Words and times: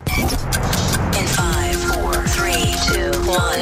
In 0.00 1.26
five, 1.28 1.76
four, 1.94 2.12
three, 2.26 2.74
two, 2.86 3.10
one. 3.28 3.58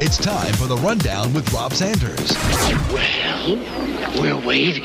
It's 0.00 0.16
time 0.16 0.52
for 0.54 0.66
the 0.66 0.76
rundown 0.76 1.34
with 1.34 1.52
Rob 1.52 1.72
Sanders. 1.72 2.32
Well, 2.92 3.56
we're 4.20 4.46
waiting. 4.46 4.84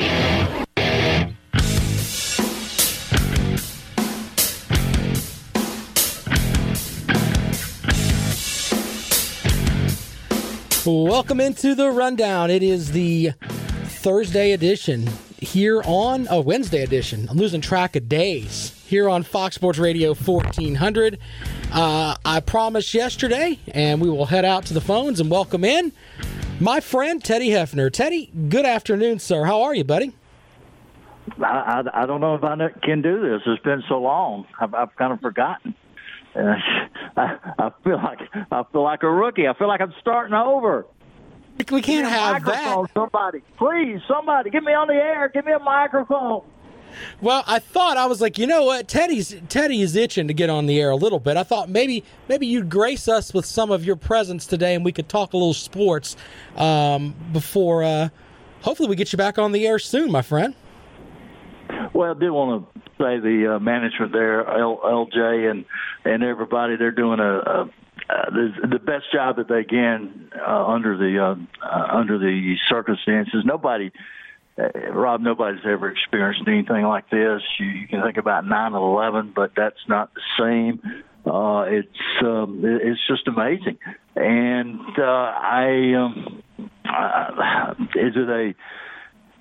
Welcome 10.85 11.39
into 11.39 11.75
the 11.75 11.91
rundown. 11.91 12.49
It 12.49 12.63
is 12.63 12.91
the 12.91 13.31
Thursday 13.85 14.51
edition 14.51 15.07
here 15.39 15.81
on 15.85 16.27
a 16.29 16.41
Wednesday 16.41 16.83
edition. 16.83 17.27
I'm 17.29 17.37
losing 17.37 17.61
track 17.61 17.95
of 17.95 18.09
days 18.09 18.82
here 18.93 19.09
on 19.09 19.23
Fox 19.23 19.55
Sports 19.55 19.79
Radio 19.79 20.13
1400. 20.13 21.17
Uh, 21.71 22.15
I 22.23 22.39
promised 22.41 22.93
yesterday, 22.93 23.57
and 23.69 23.99
we 23.99 24.07
will 24.07 24.27
head 24.27 24.45
out 24.45 24.67
to 24.67 24.75
the 24.75 24.81
phones 24.81 25.19
and 25.19 25.31
welcome 25.31 25.63
in 25.63 25.91
my 26.59 26.79
friend 26.79 27.23
Teddy 27.23 27.49
Hefner. 27.49 27.91
Teddy, 27.91 28.27
good 28.49 28.67
afternoon, 28.67 29.17
sir. 29.17 29.45
How 29.45 29.63
are 29.63 29.73
you, 29.73 29.83
buddy? 29.83 30.13
I, 31.43 31.43
I, 31.43 32.03
I 32.03 32.05
don't 32.05 32.21
know 32.21 32.35
if 32.35 32.43
I 32.43 32.55
can 32.83 33.01
do 33.01 33.19
this. 33.19 33.41
It's 33.47 33.63
been 33.63 33.81
so 33.89 33.99
long. 33.99 34.45
I've, 34.59 34.75
I've 34.75 34.95
kind 34.95 35.11
of 35.11 35.21
forgotten. 35.21 35.73
Uh, 36.35 36.53
I, 37.17 37.37
I 37.57 37.71
feel 37.83 37.97
like 37.97 38.19
I 38.51 38.63
feel 38.71 38.83
like 38.83 39.01
a 39.01 39.09
rookie. 39.09 39.47
I 39.47 39.57
feel 39.57 39.69
like 39.69 39.81
I'm 39.81 39.95
starting 40.01 40.35
over. 40.35 40.85
We 41.71 41.81
can't 41.81 42.07
have 42.07 42.45
that. 42.45 42.89
Somebody, 42.93 43.41
please, 43.57 44.01
somebody, 44.07 44.51
get 44.51 44.63
me 44.63 44.73
on 44.73 44.87
the 44.87 44.93
air. 44.93 45.31
Give 45.33 45.45
me 45.45 45.53
a 45.53 45.59
microphone. 45.59 46.43
Well, 47.21 47.43
I 47.47 47.59
thought 47.59 47.97
I 47.97 48.05
was 48.05 48.21
like, 48.21 48.37
you 48.37 48.47
know 48.47 48.65
what, 48.65 48.87
Teddy's 48.87 49.35
Teddy 49.49 49.81
is 49.81 49.95
itching 49.95 50.27
to 50.27 50.33
get 50.33 50.49
on 50.49 50.65
the 50.65 50.79
air 50.79 50.89
a 50.89 50.95
little 50.95 51.19
bit. 51.19 51.37
I 51.37 51.43
thought 51.43 51.69
maybe 51.69 52.03
maybe 52.27 52.47
you'd 52.47 52.69
grace 52.69 53.07
us 53.07 53.33
with 53.33 53.45
some 53.45 53.71
of 53.71 53.85
your 53.85 53.95
presence 53.95 54.45
today, 54.45 54.75
and 54.75 54.85
we 54.85 54.91
could 54.91 55.09
talk 55.09 55.33
a 55.33 55.37
little 55.37 55.53
sports 55.53 56.15
um, 56.55 57.15
before. 57.31 57.83
Uh, 57.83 58.09
hopefully, 58.61 58.89
we 58.89 58.95
get 58.95 59.11
you 59.11 59.17
back 59.17 59.37
on 59.37 59.51
the 59.51 59.67
air 59.67 59.79
soon, 59.79 60.11
my 60.11 60.21
friend. 60.21 60.55
Well, 61.93 62.11
I 62.11 62.19
did 62.19 62.31
want 62.31 62.73
to 62.73 62.81
say 62.97 63.19
the 63.19 63.55
uh, 63.55 63.59
management 63.59 64.11
there, 64.11 64.47
L, 64.47 64.79
LJ 64.83 65.49
and 65.49 65.65
and 66.05 66.23
everybody, 66.23 66.75
they're 66.75 66.91
doing 66.91 67.19
a, 67.19 67.37
a 67.39 67.69
uh, 68.09 68.29
the, 68.31 68.67
the 68.67 68.79
best 68.79 69.05
job 69.13 69.37
that 69.37 69.47
they 69.47 69.63
can 69.63 70.29
uh, 70.45 70.65
under 70.65 70.97
the 70.97 71.19
uh, 71.19 71.35
uh, 71.65 71.87
under 71.97 72.17
the 72.17 72.55
circumstances. 72.67 73.43
Nobody, 73.45 73.91
Rob, 74.57 75.21
nobody's 75.21 75.61
ever 75.65 75.89
experienced 75.89 76.47
anything 76.47 76.83
like 76.83 77.09
this. 77.09 77.41
You, 77.59 77.65
you 77.65 77.87
can 77.87 78.03
think 78.03 78.17
about 78.17 78.45
nine 78.45 78.73
eleven, 78.73 79.33
but 79.35 79.51
that's 79.55 79.87
not 79.87 80.11
the 80.13 80.21
same. 80.39 81.03
Uh, 81.25 81.61
it's 81.61 82.21
um, 82.21 82.61
it's 82.63 82.99
just 83.07 83.27
amazing, 83.27 83.79
and 84.15 84.79
uh, 84.97 85.01
I 85.01 85.93
um, 85.95 86.43
uh, 86.85 87.73
is 87.95 88.13
it 88.15 88.29
a 88.29 88.53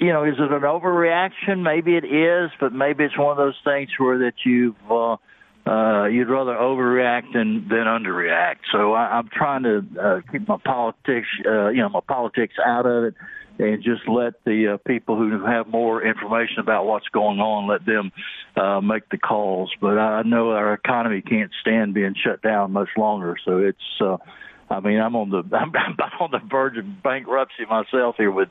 you 0.03 0.13
know, 0.13 0.25
is 0.25 0.35
it 0.39 0.51
an 0.51 0.63
overreaction? 0.63 1.63
Maybe 1.63 1.97
it 1.97 2.05
is, 2.05 2.51
but 2.59 2.73
maybe 2.73 3.05
it's 3.05 3.17
one 3.17 3.31
of 3.31 3.37
those 3.37 3.59
things 3.63 3.91
where 3.99 4.19
that 4.19 4.35
you've 4.45 4.75
uh, 4.91 5.17
uh, 5.65 6.07
you'd 6.07 6.29
rather 6.29 6.55
overreact 6.55 7.33
than 7.33 7.69
than 7.69 7.85
underreact. 7.87 8.63
So 8.73 8.95
I, 8.95 9.19
I'm 9.19 9.29
trying 9.33 9.63
to 9.63 9.85
uh, 10.01 10.21
keep 10.33 10.49
my 10.49 10.57
politics, 10.65 11.29
uh, 11.47 11.69
you 11.69 11.83
know, 11.83 11.89
my 11.89 12.01
politics 12.01 12.55
out 12.65 12.85
of 12.85 13.05
it, 13.05 13.15
and 13.59 13.83
just 13.83 14.09
let 14.09 14.35
the 14.45 14.75
uh, 14.75 14.77
people 14.89 15.17
who 15.17 15.45
have 15.45 15.69
more 15.69 16.03
information 16.03 16.59
about 16.59 16.87
what's 16.87 17.09
going 17.09 17.39
on 17.39 17.69
let 17.69 17.85
them 17.85 18.11
uh, 18.57 18.81
make 18.81 19.09
the 19.11 19.19
calls. 19.19 19.73
But 19.81 19.99
I 19.99 20.23
know 20.23 20.51
our 20.51 20.75
economy 20.75 21.23
can't 21.23 21.51
stand 21.61 21.95
being 21.95 22.15
shut 22.23 22.43
down 22.43 22.73
much 22.73 22.91
longer, 22.97 23.37
so 23.45 23.59
it's. 23.59 24.01
Uh, 24.01 24.17
I 24.71 24.81
mean, 24.81 24.99
I'm 25.01 25.15
on 25.17 25.29
the 25.29 25.43
I'm, 25.57 25.73
on 26.21 26.31
the 26.31 26.41
verge 26.51 26.79
of 26.79 27.03
bankruptcy 27.03 27.67
myself 27.69 28.17
here 28.17 28.31
with 28.31 28.49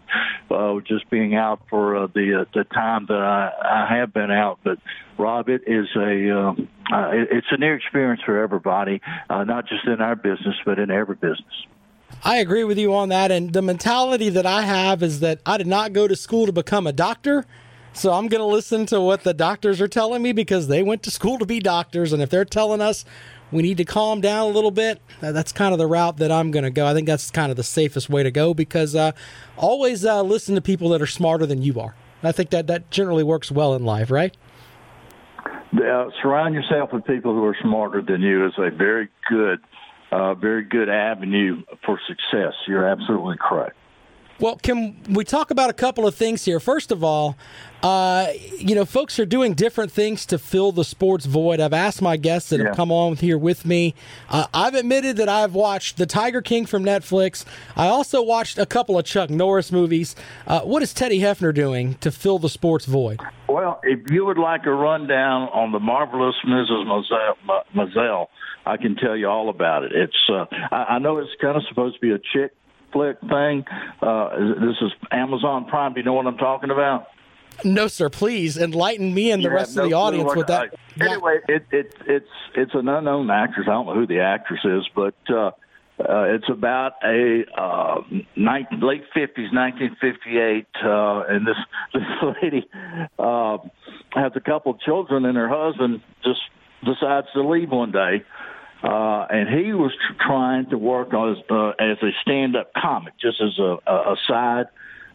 uh, 0.50 0.76
just 0.88 1.10
being 1.10 1.36
out 1.36 1.62
for 1.70 1.98
uh, 1.98 2.08
the 2.08 2.42
uh, 2.42 2.46
the 2.54 2.64
time 2.66 3.08
that 3.08 3.18
I, 3.18 3.88
I 3.90 3.98
have 3.98 4.14
been 4.14 4.32
out. 4.32 4.60
But 4.64 4.78
Rob, 5.18 5.50
it 5.50 5.64
is 5.66 5.88
a 5.96 6.30
uh, 6.30 6.52
uh, 6.94 7.10
it, 7.12 7.28
it's 7.32 7.48
a 7.52 7.58
new 7.58 7.74
experience 7.74 8.22
for 8.26 8.42
everybody, 8.42 9.02
uh, 9.30 9.44
not 9.46 9.68
just 9.68 9.86
in 9.88 10.00
our 10.00 10.16
business, 10.16 10.56
but 10.66 10.78
in 10.80 10.92
every 10.92 11.16
business. 11.16 11.66
I 12.24 12.38
agree 12.38 12.64
with 12.64 12.78
you 12.78 12.94
on 12.94 13.10
that. 13.10 13.32
And 13.32 13.54
the 13.54 13.62
mentality 13.62 14.30
that 14.30 14.46
I 14.46 14.64
have 14.64 15.02
is 15.04 15.20
that 15.22 15.40
I 15.46 15.58
did 15.58 15.68
not 15.68 15.94
go 15.94 16.08
to 16.08 16.16
school 16.16 16.46
to 16.46 16.52
become 16.52 16.88
a 16.88 16.94
doctor. 16.94 17.46
So 17.94 18.14
I'm 18.14 18.28
going 18.28 18.42
to 18.42 18.46
listen 18.46 18.86
to 18.88 19.02
what 19.02 19.24
the 19.24 19.34
doctors 19.34 19.82
are 19.82 19.88
telling 19.88 20.22
me 20.22 20.32
because 20.32 20.68
they 20.68 20.82
went 20.82 21.04
to 21.04 21.12
school 21.12 21.38
to 21.40 21.46
be 21.46 21.60
doctors. 21.60 22.14
And 22.14 22.22
if 22.22 22.30
they're 22.30 22.46
telling 22.46 22.82
us 22.82 23.04
we 23.52 23.62
need 23.62 23.78
to 23.78 23.86
calm 23.86 24.22
down 24.22 24.50
a 24.50 24.54
little 24.54 24.72
bit, 24.72 25.02
that's 25.20 25.52
kind 25.52 25.74
of 25.74 25.78
the 25.78 25.88
route 25.88 26.18
that 26.18 26.32
I'm 26.32 26.52
going 26.52 26.64
to 26.64 26.70
go. 26.70 26.88
I 26.88 26.94
think 26.94 27.08
that's 27.08 27.30
kind 27.32 27.52
of 27.52 27.58
the 27.58 27.64
safest 27.64 28.10
way 28.10 28.24
to 28.24 28.32
go 28.32 28.54
because 28.54 28.96
uh, 28.96 29.12
always 29.58 30.06
uh, 30.06 30.22
listen 30.22 30.56
to 30.56 30.62
people 30.62 30.90
that 30.90 31.02
are 31.02 31.08
smarter 31.08 31.46
than 31.46 31.62
you 31.62 31.80
are. 31.80 31.96
I 32.24 32.32
think 32.32 32.52
that 32.52 32.68
that 32.68 32.92
generally 32.92 33.24
works 33.24 33.52
well 33.52 33.74
in 33.74 33.84
life, 33.84 34.12
right? 34.12 34.36
Uh, 35.74 36.10
surround 36.22 36.54
yourself 36.54 36.94
with 36.94 37.06
people 37.06 37.34
who 37.34 37.44
are 37.46 37.56
smarter 37.62 38.02
than 38.02 38.22
you 38.22 38.46
is 38.46 38.54
a 38.58 38.70
very 38.70 39.10
good, 39.30 39.60
uh, 40.12 40.34
very 40.36 40.64
good 40.64 40.90
avenue 40.90 41.64
for 41.86 42.00
success. 42.08 42.54
You're 42.68 42.88
absolutely 42.88 43.38
correct. 43.38 43.76
Well, 44.42 44.56
can 44.56 44.98
we 45.08 45.24
talk 45.24 45.52
about 45.52 45.70
a 45.70 45.74
couple 45.74 46.08
of 46.08 46.16
things 46.16 46.44
here? 46.46 46.60
First 46.60 46.92
of 46.92 47.04
all, 47.04 47.38
uh, 47.84 48.30
you 48.58 48.74
know, 48.74 48.86
folks 48.86 49.20
are 49.20 49.26
doing 49.26 49.54
different 49.54 49.92
things 49.92 50.26
to 50.26 50.40
fill 50.40 50.72
the 50.72 50.84
sports 50.84 51.28
void. 51.28 51.60
I've 51.60 51.74
asked 51.74 52.02
my 52.02 52.18
guests 52.18 52.50
that 52.50 52.60
Yeah. 52.60 52.68
have 52.70 52.76
come 52.76 52.92
on 52.92 53.18
here 53.18 53.38
with 53.38 53.66
me. 53.68 53.94
Uh, 54.32 54.46
I've 54.52 54.74
admitted 54.74 55.18
that 55.18 55.30
I've 55.30 55.54
watched 55.54 55.98
The 55.98 56.08
Tiger 56.08 56.42
King 56.42 56.66
from 56.66 56.84
Netflix. 56.84 57.46
I 57.78 57.88
also 57.88 58.24
watched 58.24 58.58
a 58.58 58.66
couple 58.66 58.98
of 58.98 59.06
Chuck 59.06 59.30
Norris 59.30 59.72
movies. 59.72 60.16
Uh, 60.48 60.62
what 60.62 60.82
is 60.82 60.92
Teddy 60.92 61.20
Hefner 61.20 61.54
doing 61.54 61.94
to 62.02 62.10
fill 62.12 62.40
the 62.40 62.50
sports 62.50 62.86
void? 62.88 63.20
Well, 63.48 63.80
if 63.84 64.10
you 64.10 64.26
would 64.26 64.40
like 64.40 64.66
a 64.66 64.74
rundown 64.74 65.50
on 65.54 65.72
the 65.72 65.80
marvelous 65.80 66.36
Mrs. 66.48 66.88
Maisel, 67.76 68.28
I 68.66 68.78
can 68.78 68.96
tell 68.96 69.16
you 69.16 69.28
all 69.28 69.50
about 69.50 69.84
it. 69.84 69.92
It's 69.92 70.30
uh, 70.30 70.46
I, 70.72 70.96
I 70.96 71.00
know 71.00 71.18
it's 71.20 71.30
kind 71.40 71.56
of 71.58 71.64
supposed 71.68 71.96
to 71.96 72.02
be 72.02 72.12
a 72.12 72.20
chick 72.20 72.54
flick 72.92 73.20
thing. 73.22 73.66
Uh, 74.02 74.30
this 74.60 74.78
is 74.82 74.92
Amazon 75.12 75.66
Prime. 75.66 75.94
Do 75.94 76.00
you 76.00 76.06
know 76.06 76.14
what 76.14 76.28
I'm 76.28 76.38
talking 76.38 76.70
about? 76.72 77.08
No, 77.64 77.88
sir. 77.88 78.10
Please 78.10 78.58
enlighten 78.58 79.14
me 79.14 79.32
and 79.32 79.44
the 79.44 79.50
You 79.50 79.56
rest 79.56 79.76
have 79.76 79.84
of 79.86 79.90
the 79.90 79.96
audience 79.96 80.28
what- 80.28 80.38
with 80.38 80.48
that. 80.48 80.74
uh, 81.00 81.06
anyway, 81.06 81.40
it, 81.48 81.66
it, 81.72 81.94
it's 82.08 82.30
it's 82.56 82.74
an 82.74 82.88
unknown 82.88 83.30
actress. 83.30 83.68
I 83.68 83.72
don't 83.72 83.86
know 83.88 83.94
who 83.96 84.08
the 84.08 84.20
actress 84.22 84.62
is, 84.64 84.88
but 84.96 85.14
uh, 85.30 85.48
uh, 86.00 86.24
it's 86.34 86.50
about 86.50 86.94
a 87.04 87.44
uh, 87.56 88.02
nine, 88.36 88.66
late 88.82 89.04
fifties, 89.14 89.50
nineteen 89.54 89.96
fifty 90.02 90.38
eight, 90.40 90.68
uh, 90.84 91.24
and 91.30 91.46
this 91.46 91.58
this 91.94 92.04
lady 92.42 92.68
uh, 93.20 93.58
has 94.14 94.32
a 94.36 94.40
couple 94.42 94.72
of 94.74 94.80
children, 94.80 95.26
and 95.26 95.38
her 95.38 95.50
husband 95.50 96.02
just 96.24 96.40
decides 96.84 97.28
to 97.34 97.48
leave 97.48 97.70
one 97.70 97.92
day. 97.92 98.24
Uh, 98.24 98.51
and 98.84 99.48
he 99.50 99.74
was 99.74 99.92
tr- 99.94 100.24
trying 100.28 100.70
to 100.70 100.78
work 100.78 101.10
as, 101.14 101.38
uh, 101.50 101.70
as 101.80 101.98
a 102.02 102.12
stand-up 102.22 102.74
comic, 102.74 103.14
just 103.20 103.42
as 103.42 103.58
a, 103.60 103.78
a, 103.86 103.96
a 104.14 104.16
side, 104.28 104.66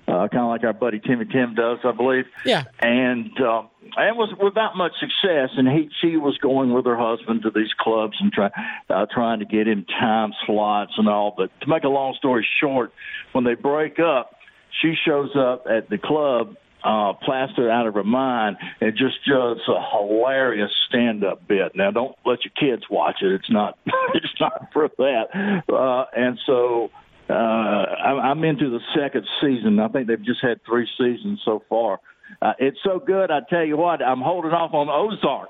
uh, 0.08 0.28
kind 0.28 0.42
of 0.44 0.48
like 0.48 0.62
our 0.62 0.72
buddy 0.72 1.00
Timmy 1.00 1.24
Tim 1.24 1.54
does, 1.56 1.78
I 1.82 1.90
believe 1.90 2.26
Yeah. 2.44 2.62
and 2.80 3.30
uh, 3.40 3.62
and 3.96 4.16
was 4.16 4.32
without 4.40 4.76
much 4.76 4.92
success. 5.00 5.50
And 5.56 5.66
he 5.68 5.90
she 6.00 6.16
was 6.16 6.38
going 6.38 6.72
with 6.72 6.86
her 6.86 6.96
husband 6.96 7.42
to 7.42 7.50
these 7.50 7.72
clubs 7.76 8.16
and 8.20 8.32
try, 8.32 8.50
uh, 8.88 9.06
trying 9.12 9.40
to 9.40 9.44
get 9.44 9.66
him 9.66 9.84
time 9.84 10.32
slots 10.46 10.92
and 10.96 11.08
all. 11.08 11.34
But 11.36 11.50
to 11.62 11.66
make 11.69 11.82
a 11.82 11.88
long 11.88 12.14
story 12.14 12.46
short, 12.60 12.92
when 13.32 13.42
they 13.44 13.54
break 13.54 13.98
up, 13.98 14.36
she 14.80 14.94
shows 15.04 15.34
up 15.34 15.66
at 15.69 15.88
the 15.90 15.98
club. 15.98 16.56
Uh, 16.84 17.14
plastered 17.14 17.69
out 17.69 17.87
of 17.88 17.94
her 17.94 18.05
mind 18.05 18.56
and 18.81 18.93
just 18.93 19.17
just 19.25 19.69
a 19.69 19.81
hilarious 19.90 20.70
stand 20.88 21.25
up 21.25 21.49
bit. 21.49 21.73
Now 21.75 21.90
don't 21.90 22.14
let 22.25 22.38
your 22.44 22.52
kids 22.56 22.84
watch 22.88 23.17
it. 23.23 23.32
It's 23.32 23.50
not 23.50 23.76
it's 24.14 24.40
not 24.40 24.69
for 24.73 24.88
that. 24.99 25.62
Uh, 25.69 26.05
and 26.14 26.38
so 26.46 26.90
uh, 27.28 27.32
I'm, 27.32 28.19
I'm 28.20 28.44
into 28.44 28.70
the 28.70 28.81
second 28.94 29.26
season. 29.40 29.81
I 29.81 29.88
think 29.88 30.06
they've 30.06 30.23
just 30.23 30.43
had 30.43 30.61
three 30.64 30.87
seasons 30.96 31.40
so 31.44 31.62
far. 31.69 31.99
Uh, 32.40 32.52
it's 32.58 32.79
so 32.84 33.00
good. 33.05 33.31
I 33.31 33.40
tell 33.49 33.64
you 33.64 33.76
what, 33.76 34.02
I'm 34.02 34.20
holding 34.20 34.52
off 34.52 34.72
on 34.75 34.88
Ozark 34.88 35.49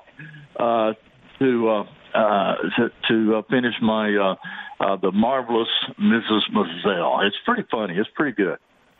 uh, 0.59 0.93
to 1.39 1.69
uh, 1.69 1.83
uh, 2.17 2.55
to, 2.77 2.89
to 3.09 3.35
uh, 3.35 3.41
finish 3.49 3.73
my 3.81 4.15
uh, 4.15 4.35
uh, 4.83 4.95
the 4.97 5.11
marvelous 5.11 5.67
Mrs. 5.99 6.41
Maisel. 6.53 7.27
It's 7.27 7.35
pretty 7.45 7.63
funny. 7.69 7.95
It's 7.95 8.09
pretty 8.15 8.35
good. 8.35 8.57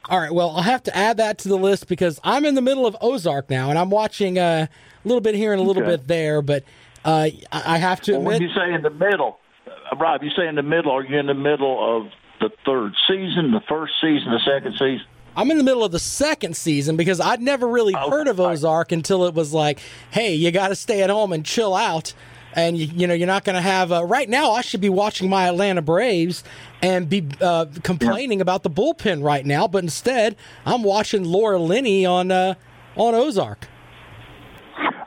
All 0.09 0.19
right, 0.19 0.31
well, 0.33 0.51
I'll 0.51 0.61
have 0.63 0.83
to 0.83 0.95
add 0.95 1.17
that 1.17 1.37
to 1.39 1.49
the 1.49 1.57
list 1.57 1.87
because 1.87 2.19
I'm 2.23 2.45
in 2.45 2.55
the 2.55 2.61
middle 2.61 2.85
of 2.85 2.95
Ozark 3.01 3.49
now, 3.49 3.69
and 3.69 3.77
I'm 3.77 3.89
watching 3.89 4.39
uh, 4.39 4.67
a 4.69 5.07
little 5.07 5.21
bit 5.21 5.35
here 5.35 5.51
and 5.51 5.61
a 5.61 5.63
little 5.65 5.83
Okay. 5.83 5.91
bit 5.97 6.07
there. 6.07 6.41
But 6.41 6.63
uh, 7.03 7.29
I 7.51 7.75
I 7.75 7.77
have 7.77 7.99
to 8.01 8.13
Well, 8.13 8.21
when 8.21 8.41
you 8.41 8.49
say 8.53 8.73
in 8.73 8.81
the 8.83 8.89
middle, 8.89 9.37
uh, 9.67 9.95
Rob, 9.97 10.23
you 10.23 10.29
say 10.31 10.47
in 10.47 10.55
the 10.55 10.63
middle. 10.63 10.91
Are 10.91 11.03
you 11.03 11.17
in 11.19 11.27
the 11.27 11.33
middle 11.33 11.97
of 11.97 12.11
the 12.39 12.49
third 12.65 12.93
season, 13.07 13.51
the 13.51 13.61
first 13.67 13.93
season, 13.99 14.31
the 14.31 14.39
second 14.45 14.73
season? 14.73 15.05
I'm 15.35 15.51
in 15.51 15.57
the 15.57 15.63
middle 15.63 15.83
of 15.83 15.91
the 15.91 15.99
second 15.99 16.55
season 16.57 16.97
because 16.97 17.19
I'd 17.19 17.41
never 17.41 17.67
really 17.67 17.93
heard 17.93 18.27
of 18.27 18.39
Ozark 18.39 18.91
until 18.91 19.25
it 19.25 19.35
was 19.35 19.53
like, 19.53 19.79
hey, 20.09 20.33
you 20.33 20.51
got 20.51 20.69
to 20.69 20.75
stay 20.75 21.03
at 21.03 21.09
home 21.11 21.31
and 21.31 21.45
chill 21.45 21.75
out. 21.75 22.13
And 22.57 22.75
you, 22.75 22.87
you 22.87 23.07
know 23.07 23.13
you're 23.13 23.27
not 23.27 23.43
going 23.43 23.55
to 23.55 23.61
have. 23.61 23.91
Uh, 23.91 24.03
right 24.03 24.27
now, 24.27 24.51
I 24.51 24.61
should 24.61 24.81
be 24.81 24.89
watching 24.89 25.29
my 25.29 25.47
Atlanta 25.47 25.83
Braves 25.83 26.43
and 26.81 27.07
be 27.07 27.27
uh, 27.39 27.67
complaining 27.83 28.41
about 28.41 28.63
the 28.63 28.69
bullpen 28.71 29.23
right 29.23 29.45
now, 29.45 29.67
but 29.67 29.83
instead 29.83 30.35
I'm 30.65 30.81
watching 30.81 31.23
Laura 31.23 31.59
Linney 31.59 32.03
on 32.03 32.31
uh, 32.31 32.55
on 32.95 33.13
Ozark. 33.13 33.67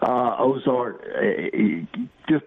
uh, 0.02 0.36
Ozark, 0.38 1.02
uh, 1.02 1.98
just 2.28 2.44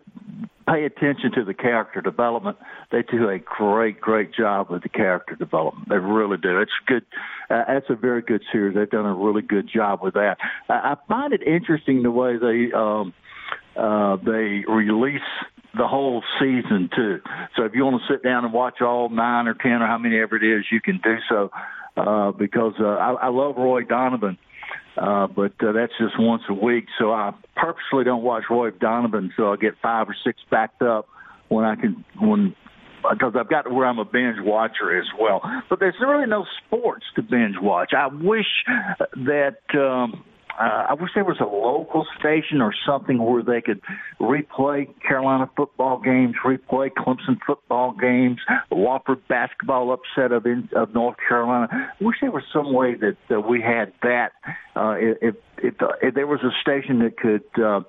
pay 0.67 0.85
attention 0.85 1.31
to 1.33 1.43
the 1.43 1.53
character 1.53 2.01
development. 2.01 2.57
They 2.91 3.03
do 3.03 3.29
a 3.29 3.39
great, 3.39 3.99
great 3.99 4.33
job 4.33 4.69
with 4.69 4.83
the 4.83 4.89
character 4.89 5.35
development. 5.35 5.89
They 5.89 5.97
really 5.97 6.37
do. 6.37 6.59
It's 6.59 6.71
good. 6.87 7.05
Uh, 7.49 7.63
that's 7.67 7.89
a 7.89 7.95
very 7.95 8.21
good 8.21 8.41
series. 8.51 8.75
They've 8.75 8.89
done 8.89 9.05
a 9.05 9.13
really 9.13 9.41
good 9.41 9.69
job 9.71 10.01
with 10.01 10.13
that. 10.13 10.37
I, 10.69 10.73
I 10.73 10.95
find 11.07 11.33
it 11.33 11.43
interesting 11.43 12.03
the 12.03 12.11
way 12.11 12.37
they 12.37 12.71
um, 12.73 13.13
uh, 13.75 14.17
they 14.17 14.63
release 14.67 15.21
the 15.75 15.87
whole 15.87 16.23
season 16.39 16.89
too. 16.95 17.19
So 17.55 17.65
if 17.65 17.73
you 17.73 17.83
want 17.83 18.01
to 18.01 18.13
sit 18.13 18.23
down 18.23 18.45
and 18.45 18.53
watch 18.53 18.81
all 18.81 19.09
nine 19.09 19.47
or 19.47 19.55
ten 19.55 19.81
or 19.81 19.87
how 19.87 19.97
many 19.97 20.19
ever 20.19 20.35
it 20.35 20.43
is, 20.43 20.65
you 20.71 20.81
can 20.81 20.99
do 21.03 21.15
so. 21.29 21.49
Uh, 21.95 22.31
because 22.31 22.73
uh, 22.79 22.85
I, 22.85 23.13
I 23.13 23.27
love 23.27 23.55
Roy 23.55 23.83
Donovan 23.83 24.39
uh, 24.97 25.27
but 25.27 25.53
uh, 25.61 25.71
that's 25.71 25.93
just 25.99 26.19
once 26.19 26.43
a 26.49 26.53
week. 26.53 26.85
So 26.99 27.11
I 27.11 27.33
purposely 27.55 28.03
don't 28.03 28.23
watch 28.23 28.43
Roy 28.49 28.71
Donovan 28.71 29.33
so 29.35 29.51
I 29.51 29.55
get 29.55 29.73
five 29.81 30.07
or 30.07 30.15
six 30.23 30.39
backed 30.51 30.81
up 30.81 31.07
when 31.49 31.65
I 31.65 31.75
can 31.75 32.05
when 32.19 32.55
because 33.09 33.33
I've 33.37 33.49
got 33.49 33.63
to 33.63 33.69
where 33.69 33.85
I'm 33.85 33.99
a 33.99 34.05
binge 34.05 34.37
watcher 34.39 34.97
as 34.97 35.07
well. 35.19 35.41
But 35.69 35.79
there's 35.79 35.95
really 35.99 36.27
no 36.27 36.45
sports 36.65 37.05
to 37.15 37.21
binge 37.21 37.55
watch. 37.61 37.91
I 37.97 38.07
wish 38.07 38.45
that. 39.15 39.57
Um, 39.73 40.23
uh, 40.59 40.87
I 40.89 40.93
wish 40.93 41.11
there 41.15 41.23
was 41.23 41.39
a 41.39 41.45
local 41.45 42.05
station 42.19 42.61
or 42.61 42.73
something 42.85 43.17
where 43.23 43.43
they 43.43 43.61
could 43.61 43.81
replay 44.19 44.87
Carolina 45.01 45.49
football 45.55 45.99
games, 45.99 46.35
replay 46.45 46.91
Clemson 46.91 47.39
football 47.45 47.95
games, 47.99 48.39
the 48.69 48.75
Wofford 48.75 49.21
basketball 49.27 49.93
upset 49.93 50.31
of 50.31 50.45
in, 50.45 50.69
of 50.75 50.93
North 50.93 51.17
Carolina. 51.27 51.67
I 51.71 52.03
wish 52.03 52.17
there 52.21 52.31
was 52.31 52.43
some 52.53 52.73
way 52.73 52.95
that, 52.95 53.17
that 53.29 53.41
we 53.41 53.61
had 53.61 53.93
that. 54.03 54.33
Uh, 54.75 54.95
if, 54.99 55.35
if 55.57 55.75
if 56.01 56.13
there 56.13 56.27
was 56.27 56.41
a 56.43 56.51
station 56.61 56.99
that 56.99 57.17
could. 57.17 57.43
Uh, 57.61 57.81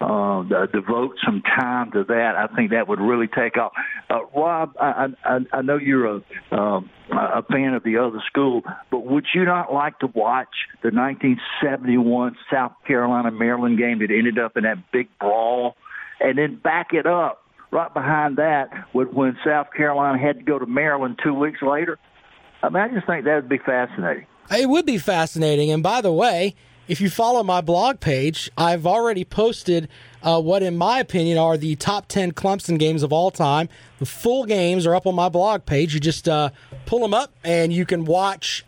uh, 0.00 0.66
devote 0.66 1.16
some 1.24 1.42
time 1.42 1.90
to 1.92 2.04
that. 2.04 2.34
I 2.36 2.54
think 2.54 2.70
that 2.70 2.88
would 2.88 3.00
really 3.00 3.26
take 3.26 3.56
off. 3.56 3.72
Uh, 4.08 4.24
Rob, 4.34 4.76
I, 4.80 5.08
I, 5.24 5.38
I 5.52 5.62
know 5.62 5.76
you're 5.76 6.06
a 6.06 6.54
um, 6.54 6.90
a 7.10 7.42
fan 7.42 7.74
of 7.74 7.82
the 7.82 7.96
other 7.98 8.22
school, 8.26 8.62
but 8.90 9.06
would 9.06 9.26
you 9.34 9.44
not 9.44 9.72
like 9.72 9.98
to 10.00 10.06
watch 10.06 10.54
the 10.82 10.90
1971 10.90 12.36
South 12.52 12.72
Carolina 12.86 13.30
Maryland 13.30 13.78
game 13.78 13.98
that 14.00 14.10
ended 14.10 14.38
up 14.38 14.56
in 14.56 14.64
that 14.64 14.92
big 14.92 15.08
brawl, 15.18 15.74
and 16.20 16.38
then 16.38 16.56
back 16.56 16.88
it 16.92 17.06
up 17.06 17.42
right 17.70 17.92
behind 17.92 18.36
that 18.36 18.70
with 18.92 19.08
when 19.08 19.36
South 19.44 19.68
Carolina 19.76 20.18
had 20.18 20.38
to 20.38 20.44
go 20.44 20.58
to 20.58 20.66
Maryland 20.66 21.18
two 21.22 21.34
weeks 21.34 21.60
later? 21.62 21.98
I 22.62 22.68
mean, 22.68 22.82
I 22.82 22.88
just 22.88 23.06
think 23.06 23.24
that 23.24 23.34
would 23.36 23.48
be 23.48 23.58
fascinating. 23.58 24.26
It 24.50 24.68
would 24.68 24.86
be 24.86 24.98
fascinating. 24.98 25.70
And 25.70 25.82
by 25.82 26.00
the 26.00 26.12
way, 26.12 26.54
if 26.88 27.02
you 27.02 27.10
follow 27.10 27.42
my 27.42 27.60
blog 27.60 28.00
page, 28.00 28.50
I've 28.56 28.86
already 28.86 29.24
posted 29.24 29.88
uh, 30.22 30.40
what, 30.40 30.62
in 30.62 30.76
my 30.76 30.98
opinion, 30.98 31.36
are 31.36 31.58
the 31.58 31.76
top 31.76 32.08
10 32.08 32.32
Clemson 32.32 32.78
games 32.78 33.02
of 33.02 33.12
all 33.12 33.30
time. 33.30 33.68
The 33.98 34.06
full 34.06 34.46
games 34.46 34.86
are 34.86 34.94
up 34.94 35.06
on 35.06 35.14
my 35.14 35.28
blog 35.28 35.66
page. 35.66 35.92
You 35.92 36.00
just 36.00 36.28
uh, 36.28 36.50
pull 36.86 37.00
them 37.00 37.12
up 37.12 37.32
and 37.44 37.72
you 37.72 37.84
can 37.84 38.06
watch. 38.06 38.64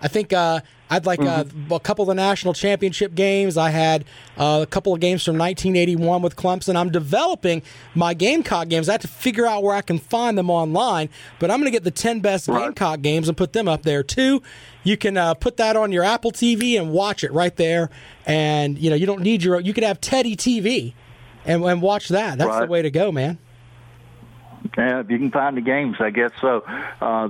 I 0.00 0.08
think 0.08 0.32
uh, 0.32 0.60
I'd 0.94 1.06
like 1.06 1.20
uh, 1.20 1.44
a 1.70 1.80
couple 1.80 2.04
of 2.04 2.08
the 2.08 2.14
national 2.14 2.54
championship 2.54 3.14
games. 3.14 3.56
I 3.56 3.70
had 3.70 4.04
uh, 4.36 4.60
a 4.62 4.66
couple 4.66 4.94
of 4.94 5.00
games 5.00 5.24
from 5.24 5.36
1981 5.36 6.22
with 6.22 6.36
Clemson. 6.36 6.76
I'm 6.76 6.90
developing 6.90 7.62
my 7.94 8.14
Gamecock 8.14 8.68
games. 8.68 8.88
I 8.88 8.92
have 8.92 9.00
to 9.00 9.08
figure 9.08 9.46
out 9.46 9.62
where 9.62 9.74
I 9.74 9.80
can 9.80 9.98
find 9.98 10.38
them 10.38 10.50
online, 10.50 11.08
but 11.40 11.50
I'm 11.50 11.58
going 11.58 11.66
to 11.66 11.72
get 11.72 11.82
the 11.84 11.90
10 11.90 12.20
best 12.20 12.46
Gamecock 12.46 13.00
games 13.00 13.28
and 13.28 13.36
put 13.36 13.52
them 13.52 13.66
up 13.66 13.82
there 13.82 14.02
too. 14.04 14.42
You 14.84 14.96
can 14.96 15.16
uh, 15.16 15.34
put 15.34 15.56
that 15.56 15.76
on 15.76 15.90
your 15.90 16.04
Apple 16.04 16.30
TV 16.30 16.78
and 16.78 16.92
watch 16.92 17.24
it 17.24 17.32
right 17.32 17.56
there. 17.56 17.90
And 18.26 18.78
you 18.78 18.88
know 18.88 18.96
you 18.96 19.06
don't 19.06 19.22
need 19.22 19.42
your. 19.42 19.60
You 19.60 19.74
could 19.74 19.84
have 19.84 20.00
Teddy 20.00 20.36
TV, 20.36 20.94
and, 21.44 21.62
and 21.64 21.82
watch 21.82 22.08
that. 22.08 22.38
That's 22.38 22.60
the 22.60 22.66
way 22.66 22.80
to 22.80 22.90
go, 22.90 23.12
man. 23.12 23.38
Yeah, 24.78 25.00
if 25.00 25.10
you 25.10 25.18
can 25.18 25.30
find 25.30 25.56
the 25.56 25.60
games, 25.60 25.96
I 26.00 26.10
guess 26.10 26.30
so. 26.40 26.64
Uh, 27.00 27.28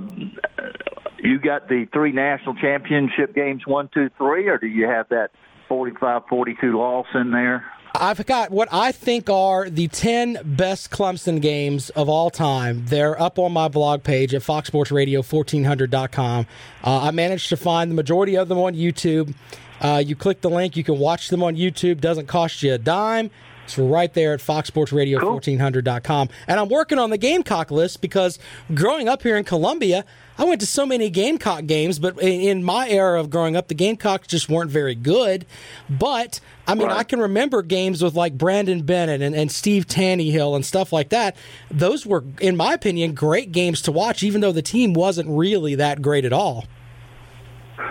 you 1.19 1.39
got 1.39 1.67
the 1.67 1.87
three 1.93 2.11
national 2.11 2.55
championship 2.55 3.33
games, 3.33 3.65
one, 3.65 3.89
two, 3.93 4.09
three, 4.17 4.47
or 4.47 4.57
do 4.57 4.67
you 4.67 4.87
have 4.87 5.09
that 5.09 5.31
45-42 5.69 6.73
loss 6.73 7.07
in 7.13 7.31
there? 7.31 7.65
I've 7.97 8.25
got 8.25 8.51
what 8.51 8.67
I 8.71 8.91
think 8.91 9.29
are 9.29 9.69
the 9.69 9.87
10 9.87 10.39
best 10.43 10.91
Clemson 10.91 11.41
games 11.41 11.89
of 11.91 12.09
all 12.09 12.29
time. 12.29 12.85
They're 12.87 13.17
up 13.21 13.39
on 13.39 13.53
my 13.53 13.69
blog 13.69 14.03
page 14.03 14.33
at 14.33 14.41
foxsportsradio1400.com. 14.41 16.47
Uh, 16.83 16.99
I 17.01 17.11
managed 17.11 17.47
to 17.49 17.57
find 17.57 17.89
the 17.89 17.95
majority 17.95 18.35
of 18.35 18.49
them 18.49 18.57
on 18.57 18.75
YouTube. 18.75 19.33
Uh, 19.79 20.03
you 20.05 20.15
click 20.15 20.41
the 20.41 20.49
link, 20.49 20.75
you 20.75 20.83
can 20.83 20.99
watch 20.99 21.29
them 21.29 21.41
on 21.43 21.55
YouTube. 21.55 22.01
Doesn't 22.01 22.27
cost 22.27 22.61
you 22.63 22.73
a 22.73 22.77
dime. 22.77 23.31
It's 23.65 23.77
right 23.77 24.13
there 24.13 24.33
at 24.33 24.41
foxsportsradio1400.com. 24.41 26.29
And 26.47 26.59
I'm 26.59 26.69
working 26.69 26.99
on 26.99 27.09
the 27.09 27.17
Gamecock 27.17 27.71
list 27.71 28.01
because 28.01 28.39
growing 28.73 29.09
up 29.09 29.23
here 29.23 29.37
in 29.37 29.43
Columbia, 29.43 30.05
I 30.37 30.43
went 30.43 30.59
to 30.61 30.67
so 30.67 30.85
many 30.85 31.09
Gamecock 31.09 31.65
games, 31.65 31.97
but 31.97 32.19
in, 32.19 32.41
in 32.41 32.63
my 32.63 32.89
era 32.89 33.19
of 33.19 33.29
growing 33.29 33.55
up, 33.55 33.67
the 33.69 33.73
Gamecocks 33.73 34.27
just 34.27 34.49
weren't 34.49 34.69
very 34.69 34.95
good. 34.95 35.45
But 35.89 36.39
I 36.67 36.75
mean, 36.75 36.89
I 36.89 37.03
can 37.03 37.19
remember 37.19 37.61
games 37.61 38.03
with 38.03 38.15
like 38.15 38.37
Brandon 38.37 38.81
Bennett 38.83 39.21
and, 39.21 39.35
and 39.35 39.51
Steve 39.51 39.87
Taneyhill 39.87 40.55
and 40.55 40.65
stuff 40.65 40.91
like 40.91 41.09
that. 41.09 41.37
Those 41.71 42.05
were, 42.05 42.23
in 42.41 42.57
my 42.57 42.73
opinion, 42.73 43.13
great 43.13 43.51
games 43.51 43.81
to 43.83 43.91
watch, 43.91 44.23
even 44.23 44.41
though 44.41 44.51
the 44.51 44.61
team 44.61 44.93
wasn't 44.93 45.29
really 45.29 45.75
that 45.75 46.01
great 46.01 46.25
at 46.25 46.33
all. 46.33 46.65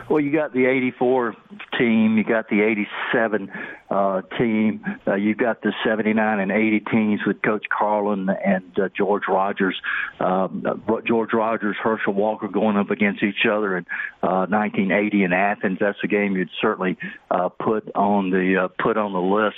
Well, 0.09 0.21
you 0.21 0.33
got 0.33 0.53
the 0.53 0.67
84 0.67 1.35
team, 1.79 2.17
you 2.17 2.25
got 2.25 2.49
the 2.49 2.63
87 2.63 3.51
uh, 3.91 4.23
team, 4.39 4.85
uh, 5.07 5.15
you 5.15 5.35
got 5.35 5.63
the 5.63 5.73
79 5.85 6.41
and 6.41 6.51
80 6.51 6.81
teams 6.91 7.21
with 7.27 7.43
Coach 7.43 7.67
Carlen 7.77 8.29
and 8.29 8.79
uh, 8.79 8.89
George 8.97 9.25
Rogers. 9.29 9.81
Um, 10.21 10.65
uh, 10.67 11.01
George 11.07 11.33
Rogers, 11.33 11.77
Herschel 11.83 12.15
Walker 12.15 12.49
going 12.49 12.77
up 12.77 12.91
against 12.91 13.23
each 13.23 13.47
other 13.51 13.77
in 13.77 13.87
uh, 14.23 14.47
1980 14.49 15.25
in 15.25 15.33
Athens. 15.33 15.79
That's 15.81 15.99
a 16.03 16.09
game 16.09 16.37
you'd 16.37 16.51
certainly 16.61 16.97
uh, 17.31 17.49
put 17.49 17.91
on 17.95 18.31
the 18.31 18.65
uh, 18.65 18.83
put 18.83 18.97
on 18.97 19.13
the 19.13 19.21
list. 19.21 19.57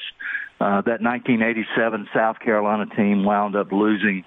Uh, 0.58 0.80
that 0.80 1.02
1987 1.02 2.08
South 2.14 2.38
Carolina 2.40 2.86
team 2.96 3.24
wound 3.24 3.56
up 3.56 3.72
losing 3.72 4.24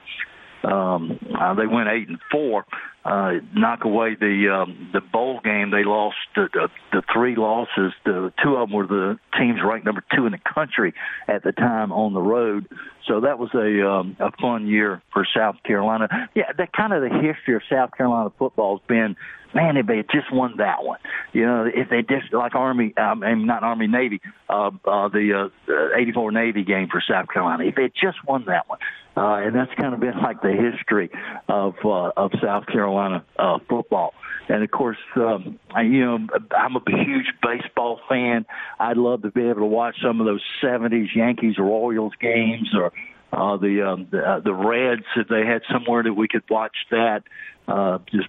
um, 0.63 1.19
uh, 1.39 1.53
they 1.53 1.67
went 1.67 1.89
eight 1.89 2.09
and 2.09 2.19
four. 2.31 2.65
Uh, 3.05 3.35
knock 3.55 3.85
away 3.85 4.13
the 4.19 4.53
um, 4.53 4.89
the 4.91 4.99
bowl 4.99 5.39
game, 5.41 5.71
they 5.71 5.85
lost 5.85 6.17
the, 6.35 6.49
the 6.51 6.69
the 6.91 7.01
three 7.13 7.35
losses. 7.35 7.93
The 8.03 8.33
two 8.43 8.57
of 8.57 8.67
them 8.67 8.75
were 8.75 8.87
the 8.87 9.17
teams 9.39 9.59
ranked 9.63 9.85
number 9.85 10.03
two 10.13 10.25
in 10.25 10.33
the 10.33 10.53
country 10.53 10.93
at 11.27 11.43
the 11.43 11.53
time 11.53 11.93
on 11.93 12.13
the 12.13 12.21
road. 12.21 12.67
So 13.07 13.21
that 13.21 13.39
was 13.39 13.49
a 13.53 13.89
um, 13.89 14.17
a 14.19 14.31
fun 14.33 14.67
year 14.67 15.01
for 15.13 15.25
South 15.35 15.55
Carolina. 15.63 16.09
Yeah, 16.35 16.51
that 16.57 16.73
kind 16.73 16.93
of 16.93 17.01
the 17.01 17.09
history 17.09 17.55
of 17.55 17.61
South 17.69 17.91
Carolina 17.95 18.31
football 18.37 18.77
has 18.77 18.87
been. 18.87 19.15
Man, 19.51 19.77
if 19.77 19.87
they 19.87 19.97
had 19.97 20.05
just 20.11 20.31
won 20.31 20.57
that 20.57 20.83
one, 20.83 20.99
you 21.33 21.43
know, 21.43 21.65
if 21.65 21.89
they 21.89 22.03
just 22.03 22.31
like 22.31 22.53
Army, 22.53 22.93
um, 22.97 23.23
and 23.23 23.47
not 23.47 23.63
Army 23.63 23.87
Navy, 23.87 24.21
uh, 24.47 24.69
uh, 24.85 25.07
the 25.07 25.49
uh, 25.67 25.97
'84 25.97 26.31
Navy 26.31 26.63
game 26.63 26.87
for 26.87 27.01
South 27.01 27.29
Carolina, 27.29 27.63
if 27.63 27.73
they 27.73 27.83
had 27.83 27.93
just 27.99 28.17
won 28.27 28.45
that 28.45 28.69
one, 28.69 28.77
uh, 29.17 29.37
and 29.43 29.55
that's 29.55 29.73
kind 29.73 29.95
of 29.95 29.99
been 29.99 30.21
like 30.21 30.41
the 30.43 30.51
history 30.51 31.09
of 31.47 31.73
uh, 31.83 32.11
of 32.15 32.31
South 32.43 32.67
Carolina 32.67 32.88
uh, 32.97 33.59
football. 33.69 34.13
And 34.47 34.63
of 34.63 34.71
course, 34.71 34.97
um, 35.15 35.59
I, 35.71 35.81
you 35.83 36.03
know, 36.03 36.27
I'm 36.57 36.75
a 36.75 36.81
huge 36.87 37.27
baseball 37.43 37.99
fan. 38.09 38.45
I'd 38.79 38.97
love 38.97 39.21
to 39.21 39.29
be 39.31 39.43
able 39.43 39.61
to 39.61 39.65
watch 39.65 39.97
some 40.01 40.19
of 40.21 40.25
those 40.25 40.41
'70s 40.63 41.13
Yankees 41.15 41.55
or 41.59 41.65
Royals 41.65 42.13
games, 42.19 42.69
or 42.75 42.91
uh, 43.31 43.57
the 43.57 43.87
um, 43.87 44.07
the, 44.09 44.19
uh, 44.27 44.39
the 44.39 44.53
Reds 44.53 45.03
if 45.15 45.27
they 45.27 45.45
had 45.45 45.61
somewhere 45.71 46.01
that 46.01 46.13
we 46.13 46.27
could 46.27 46.43
watch 46.49 46.75
that. 46.89 47.23
Uh, 47.67 47.99
just 48.11 48.27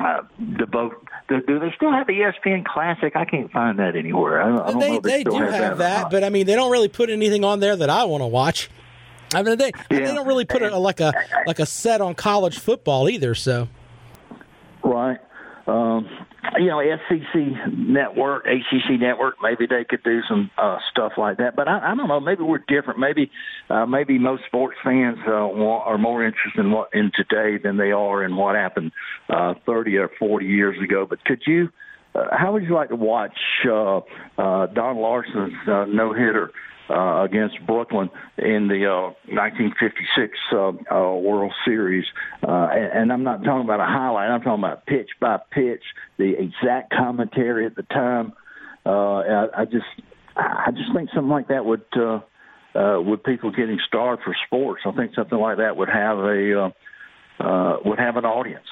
uh, 0.00 0.22
devote. 0.56 1.04
Do, 1.28 1.42
do 1.42 1.58
they 1.58 1.72
still 1.74 1.90
have 1.90 2.06
the 2.06 2.12
ESPN 2.12 2.64
Classic? 2.64 3.16
I 3.16 3.24
can't 3.24 3.50
find 3.50 3.80
that 3.80 3.96
anywhere. 3.96 4.40
I, 4.40 4.46
don't- 4.48 4.60
I 4.60 4.66
don't 4.70 4.74
know 4.74 4.80
They, 4.80 4.96
if 4.98 5.02
they, 5.02 5.10
they 5.10 5.24
do 5.24 5.32
have, 5.38 5.52
have 5.54 5.78
that, 5.78 6.02
that, 6.02 6.10
but 6.12 6.22
I 6.22 6.28
mean, 6.28 6.46
they 6.46 6.54
don't 6.54 6.70
really 6.70 6.86
put 6.86 7.10
anything 7.10 7.42
on 7.42 7.58
there 7.58 7.74
that 7.74 7.90
I 7.90 8.04
want 8.04 8.22
to 8.22 8.28
watch. 8.28 8.70
I 9.34 9.42
mean, 9.42 9.58
they 9.58 9.72
they 9.90 9.98
don't 10.02 10.28
really 10.28 10.44
put 10.44 10.62
a, 10.62 10.78
like 10.78 11.00
a 11.00 11.12
like 11.48 11.58
a 11.58 11.66
set 11.66 12.00
on 12.00 12.14
college 12.14 12.60
football 12.60 13.08
either. 13.08 13.34
So 13.34 13.66
Right. 14.84 15.18
Um, 15.66 16.08
you 16.58 16.66
know, 16.66 16.80
SEC 17.08 17.74
network, 17.76 18.46
ACC 18.46 19.00
network, 19.00 19.34
maybe 19.42 19.66
they 19.66 19.84
could 19.84 20.02
do 20.04 20.20
some 20.28 20.48
uh, 20.56 20.78
stuff 20.92 21.12
like 21.18 21.38
that. 21.38 21.56
But 21.56 21.66
I, 21.66 21.92
I 21.92 21.94
don't 21.96 22.06
know. 22.06 22.20
Maybe 22.20 22.44
we're 22.44 22.58
different. 22.58 23.00
Maybe, 23.00 23.32
uh, 23.68 23.84
maybe 23.84 24.18
most 24.18 24.44
sports 24.46 24.76
fans 24.84 25.18
uh, 25.26 25.32
are 25.32 25.98
more 25.98 26.24
interested 26.24 26.60
in 26.60 26.70
what 26.70 26.90
in 26.92 27.10
today 27.16 27.60
than 27.62 27.76
they 27.78 27.90
are 27.90 28.24
in 28.24 28.36
what 28.36 28.54
happened 28.54 28.92
uh, 29.28 29.54
30 29.66 29.96
or 29.96 30.10
40 30.18 30.46
years 30.46 30.76
ago. 30.82 31.04
But 31.08 31.24
could 31.24 31.42
you? 31.46 31.68
Uh, 32.14 32.28
how 32.30 32.52
would 32.52 32.62
you 32.62 32.74
like 32.74 32.90
to 32.90 32.96
watch 32.96 33.36
uh, 33.68 33.98
uh, 34.38 34.66
Don 34.66 34.96
Larsen's 34.98 35.52
uh, 35.68 35.84
no 35.86 36.12
hitter? 36.12 36.52
Uh, 36.88 37.22
against 37.22 37.56
Brooklyn 37.66 38.10
in 38.38 38.68
the 38.68 38.86
uh, 38.86 39.12
1956 39.28 40.38
uh, 40.52 40.56
uh, 40.56 41.16
World 41.16 41.52
Series. 41.64 42.04
Uh, 42.46 42.68
and, 42.70 42.92
and 42.92 43.12
I'm 43.12 43.24
not 43.24 43.44
talking 43.44 43.64
about 43.64 43.80
a 43.80 43.86
highlight. 43.86 44.30
I'm 44.30 44.40
talking 44.40 44.64
about 44.64 44.86
pitch 44.86 45.10
by 45.20 45.38
pitch, 45.50 45.82
the 46.18 46.34
exact 46.38 46.92
commentary 46.92 47.66
at 47.66 47.74
the 47.74 47.82
time. 47.82 48.32
Uh, 48.84 49.18
I, 49.18 49.62
I 49.62 49.64
just, 49.64 49.86
I 50.36 50.70
just 50.70 50.94
think 50.94 51.10
something 51.14 51.30
like 51.30 51.48
that 51.48 51.64
would, 51.64 51.84
uh, 51.96 52.20
uh, 52.78 53.00
with 53.00 53.24
people 53.24 53.50
getting 53.50 53.78
starved 53.86 54.22
for 54.22 54.36
sports, 54.46 54.82
I 54.86 54.92
think 54.92 55.14
something 55.14 55.38
like 55.38 55.58
that 55.58 55.76
would 55.76 55.88
have 55.88 56.18
a, 56.18 56.60
uh, 56.60 57.42
uh, 57.42 57.78
would 57.84 57.98
have 57.98 58.16
an 58.16 58.24
audience. 58.24 58.66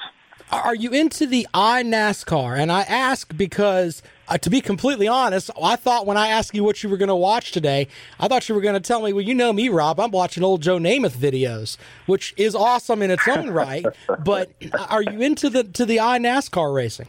Are 0.51 0.75
you 0.75 0.91
into 0.91 1.25
the 1.25 1.47
iNASCAR? 1.53 2.57
And 2.57 2.71
I 2.71 2.81
ask 2.81 3.35
because, 3.35 4.03
uh, 4.27 4.37
to 4.37 4.49
be 4.49 4.61
completely 4.61 5.07
honest, 5.07 5.49
I 5.61 5.75
thought 5.75 6.05
when 6.05 6.17
I 6.17 6.27
asked 6.27 6.53
you 6.53 6.63
what 6.63 6.83
you 6.83 6.89
were 6.89 6.97
going 6.97 7.09
to 7.09 7.15
watch 7.15 7.51
today, 7.51 7.87
I 8.19 8.27
thought 8.27 8.47
you 8.47 8.53
were 8.53 8.61
going 8.61 8.75
to 8.75 8.79
tell 8.79 9.01
me, 9.01 9.11
well, 9.11 9.23
you 9.23 9.33
know 9.33 9.51
me, 9.51 9.69
Rob, 9.69 9.99
I'm 9.99 10.11
watching 10.11 10.43
old 10.43 10.61
Joe 10.61 10.77
Namath 10.77 11.17
videos, 11.17 11.77
which 12.05 12.33
is 12.37 12.53
awesome 12.53 13.01
in 13.01 13.09
its 13.09 13.27
own 13.27 13.49
right. 13.49 13.85
But 14.23 14.51
are 14.89 15.01
you 15.01 15.21
into 15.21 15.49
the 15.49 15.63
to 15.63 15.85
the 15.85 15.97
iNASCAR 15.97 16.73
racing? 16.73 17.07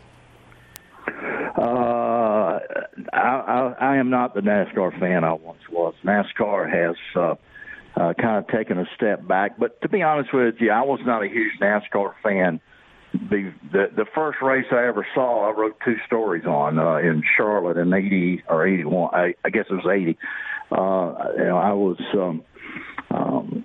Uh, 1.58 2.60
I, 3.12 3.18
I, 3.18 3.74
I 3.80 3.96
am 3.96 4.10
not 4.10 4.34
the 4.34 4.40
NASCAR 4.40 4.98
fan 4.98 5.24
I 5.24 5.32
once 5.34 5.60
was. 5.70 5.94
NASCAR 6.04 6.70
has 6.70 6.96
uh, 7.14 7.34
uh, 7.96 8.14
kind 8.14 8.38
of 8.38 8.48
taken 8.48 8.78
a 8.78 8.86
step 8.94 9.26
back. 9.26 9.58
But 9.58 9.80
to 9.82 9.88
be 9.88 10.02
honest 10.02 10.32
with 10.32 10.56
you, 10.58 10.70
I 10.70 10.82
was 10.82 11.00
not 11.04 11.22
a 11.22 11.28
huge 11.28 11.58
NASCAR 11.60 12.14
fan 12.22 12.60
the, 13.30 13.52
the 13.72 13.86
the 13.96 14.06
first 14.14 14.38
race 14.42 14.66
I 14.70 14.86
ever 14.86 15.06
saw, 15.14 15.48
I 15.48 15.58
wrote 15.58 15.76
two 15.84 15.96
stories 16.06 16.44
on 16.44 16.78
uh, 16.78 16.96
in 16.96 17.22
Charlotte 17.36 17.76
in 17.76 17.92
'80 17.92 18.44
or 18.48 18.66
'81. 18.66 19.14
I, 19.14 19.34
I 19.44 19.50
guess 19.50 19.66
it 19.70 19.74
was 19.74 19.86
'80. 19.86 20.18
Uh, 20.70 21.32
you 21.36 21.44
know, 21.44 21.58
I 21.58 21.72
was 21.72 21.98
um, 22.14 22.44
um, 23.10 23.64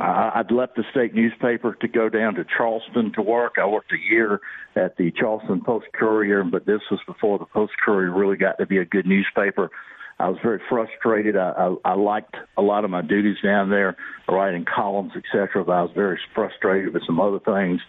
I, 0.00 0.32
I'd 0.36 0.50
left 0.50 0.76
the 0.76 0.84
state 0.90 1.14
newspaper 1.14 1.76
to 1.80 1.88
go 1.88 2.08
down 2.08 2.34
to 2.34 2.44
Charleston 2.56 3.12
to 3.14 3.22
work. 3.22 3.54
I 3.58 3.66
worked 3.66 3.92
a 3.92 4.12
year 4.12 4.40
at 4.76 4.96
the 4.96 5.10
Charleston 5.12 5.62
Post 5.64 5.86
Courier, 5.92 6.44
but 6.44 6.66
this 6.66 6.80
was 6.90 7.00
before 7.06 7.38
the 7.38 7.46
Post 7.46 7.72
Courier 7.84 8.10
really 8.10 8.36
got 8.36 8.58
to 8.58 8.66
be 8.66 8.78
a 8.78 8.84
good 8.84 9.06
newspaper. 9.06 9.70
I 10.20 10.28
was 10.28 10.38
very 10.42 10.60
frustrated. 10.68 11.36
I, 11.36 11.50
I, 11.84 11.92
I 11.92 11.94
liked 11.94 12.36
a 12.56 12.62
lot 12.62 12.84
of 12.84 12.90
my 12.90 13.02
duties 13.02 13.36
down 13.42 13.70
there, 13.70 13.96
writing 14.28 14.64
columns, 14.64 15.12
etc. 15.16 15.64
But 15.64 15.72
I 15.72 15.82
was 15.82 15.92
very 15.94 16.18
frustrated 16.34 16.92
with 16.92 17.04
some 17.06 17.20
other 17.20 17.38
things. 17.38 17.80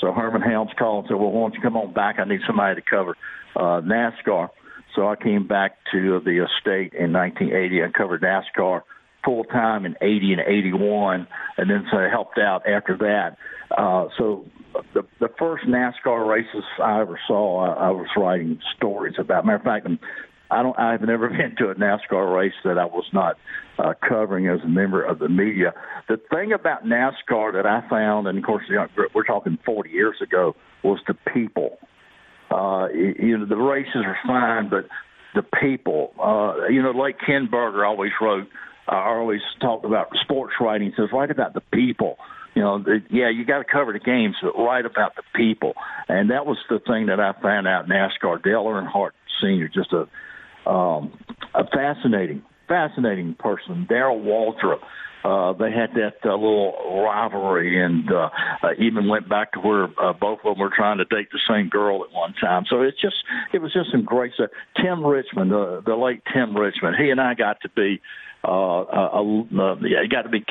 So 0.00 0.12
Herman 0.12 0.42
Helms 0.42 0.72
called 0.78 1.04
and 1.04 1.08
said, 1.10 1.20
"Well, 1.20 1.30
why 1.30 1.42
don't 1.42 1.54
you 1.54 1.60
come 1.60 1.76
on 1.76 1.92
back? 1.92 2.16
I 2.18 2.24
need 2.24 2.40
somebody 2.46 2.80
to 2.80 2.86
cover 2.88 3.16
uh, 3.54 3.80
NASCAR." 3.80 4.48
So 4.94 5.08
I 5.08 5.16
came 5.16 5.46
back 5.46 5.76
to 5.92 6.20
the 6.24 6.46
State 6.60 6.92
in 6.94 7.12
1980 7.12 7.80
and 7.80 7.94
covered 7.94 8.22
NASCAR 8.22 8.82
full 9.24 9.44
time 9.44 9.84
in 9.84 9.96
80 10.00 10.34
and 10.34 10.42
81, 10.46 11.26
and 11.58 11.70
then 11.70 11.84
so 11.90 11.98
I 11.98 12.08
helped 12.08 12.38
out 12.38 12.66
after 12.66 12.96
that. 12.98 13.36
Uh, 13.76 14.08
so 14.16 14.46
the 14.94 15.02
the 15.20 15.28
first 15.38 15.64
NASCAR 15.66 16.26
races 16.26 16.64
I 16.82 17.00
ever 17.00 17.18
saw, 17.26 17.64
I, 17.66 17.88
I 17.88 17.90
was 17.90 18.06
writing 18.16 18.58
stories 18.76 19.16
about. 19.18 19.44
Matter 19.44 19.58
of 19.58 19.62
fact, 19.62 19.88
I 20.50 20.62
don't. 20.62 20.78
I've 20.78 21.02
never 21.02 21.28
been 21.30 21.56
to 21.58 21.70
a 21.70 21.74
NASCAR 21.74 22.34
race 22.34 22.54
that 22.64 22.78
I 22.78 22.84
was 22.84 23.06
not 23.12 23.36
uh, 23.78 23.94
covering 24.06 24.48
as 24.48 24.60
a 24.62 24.68
member 24.68 25.02
of 25.02 25.18
the 25.18 25.28
media. 25.28 25.74
The 26.08 26.20
thing 26.30 26.52
about 26.52 26.84
NASCAR 26.84 27.54
that 27.54 27.66
I 27.66 27.88
found, 27.88 28.28
and 28.28 28.38
of 28.38 28.44
course 28.44 28.64
you 28.68 28.76
know, 28.76 28.86
we're 29.14 29.24
talking 29.24 29.58
40 29.64 29.90
years 29.90 30.16
ago, 30.22 30.56
was 30.82 31.00
the 31.06 31.14
people. 31.32 31.78
Uh, 32.50 32.88
you 32.92 33.36
know, 33.36 33.46
the 33.46 33.56
races 33.56 33.96
are 33.96 34.18
fine, 34.26 34.68
but 34.68 34.88
the 35.34 35.42
people. 35.42 36.12
Uh, 36.18 36.68
you 36.68 36.82
know, 36.82 36.90
like 36.90 37.16
Ken 37.24 37.48
Berger 37.50 37.84
always 37.84 38.12
wrote, 38.20 38.48
uh, 38.90 38.94
always 38.94 39.40
talked 39.60 39.84
about 39.84 40.08
sports 40.22 40.54
writing. 40.60 40.92
Says 40.96 41.08
write 41.12 41.30
about 41.30 41.54
the 41.54 41.60
people. 41.60 42.16
You 42.54 42.62
know, 42.62 42.82
yeah, 43.10 43.28
you 43.28 43.44
got 43.44 43.58
to 43.58 43.64
cover 43.64 43.92
the 43.92 43.98
games, 43.98 44.36
but 44.40 44.56
write 44.56 44.86
about 44.86 45.14
the 45.14 45.22
people. 45.34 45.74
And 46.08 46.30
that 46.30 46.46
was 46.46 46.56
the 46.70 46.78
thing 46.78 47.06
that 47.06 47.20
I 47.20 47.32
found 47.42 47.68
out. 47.68 47.86
NASCAR, 47.86 48.42
Dale 48.42 48.64
Earnhardt 48.64 49.10
Sr., 49.40 49.68
just 49.68 49.92
a 49.92 50.08
um, 50.66 51.12
a 51.54 51.66
fascinating, 51.66 52.42
fascinating 52.68 53.34
person, 53.38 53.86
Darrell 53.88 54.20
Waltrip. 54.20 54.80
Uh, 55.24 55.52
they 55.54 55.72
had 55.72 55.90
that 55.94 56.14
uh, 56.24 56.32
little 56.34 57.02
rivalry 57.04 57.82
and 57.82 58.12
uh, 58.12 58.28
uh, 58.62 58.68
even 58.78 59.08
went 59.08 59.28
back 59.28 59.50
to 59.50 59.58
where 59.58 59.88
uh, 60.00 60.12
both 60.12 60.38
of 60.44 60.54
them 60.54 60.58
were 60.60 60.70
trying 60.74 60.98
to 60.98 61.04
date 61.06 61.28
the 61.32 61.40
same 61.48 61.68
girl 61.68 62.04
at 62.04 62.12
one 62.12 62.32
time. 62.40 62.64
So 62.70 62.82
it's 62.82 63.00
just, 63.00 63.16
it 63.52 63.60
was 63.60 63.72
just 63.72 63.90
some 63.90 64.04
great 64.04 64.34
stuff. 64.34 64.50
Tim 64.80 65.04
Richmond, 65.04 65.50
the, 65.50 65.82
the 65.84 65.96
late 65.96 66.22
Tim 66.32 66.56
Richmond, 66.56 66.94
he 66.96 67.10
and 67.10 67.20
I 67.20 67.34
got 67.34 67.60
to 67.62 67.68
be, 67.70 68.00
uh, 68.44 68.82
uh, 68.82 69.22
uh, 69.22 69.76
yeah, 69.82 70.06
got 70.08 70.22
to 70.22 70.28
be 70.28 70.44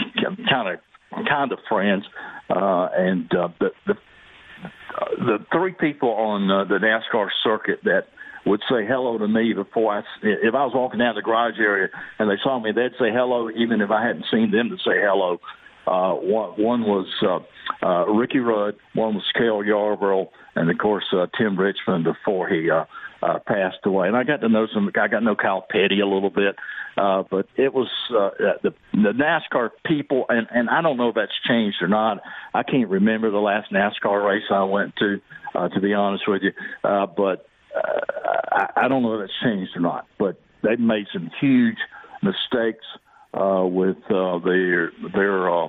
kind 0.50 0.74
of, 0.74 1.26
kind 1.26 1.52
of 1.54 1.60
friends. 1.70 2.04
Uh, 2.50 2.90
and 2.98 3.34
uh, 3.34 3.48
the, 3.60 3.70
the, 3.88 3.94
uh, 3.94 5.06
the 5.20 5.38
three 5.54 5.74
people 5.74 6.10
on 6.10 6.52
uh, 6.52 6.66
the 6.66 6.80
NASCAR 6.80 7.30
circuit 7.46 7.80
that 7.86 8.08
would 8.46 8.62
say 8.70 8.86
hello 8.88 9.18
to 9.18 9.28
me 9.28 9.54
before 9.54 9.98
I, 9.98 10.00
if 10.22 10.54
I 10.54 10.66
was 10.66 10.74
walking 10.76 11.00
down 11.00 11.16
the 11.16 11.22
garage 11.22 11.60
area 11.60 11.90
and 12.20 12.30
they 12.30 12.36
saw 12.44 12.60
me, 12.60 12.72
they'd 12.72 12.98
say 13.00 13.12
hello 13.12 13.50
even 13.50 13.82
if 13.82 13.92
I 13.92 14.06
hadn't 14.06 14.26
seen 14.32 14.52
them 14.52 14.70
to 14.70 14.78
say 14.78 15.02
hello. 15.02 15.40
Uh, 15.88 16.14
one, 16.14 16.62
one 16.62 16.82
was 16.82 17.08
uh, 17.22 17.86
uh, 17.86 18.06
Ricky 18.08 18.40
Rudd, 18.40 18.76
one 18.94 19.14
was 19.16 19.24
Cale 19.38 19.64
Yarborough, 19.64 20.30
and 20.56 20.70
of 20.70 20.78
course 20.78 21.06
uh, 21.14 21.28
Tim 21.38 21.60
Richmond 21.60 22.06
before 22.06 22.50
he 22.50 22.70
uh, 22.72 22.86
uh, 23.22 23.40
passed 23.46 23.78
away. 23.86 24.08
And 24.08 24.18
I 24.18 24.24
got 24.24 24.42
to 24.42 24.50
know 24.50 24.68
some. 24.74 24.88
I 24.88 25.08
got 25.08 25.20
to 25.20 25.22
know 25.22 25.36
Kyle 25.36 25.66
Petty 25.68 26.00
a 26.00 26.08
little 26.08 26.30
bit, 26.30 26.56
uh, 26.98 27.24
but 27.30 27.48
it 27.56 27.74
was 27.74 27.88
uh, 28.12 28.30
the 28.64 28.74
the 28.94 29.12
NASCAR 29.14 29.70
people, 29.86 30.26
and 30.30 30.48
and 30.52 30.70
I 30.70 30.82
don't 30.82 30.98
know 30.98 31.10
if 31.10 31.16
that's 31.16 31.32
changed 31.48 31.78
or 31.82 31.88
not. 31.88 32.22
I 32.54 32.64
can't 32.64 32.90
remember 32.90 33.32
the 33.32 33.38
last 33.38 33.72
NASCAR 33.72 34.26
race 34.26 34.44
I 34.52 34.64
went 34.64 34.96
to, 34.98 35.22
uh, 35.54 35.70
to 35.70 35.80
be 35.80 35.94
honest 35.94 36.24
with 36.28 36.42
you. 36.44 36.52
Uh, 36.84 37.06
but 37.06 37.46
I, 37.76 38.68
I 38.76 38.88
don't 38.88 39.04
know 39.04 39.20
if 39.20 39.26
it's 39.26 39.34
changed 39.44 39.72
or 39.76 39.82
not, 39.82 40.08
but 40.18 40.40
they've 40.64 40.80
made 40.80 41.06
some 41.14 41.30
huge 41.40 41.78
mistakes 42.22 42.86
uh, 43.34 43.66
with 43.66 43.98
uh, 44.10 44.40
their 44.40 44.92
their 45.14 45.50
uh, 45.50 45.68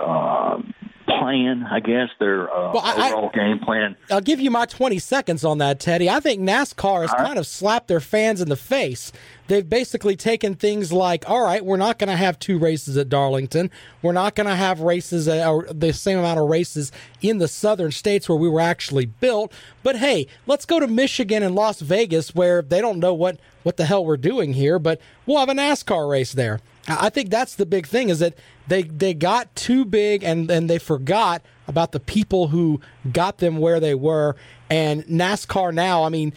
uh, 0.00 0.58
plan, 1.08 1.66
I 1.70 1.80
guess, 1.80 2.08
their 2.18 2.52
uh, 2.52 2.72
well, 2.72 2.82
I, 2.84 3.08
overall 3.08 3.30
game 3.34 3.58
plan. 3.58 3.96
I'll 4.10 4.20
give 4.20 4.40
you 4.40 4.50
my 4.50 4.66
20 4.66 4.98
seconds 4.98 5.44
on 5.44 5.58
that, 5.58 5.80
Teddy. 5.80 6.08
I 6.08 6.20
think 6.20 6.40
NASCAR 6.40 7.02
has 7.02 7.10
kind 7.12 7.38
of 7.38 7.46
slapped 7.46 7.88
their 7.88 8.00
fans 8.00 8.40
in 8.40 8.48
the 8.48 8.56
face. 8.56 9.12
They've 9.48 9.68
basically 9.68 10.14
taken 10.14 10.54
things 10.54 10.92
like, 10.92 11.28
all 11.28 11.42
right, 11.42 11.64
we're 11.64 11.78
not 11.78 11.98
going 11.98 12.10
to 12.10 12.16
have 12.16 12.38
two 12.38 12.58
races 12.58 12.96
at 12.96 13.08
Darlington. 13.08 13.70
We're 14.02 14.12
not 14.12 14.34
going 14.34 14.46
to 14.46 14.54
have 14.54 14.80
races, 14.80 15.26
uh, 15.26 15.50
or 15.50 15.66
the 15.72 15.92
same 15.92 16.18
amount 16.18 16.38
of 16.38 16.48
races 16.48 16.92
in 17.22 17.38
the 17.38 17.48
southern 17.48 17.90
states 17.90 18.28
where 18.28 18.36
we 18.36 18.48
were 18.48 18.60
actually 18.60 19.06
built. 19.06 19.52
But 19.82 19.96
hey, 19.96 20.26
let's 20.46 20.66
go 20.66 20.78
to 20.78 20.86
Michigan 20.86 21.42
and 21.42 21.54
Las 21.54 21.80
Vegas 21.80 22.34
where 22.34 22.60
they 22.60 22.80
don't 22.80 22.98
know 22.98 23.14
what, 23.14 23.40
what 23.62 23.78
the 23.78 23.86
hell 23.86 24.04
we're 24.04 24.18
doing 24.18 24.52
here, 24.52 24.78
but 24.78 25.00
we'll 25.24 25.38
have 25.38 25.48
a 25.48 25.54
NASCAR 25.54 26.10
race 26.10 26.32
there. 26.32 26.60
I 26.88 27.10
think 27.10 27.30
that's 27.30 27.54
the 27.54 27.66
big 27.66 27.86
thing 27.86 28.08
is 28.08 28.20
that 28.20 28.34
they 28.68 28.82
they 28.82 29.14
got 29.14 29.54
too 29.54 29.84
big 29.84 30.22
and 30.22 30.50
and 30.50 30.68
they 30.68 30.78
forgot 30.78 31.42
about 31.66 31.92
the 31.92 32.00
people 32.00 32.48
who 32.48 32.80
got 33.12 33.38
them 33.38 33.58
where 33.58 33.80
they 33.80 33.94
were. 33.94 34.36
And 34.70 35.04
NASCAR 35.04 35.72
now, 35.72 36.04
I 36.04 36.08
mean, 36.10 36.32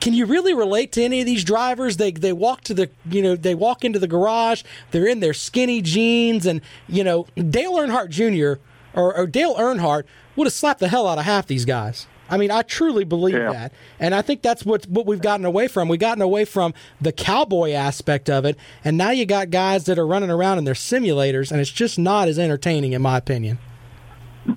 can 0.00 0.14
you 0.14 0.26
really 0.26 0.54
relate 0.54 0.92
to 0.92 1.02
any 1.02 1.20
of 1.20 1.26
these 1.26 1.44
drivers? 1.44 1.96
They 1.96 2.12
they 2.12 2.32
walk 2.32 2.62
to 2.62 2.74
the 2.74 2.90
you 3.10 3.22
know 3.22 3.36
they 3.36 3.54
walk 3.54 3.84
into 3.84 3.98
the 3.98 4.08
garage. 4.08 4.62
They're 4.90 5.06
in 5.06 5.20
their 5.20 5.34
skinny 5.34 5.82
jeans, 5.82 6.46
and 6.46 6.60
you 6.88 7.04
know 7.04 7.26
Dale 7.36 7.74
Earnhardt 7.74 8.10
Jr. 8.10 8.60
or, 8.98 9.16
or 9.16 9.26
Dale 9.26 9.54
Earnhardt 9.56 10.04
would 10.36 10.46
have 10.46 10.54
slapped 10.54 10.80
the 10.80 10.88
hell 10.88 11.06
out 11.06 11.18
of 11.18 11.24
half 11.24 11.46
these 11.46 11.64
guys. 11.64 12.06
I 12.28 12.36
mean, 12.36 12.50
I 12.50 12.62
truly 12.62 13.04
believe 13.04 13.34
yeah. 13.34 13.52
that, 13.52 13.72
and 14.00 14.14
I 14.14 14.22
think 14.22 14.42
that's 14.42 14.64
what 14.64 14.86
what 14.86 15.06
we've 15.06 15.20
gotten 15.20 15.44
away 15.44 15.68
from. 15.68 15.88
We've 15.88 16.00
gotten 16.00 16.22
away 16.22 16.44
from 16.44 16.74
the 17.00 17.12
cowboy 17.12 17.72
aspect 17.72 18.30
of 18.30 18.44
it, 18.44 18.56
and 18.84 18.96
now 18.96 19.10
you 19.10 19.26
got 19.26 19.50
guys 19.50 19.84
that 19.84 19.98
are 19.98 20.06
running 20.06 20.30
around 20.30 20.58
in 20.58 20.64
their 20.64 20.74
simulators, 20.74 21.50
and 21.50 21.60
it's 21.60 21.70
just 21.70 21.98
not 21.98 22.28
as 22.28 22.38
entertaining, 22.38 22.92
in 22.92 23.02
my 23.02 23.16
opinion. 23.18 23.58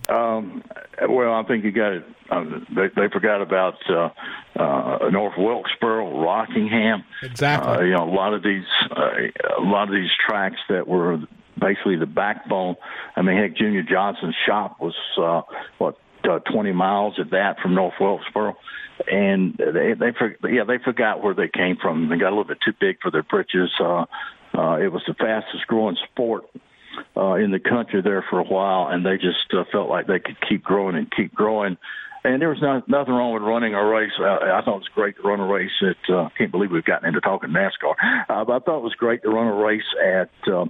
Um, 0.10 0.64
well, 1.08 1.34
I 1.34 1.44
think 1.44 1.64
you 1.64 1.72
got 1.72 1.94
it. 1.94 2.06
Uh, 2.30 2.44
they, 2.76 2.88
they 2.96 3.08
forgot 3.08 3.42
about 3.42 3.76
uh, 3.90 4.10
uh, 4.60 5.10
North 5.12 5.38
Wilkesboro, 5.38 6.22
Rockingham. 6.22 7.06
Exactly. 7.24 7.72
Uh, 7.72 7.82
you 7.82 7.94
know, 7.94 8.04
a 8.04 8.14
lot 8.14 8.34
of 8.34 8.44
these, 8.44 8.66
uh, 8.92 9.12
a 9.58 9.62
lot 9.62 9.88
of 9.88 9.94
these 9.94 10.10
tracks 10.28 10.58
that 10.68 10.88
were 10.88 11.20
basically 11.60 11.96
the 11.96 12.06
backbone. 12.06 12.76
I 13.16 13.22
mean, 13.22 13.38
heck, 13.38 13.56
Junior 13.56 13.84
Johnson's 13.84 14.36
shop 14.46 14.80
was 14.82 14.96
uh, 15.18 15.42
what 15.78 15.98
uh, 16.24 16.40
20 16.52 16.72
miles 16.72 17.16
at 17.20 17.32
that 17.32 17.60
from 17.62 17.76
North 17.76 17.96
Wilkesboro, 18.00 18.56
and 19.10 19.56
they 19.58 19.94
they 19.94 20.12
for, 20.18 20.36
yeah 20.50 20.64
they 20.64 20.78
forgot 20.84 21.24
where 21.24 21.34
they 21.34 21.48
came 21.48 21.78
from. 21.82 22.10
They 22.10 22.18
got 22.18 22.30
a 22.30 22.36
little 22.36 22.44
bit 22.44 22.60
too 22.64 22.74
big 22.80 22.98
for 23.02 23.12
their 23.12 23.24
britches. 23.24 23.72
Uh, 23.80 24.06
uh, 24.58 24.78
it 24.78 24.92
was 24.92 25.04
the 25.08 25.14
fastest 25.14 25.68
growing 25.68 25.98
sport 26.12 26.46
uh, 27.16 27.34
in 27.34 27.52
the 27.52 27.60
country 27.60 28.02
there 28.02 28.26
for 28.30 28.40
a 28.40 28.44
while, 28.44 28.88
and 28.88 29.06
they 29.06 29.18
just 29.18 29.54
uh, 29.54 29.64
felt 29.72 29.90
like 29.90 30.08
they 30.08 30.20
could 30.20 30.38
keep 30.48 30.64
growing 30.64 30.96
and 30.96 31.12
keep 31.12 31.34
growing. 31.34 31.78
And 32.24 32.42
there 32.42 32.50
was 32.50 32.62
not, 32.62 32.90
nothing 32.90 33.14
wrong 33.14 33.34
with 33.34 33.44
running 33.44 33.74
a 33.74 33.86
race. 33.86 34.12
Uh, 34.20 34.26
I 34.26 34.62
thought 34.66 34.76
it 34.76 34.84
was 34.84 34.90
great 34.94 35.16
to 35.18 35.22
run 35.22 35.40
a 35.40 35.46
race 35.46 35.72
at. 35.82 36.14
Uh, 36.14 36.30
can't 36.38 36.52
believe 36.52 36.72
we've 36.72 36.84
gotten 36.84 37.08
into 37.08 37.22
talking 37.22 37.52
NASCAR, 37.52 37.96
uh, 38.30 38.44
but 38.44 38.54
I 38.54 38.60
thought 38.60 38.80
it 38.80 38.84
was 38.84 38.96
great 38.96 39.22
to 39.24 39.30
run 39.30 39.48
a 39.48 39.56
race 39.56 39.82
at 40.04 40.30
uh, 40.48 40.66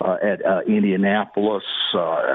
uh, 0.00 0.16
at 0.22 0.44
uh, 0.44 0.60
Indianapolis. 0.66 1.64
Uh, 1.94 2.34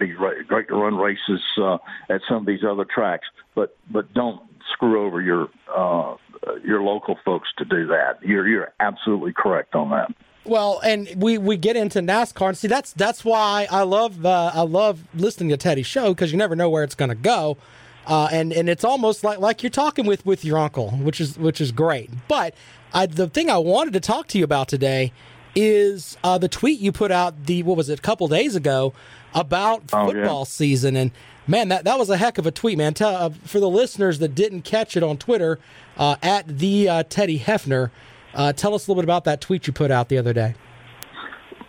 Be 0.00 0.08
great, 0.08 0.48
to 0.48 0.74
run 0.74 0.96
races 0.96 1.40
uh, 1.62 1.76
at 2.08 2.22
some 2.26 2.38
of 2.38 2.46
these 2.46 2.64
other 2.68 2.86
tracks, 2.86 3.26
but 3.54 3.76
but 3.90 4.12
don't 4.14 4.40
screw 4.72 5.04
over 5.04 5.20
your 5.20 5.48
uh, 5.76 6.16
your 6.64 6.82
local 6.82 7.18
folks 7.24 7.48
to 7.58 7.66
do 7.66 7.86
that. 7.88 8.18
You're 8.22 8.48
you're 8.48 8.72
absolutely 8.80 9.34
correct 9.34 9.74
on 9.74 9.90
that. 9.90 10.10
Well, 10.44 10.80
and 10.82 11.08
we, 11.16 11.36
we 11.36 11.58
get 11.58 11.76
into 11.76 12.00
NASCAR, 12.00 12.48
and 12.48 12.56
see 12.56 12.66
that's 12.66 12.92
that's 12.94 13.24
why 13.24 13.68
I 13.70 13.82
love 13.82 14.24
uh, 14.24 14.52
I 14.54 14.62
love 14.62 15.04
listening 15.14 15.50
to 15.50 15.58
Teddy's 15.58 15.86
show 15.86 16.14
because 16.14 16.32
you 16.32 16.38
never 16.38 16.56
know 16.56 16.70
where 16.70 16.82
it's 16.82 16.94
going 16.94 17.10
to 17.10 17.14
go, 17.14 17.58
uh, 18.06 18.28
and 18.32 18.52
and 18.52 18.68
it's 18.68 18.84
almost 18.84 19.22
like 19.22 19.38
like 19.38 19.62
you're 19.62 19.70
talking 19.70 20.06
with 20.06 20.24
with 20.24 20.44
your 20.44 20.58
uncle, 20.58 20.92
which 20.92 21.20
is 21.20 21.38
which 21.38 21.60
is 21.60 21.72
great. 21.72 22.10
But 22.26 22.54
I, 22.94 23.04
the 23.04 23.28
thing 23.28 23.50
I 23.50 23.58
wanted 23.58 23.92
to 23.92 24.00
talk 24.00 24.28
to 24.28 24.38
you 24.38 24.44
about 24.44 24.68
today 24.68 25.12
is 25.54 26.16
uh, 26.24 26.38
the 26.38 26.48
tweet 26.48 26.80
you 26.80 26.90
put 26.90 27.10
out 27.10 27.46
the 27.46 27.62
what 27.62 27.76
was 27.76 27.90
it 27.90 27.98
a 27.98 28.02
couple 28.02 28.26
days 28.28 28.56
ago 28.56 28.94
about 29.34 29.84
Oh, 29.92 30.06
football 30.06 30.40
yeah. 30.40 30.44
season, 30.44 30.96
and 30.96 31.10
man, 31.46 31.68
that 31.68 31.84
that 31.84 31.98
was 31.98 32.10
a 32.10 32.16
heck 32.16 32.38
of 32.38 32.46
a 32.46 32.50
tweet, 32.50 32.78
man. 32.78 32.94
Tell, 32.94 33.14
uh, 33.14 33.30
for 33.44 33.60
the 33.60 33.68
listeners 33.68 34.18
that 34.20 34.34
didn't 34.34 34.62
catch 34.62 34.96
it 34.96 35.02
on 35.02 35.16
Twitter, 35.16 35.58
uh, 35.96 36.16
at 36.22 36.46
the 36.58 36.88
uh, 36.88 37.02
Teddy 37.04 37.38
Hefner, 37.38 37.90
uh, 38.34 38.52
tell 38.52 38.74
us 38.74 38.86
a 38.86 38.90
little 38.90 39.02
bit 39.02 39.06
about 39.06 39.24
that 39.24 39.40
tweet 39.40 39.66
you 39.66 39.72
put 39.72 39.90
out 39.90 40.08
the 40.08 40.18
other 40.18 40.32
day. 40.32 40.54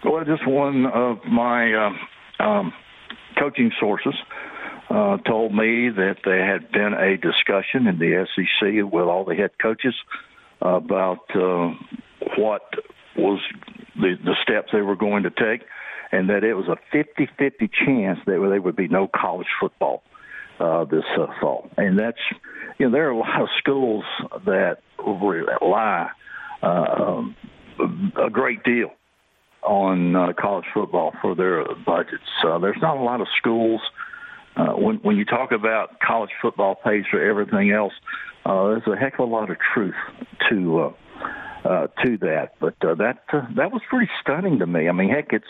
Well, 0.04 0.24
just 0.26 0.48
one 0.48 0.86
of 0.88 1.24
my 1.26 1.74
um, 1.76 2.00
um, 2.40 2.74
coaching 3.38 3.72
sources 3.80 4.16
uh, 4.90 5.18
told 5.18 5.54
me 5.54 5.90
that 5.90 6.18
there 6.26 6.46
had 6.46 6.72
been 6.72 6.94
a 6.94 7.18
discussion 7.18 7.88
in 7.88 8.00
the 8.00 8.26
SEC 8.36 8.92
with 8.92 9.04
all 9.06 9.24
the 9.26 9.36
head 9.36 9.52
coaches 9.62 9.94
about 10.62 11.20
uh, 11.36 11.74
what 12.38 12.64
was 13.16 13.40
the, 13.96 14.16
the 14.24 14.36
steps 14.44 14.70
they 14.74 14.82
were 14.82 14.96
going 14.96 15.24
to 15.24 15.30
take, 15.30 15.62
and 16.12 16.30
that 16.30 16.44
it 16.44 16.54
was 16.54 16.68
a 16.68 16.78
50-50 16.96 17.70
chance 17.86 18.20
that 18.26 18.40
there 18.40 18.62
would 18.62 18.76
be 18.76 18.88
no 18.88 19.08
college 19.08 19.48
football 19.60 20.04
uh, 20.60 20.86
this 20.86 21.04
uh, 21.18 21.28
fall. 21.40 21.70
And 21.78 21.98
that's, 21.98 22.20
you 22.78 22.86
know, 22.88 22.92
there 22.92 23.08
are 23.08 23.12
a 23.12 23.18
lot 23.18 23.42
of 23.42 23.50
schools 23.58 24.04
that 24.46 24.78
rely 25.00 26.10
uh, 26.62 27.24
a 28.24 28.30
great 28.30 28.64
deal 28.64 28.92
on 29.64 30.16
uh, 30.16 30.34
college 30.40 30.66
football 30.74 31.14
for 31.22 31.36
their 31.36 31.64
budgets. 31.86 32.24
Uh, 32.46 32.60
there's 32.60 32.82
not 32.82 32.98
a 32.98 33.02
lot 33.02 33.22
of 33.22 33.28
schools. 33.38 33.82
Uh, 34.56 34.74
when 34.74 34.98
when 34.98 35.16
you 35.16 35.24
talk 35.24 35.52
about 35.52 36.00
college 36.00 36.32
football 36.42 36.76
pays 36.76 37.06
for 37.10 37.24
everything 37.24 37.72
else, 37.72 37.94
uh, 38.46 38.68
there's 38.68 38.88
a 38.88 38.96
heck 38.98 39.14
of 39.14 39.20
a 39.22 39.32
lot 39.32 39.50
of 39.50 39.58
truth 39.74 39.96
to 40.50 40.80
uh, 40.80 41.68
uh, 41.68 41.88
to 42.04 42.18
that. 42.18 42.54
But 42.60 42.76
uh, 42.84 42.96
that 42.96 43.24
uh, 43.32 43.48
that 43.56 43.72
was 43.72 43.82
pretty 43.90 44.12
stunning 44.22 44.60
to 44.60 44.68
me. 44.68 44.90
I 44.90 44.92
mean, 44.92 45.10
heck, 45.10 45.32
it's 45.32 45.46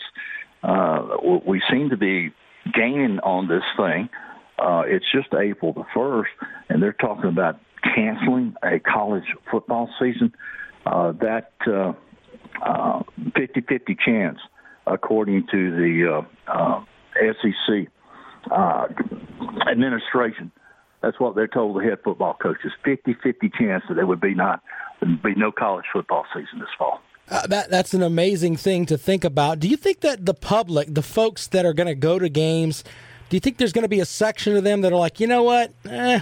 uh, 0.62 1.16
we 1.46 1.62
seem 1.70 1.90
to 1.90 1.96
be 1.96 2.32
gaining 2.72 3.18
on 3.20 3.48
this 3.48 3.64
thing. 3.76 4.08
Uh, 4.58 4.82
it's 4.86 5.06
just 5.12 5.28
April 5.34 5.72
the 5.72 5.84
first, 5.94 6.30
and 6.68 6.82
they're 6.82 6.92
talking 6.92 7.28
about 7.28 7.58
canceling 7.82 8.54
a 8.62 8.78
college 8.78 9.24
football 9.50 9.88
season. 10.00 10.32
Uh, 10.86 11.12
that 11.12 11.52
uh, 11.66 11.92
uh, 12.64 13.02
50-50 13.30 13.98
chance, 14.04 14.38
according 14.86 15.46
to 15.50 15.70
the 15.70 16.24
uh, 16.48 16.80
SEC 17.14 17.88
administration. 19.70 20.50
That's 21.02 21.18
what 21.18 21.34
they're 21.34 21.48
told 21.48 21.76
the 21.76 21.84
head 21.84 21.98
football 22.04 22.36
coaches. 22.40 22.72
50-50 22.86 23.52
chance 23.58 23.84
that 23.88 23.94
there 23.94 24.06
would 24.06 24.20
be 24.20 24.34
not 24.34 24.62
be 25.00 25.34
no 25.34 25.50
college 25.50 25.84
football 25.92 26.24
season 26.32 26.60
this 26.60 26.68
fall. 26.78 27.00
Uh, 27.28 27.46
that 27.46 27.70
that's 27.70 27.94
an 27.94 28.02
amazing 28.02 28.56
thing 28.56 28.84
to 28.86 28.98
think 28.98 29.24
about. 29.24 29.60
Do 29.60 29.68
you 29.68 29.76
think 29.76 30.00
that 30.00 30.26
the 30.26 30.34
public, 30.34 30.92
the 30.92 31.02
folks 31.02 31.46
that 31.48 31.64
are 31.64 31.72
going 31.72 31.86
to 31.86 31.94
go 31.94 32.18
to 32.18 32.28
games, 32.28 32.82
do 33.28 33.36
you 33.36 33.40
think 33.40 33.56
there's 33.56 33.72
going 33.72 33.84
to 33.84 33.88
be 33.88 34.00
a 34.00 34.04
section 34.04 34.56
of 34.56 34.64
them 34.64 34.82
that 34.82 34.92
are 34.92 34.98
like, 34.98 35.20
you 35.20 35.26
know 35.26 35.42
what, 35.42 35.72
eh, 35.88 36.20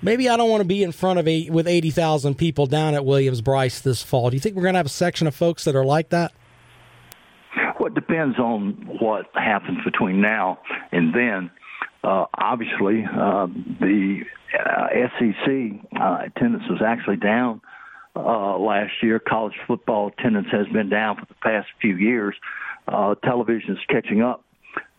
maybe 0.00 0.28
I 0.28 0.36
don't 0.36 0.50
want 0.50 0.62
to 0.62 0.66
be 0.66 0.82
in 0.82 0.90
front 0.90 1.18
of 1.18 1.28
eight, 1.28 1.50
with 1.50 1.68
eighty 1.68 1.90
thousand 1.90 2.36
people 2.36 2.66
down 2.66 2.94
at 2.94 3.04
Williams 3.04 3.40
Brice 3.40 3.80
this 3.80 4.02
fall? 4.02 4.30
Do 4.30 4.36
you 4.36 4.40
think 4.40 4.56
we're 4.56 4.62
going 4.62 4.74
to 4.74 4.78
have 4.78 4.86
a 4.86 4.90
section 4.90 5.26
of 5.26 5.34
folks 5.34 5.64
that 5.64 5.76
are 5.76 5.84
like 5.84 6.08
that? 6.08 6.32
Well, 7.78 7.88
it 7.88 7.94
depends 7.94 8.38
on 8.38 8.72
what 9.00 9.26
happens 9.34 9.78
between 9.84 10.20
now 10.20 10.58
and 10.90 11.14
then. 11.14 11.50
Uh, 12.02 12.24
obviously, 12.34 13.04
uh, 13.04 13.46
the 13.80 14.22
uh, 14.58 14.88
SEC 15.18 16.00
uh, 16.00 16.18
attendance 16.26 16.64
was 16.68 16.80
actually 16.84 17.16
down 17.16 17.60
uh, 18.16 18.58
last 18.58 18.92
year. 19.02 19.18
College 19.18 19.54
football 19.66 20.08
attendance 20.08 20.48
has 20.50 20.66
been 20.68 20.88
down 20.88 21.16
for 21.16 21.26
the 21.26 21.34
past 21.42 21.68
few 21.80 21.96
years. 21.96 22.34
Uh, 22.88 23.14
television 23.16 23.72
is 23.72 23.78
catching 23.88 24.22
up 24.22 24.44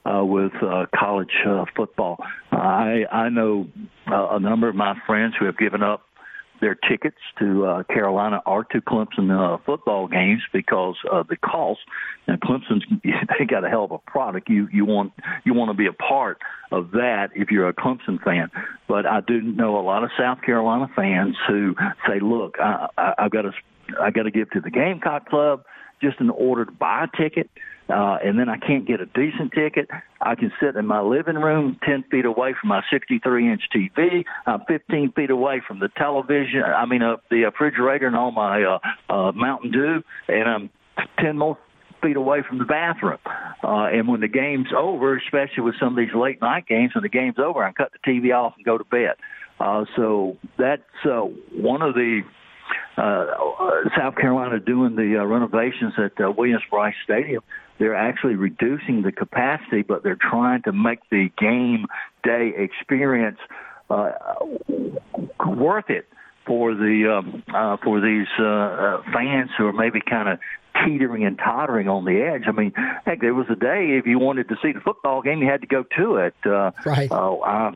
uh, 0.05 0.23
with 0.23 0.53
uh, 0.61 0.85
college 0.95 1.33
uh, 1.45 1.65
football. 1.75 2.17
I 2.51 3.05
I 3.11 3.29
know 3.29 3.67
uh, 4.07 4.29
a 4.31 4.39
number 4.39 4.69
of 4.69 4.75
my 4.75 4.95
friends 5.05 5.35
who 5.39 5.45
have 5.45 5.57
given 5.57 5.83
up 5.83 6.03
their 6.63 6.75
tickets 6.75 7.17
to 7.37 7.65
uh, 7.65 7.83
Carolina 7.83 8.41
or 8.45 8.63
to 8.63 8.79
Clemson 8.79 9.29
uh, 9.29 9.57
football 9.65 10.07
games 10.07 10.41
because 10.53 10.95
of 11.11 11.27
the 11.27 11.35
cost. 11.35 11.81
And 12.25 12.39
Clemson's 12.39 12.85
they 13.03 13.45
got 13.45 13.65
a 13.65 13.69
hell 13.69 13.83
of 13.83 13.91
a 13.91 13.97
product. 13.99 14.49
You 14.49 14.69
you 14.71 14.85
want 14.85 15.11
you 15.43 15.53
want 15.53 15.71
to 15.71 15.73
be 15.73 15.87
a 15.87 15.93
part 15.93 16.39
of 16.71 16.91
that 16.91 17.31
if 17.35 17.51
you're 17.51 17.67
a 17.67 17.73
Clemson 17.73 18.23
fan. 18.23 18.49
But 18.87 19.05
I 19.05 19.19
do 19.19 19.41
know 19.41 19.77
a 19.77 19.83
lot 19.83 20.05
of 20.05 20.11
South 20.17 20.41
Carolina 20.41 20.87
fans 20.95 21.35
who 21.47 21.75
say, 22.07 22.21
"Look, 22.21 22.55
I, 22.59 22.87
I, 22.97 23.13
I've 23.19 23.31
got 23.31 23.41
to 23.41 23.51
I 24.01 24.11
got 24.11 24.23
to 24.23 24.31
give 24.31 24.49
to 24.51 24.61
the 24.61 24.71
Gamecock 24.71 25.27
Club 25.27 25.65
just 26.01 26.21
in 26.21 26.29
order 26.29 26.65
to 26.65 26.71
buy 26.71 27.03
a 27.03 27.17
ticket." 27.17 27.49
Uh, 27.89 28.17
and 28.23 28.39
then 28.39 28.47
I 28.47 28.57
can't 28.57 28.87
get 28.87 29.01
a 29.01 29.05
decent 29.05 29.51
ticket. 29.53 29.89
I 30.21 30.35
can 30.35 30.51
sit 30.61 30.75
in 30.75 30.85
my 30.85 31.01
living 31.01 31.35
room 31.35 31.77
10 31.85 32.05
feet 32.09 32.25
away 32.25 32.55
from 32.59 32.69
my 32.69 32.81
63 32.91 33.51
inch 33.51 33.61
TV. 33.75 34.23
I'm 34.45 34.61
15 34.67 35.11
feet 35.13 35.29
away 35.29 35.61
from 35.67 35.79
the 35.79 35.89
television. 35.97 36.63
I 36.63 36.85
mean, 36.85 37.01
uh, 37.01 37.17
the 37.29 37.43
refrigerator 37.43 38.07
and 38.07 38.15
all 38.15 38.31
my 38.31 38.63
uh, 38.63 38.79
uh, 39.13 39.31
Mountain 39.33 39.71
Dew. 39.71 40.03
And 40.29 40.49
I'm 40.49 40.69
10 41.19 41.37
more 41.37 41.57
feet 42.01 42.15
away 42.15 42.39
from 42.47 42.59
the 42.59 42.65
bathroom. 42.65 43.19
Uh, 43.63 43.85
and 43.85 44.07
when 44.07 44.21
the 44.21 44.27
game's 44.27 44.69
over, 44.75 45.17
especially 45.17 45.63
with 45.63 45.75
some 45.79 45.89
of 45.89 45.95
these 45.97 46.13
late 46.15 46.41
night 46.41 46.67
games, 46.67 46.95
when 46.95 47.01
the 47.01 47.09
game's 47.09 47.39
over, 47.39 47.63
I 47.63 47.71
cut 47.71 47.91
the 47.91 48.11
TV 48.11 48.33
off 48.35 48.53
and 48.55 48.65
go 48.65 48.77
to 48.77 48.83
bed. 48.83 49.15
Uh, 49.59 49.85
so 49.95 50.37
that's 50.57 50.81
uh, 51.05 51.21
one 51.51 51.81
of 51.81 51.95
the 51.95 52.21
uh, 52.97 53.25
South 53.97 54.15
Carolina 54.15 54.59
doing 54.59 54.95
the 54.95 55.19
uh, 55.19 55.25
renovations 55.25 55.93
at 55.97 56.19
uh, 56.23 56.31
Williams-Brice 56.31 56.95
Stadium, 57.03 57.43
they're 57.79 57.95
actually 57.95 58.35
reducing 58.35 59.01
the 59.01 59.11
capacity, 59.11 59.81
but 59.81 60.03
they're 60.03 60.15
trying 60.19 60.61
to 60.63 60.71
make 60.71 60.99
the 61.09 61.29
game 61.37 61.87
day 62.23 62.53
experience 62.55 63.39
uh, 63.89 64.11
worth 65.45 65.89
it 65.89 66.07
for 66.45 66.73
the 66.73 67.17
um, 67.17 67.43
uh, 67.53 67.77
for 67.83 68.01
these 68.01 68.27
uh, 68.39 68.43
uh, 68.43 69.03
fans 69.13 69.49
who 69.57 69.67
are 69.67 69.73
maybe 69.73 70.01
kind 70.01 70.29
of 70.29 70.39
teetering 70.85 71.23
and 71.23 71.37
tottering 71.37 71.87
on 71.87 72.05
the 72.05 72.21
edge. 72.21 72.43
I 72.47 72.51
mean, 72.51 72.73
heck, 73.05 73.21
there 73.21 73.33
was 73.33 73.45
a 73.49 73.55
day 73.55 73.97
if 73.99 74.05
you 74.05 74.19
wanted 74.19 74.49
to 74.49 74.55
see 74.61 74.71
the 74.71 74.79
football 74.79 75.21
game, 75.21 75.39
you 75.39 75.47
had 75.47 75.61
to 75.61 75.67
go 75.67 75.83
to 75.97 76.15
it. 76.17 76.33
Uh, 76.45 76.71
right. 76.85 77.11
Uh, 77.11 77.37
I, 77.39 77.73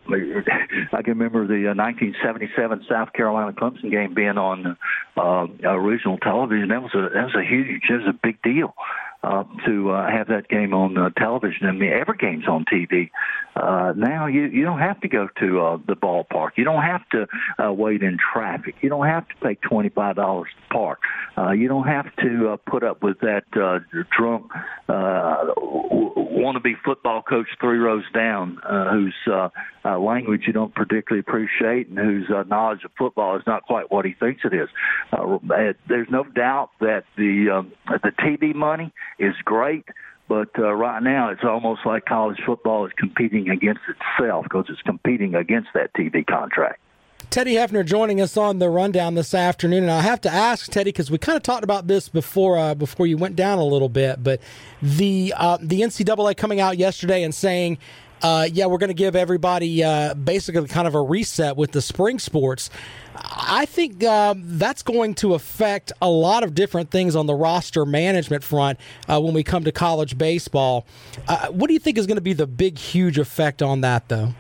I 0.92 1.02
can 1.04 1.18
remember 1.18 1.46
the 1.46 1.72
uh, 1.72 1.76
1977 1.76 2.86
South 2.90 3.14
Carolina 3.14 3.54
Clemson 3.54 3.92
game 3.92 4.14
being 4.14 4.38
on 4.38 4.78
uh, 5.16 5.48
original 5.64 6.18
television. 6.18 6.70
That 6.70 6.82
was 6.82 6.94
a 6.96 7.10
that 7.14 7.26
was 7.26 7.36
a 7.36 7.44
huge, 7.44 7.84
that 7.90 8.00
was 8.00 8.08
a 8.08 8.20
big 8.22 8.42
deal 8.42 8.74
uh, 9.24 9.44
to 9.66 9.92
uh, 9.92 10.10
have 10.10 10.28
that 10.28 10.48
game 10.48 10.74
on 10.74 10.98
uh, 10.98 11.10
television. 11.18 11.68
I 11.68 11.72
mean, 11.72 11.92
every 11.92 12.18
game's 12.18 12.48
on 12.48 12.66
TV. 12.72 13.10
Uh, 13.56 13.94
now 13.96 14.28
you 14.28 14.46
you 14.46 14.64
don't 14.64 14.80
have 14.80 15.00
to 15.02 15.08
go 15.08 15.28
to 15.40 15.62
uh, 15.62 15.78
the 15.88 15.96
ballpark. 15.96 16.52
You 16.56 16.64
don't 16.64 16.84
have 16.84 17.02
to 17.10 17.28
uh, 17.64 17.74
wait 17.74 18.04
in 18.04 18.18
traffic. 18.18 18.76
You 18.82 18.90
don't 18.90 19.08
have 19.08 19.28
to 19.28 19.36
pay 19.42 19.56
twenty 19.56 19.90
five 19.90 20.16
dollars 20.16 20.50
to 20.56 20.74
park. 20.74 21.00
Uh, 21.38 21.52
you 21.52 21.68
don't 21.68 21.88
have 21.88 22.16
to 22.18 22.50
uh, 22.50 22.58
put 22.70 22.84
up 22.84 23.02
with 23.02 23.20
that 23.22 23.46
uh, 23.56 23.80
drunk 24.16 24.52
uh, 24.90 25.46
wannabe 26.38 26.74
football 26.86 27.22
coach 27.22 27.48
three 27.60 27.78
rows 27.78 28.04
down, 28.14 28.60
uh, 28.64 28.92
whose 28.92 29.16
uh, 29.32 29.50
uh, 29.86 29.98
language 30.00 30.44
you 30.46 30.54
don't 30.54 30.74
particularly 30.74 31.20
appreciate 31.20 31.88
and 31.88 31.98
whose 31.98 32.30
uh, 32.30 32.44
knowledge 32.44 32.84
of 32.84 32.92
football 32.98 33.38
is 33.38 33.44
not 33.48 33.64
quite 33.64 33.92
what 33.92 34.06
he 34.06 34.14
thinks 34.14 34.42
it 34.44 34.54
is. 34.54 34.70
Uh, 35.12 35.38
there's 35.88 36.10
no 36.10 36.24
doubt 36.24 36.70
that 36.80 37.06
the 37.18 37.50
um, 37.50 37.72
the 37.88 38.12
TV 38.20 38.54
money 38.54 38.94
is 39.20 39.36
great. 39.44 39.86
But 40.28 40.50
uh, 40.60 40.74
right 40.74 41.02
now, 41.02 41.30
it's 41.30 41.44
almost 41.44 41.86
like 41.86 42.06
college 42.06 42.40
football 42.46 42.86
is 42.86 42.92
competing 42.98 43.50
against 43.50 43.82
itself 43.88 44.44
because 44.44 44.66
it's 44.70 44.82
competing 44.82 45.36
against 45.36 45.70
that 45.74 45.94
TV 45.94 46.26
contract. 46.26 46.80
Teddy 47.30 47.56
Hefner 47.56 47.86
joining 47.86 48.22
us 48.22 48.38
on 48.38 48.60
the 48.60 48.70
rundown 48.70 49.16
this 49.16 49.34
afternoon, 49.34 49.84
and 49.84 49.92
I 49.92 50.02
have 50.02 50.22
to 50.22 50.30
ask 50.30 50.72
Teddy 50.72 50.92
because 50.92 51.12
we 51.12 51.18
kind 51.18 51.36
of 51.36 51.44
talked 51.44 51.64
about 51.64 51.88
this 51.88 52.08
before 52.08 52.58
uh, 52.58 52.74
before 52.74 53.06
you 53.06 53.18
went 53.18 53.36
down 53.36 53.58
a 53.58 53.66
little 53.66 53.90
bit, 53.90 54.24
but 54.24 54.42
the 54.82 55.34
uh, 55.36 55.58
the 55.62 55.82
NCAA 55.82 56.38
coming 56.38 56.60
out 56.60 56.78
yesterday 56.78 57.24
and 57.24 57.34
saying. 57.34 57.78
Uh, 58.22 58.48
yeah, 58.52 58.66
we're 58.66 58.78
going 58.78 58.90
to 58.90 58.94
give 58.94 59.16
everybody 59.16 59.84
uh, 59.84 60.14
basically 60.14 60.68
kind 60.68 60.88
of 60.88 60.96
a 60.96 61.02
reset 61.02 61.56
with 61.56 61.72
the 61.72 61.82
spring 61.82 62.20
sports. 62.20 62.70
I 63.16 63.66
think 63.66 64.04
uh, 64.04 64.36
that's 64.38 64.84
going 64.84 65.16
to 65.16 65.34
affect 65.34 65.92
a 66.02 66.10
lot 66.10 66.44
of 66.44 66.56
different 66.56 66.92
things 66.92 67.16
on 67.16 67.26
the 67.26 67.34
roster 67.34 67.86
management 67.86 68.44
front 68.44 68.80
uh, 69.08 69.20
when 69.20 69.34
we 69.34 69.44
come 69.44 69.64
to 69.64 69.72
college 69.72 70.18
baseball. 70.18 70.86
Uh, 71.28 71.48
what 71.48 71.68
do 71.68 71.74
you 71.74 71.80
think 71.80 71.98
is 71.98 72.08
going 72.08 72.18
to 72.18 72.22
be 72.22 72.34
the 72.34 72.48
big, 72.48 72.78
huge 72.78 73.18
effect 73.18 73.62
on 73.62 73.82
that, 73.82 74.08
though? 74.10 74.34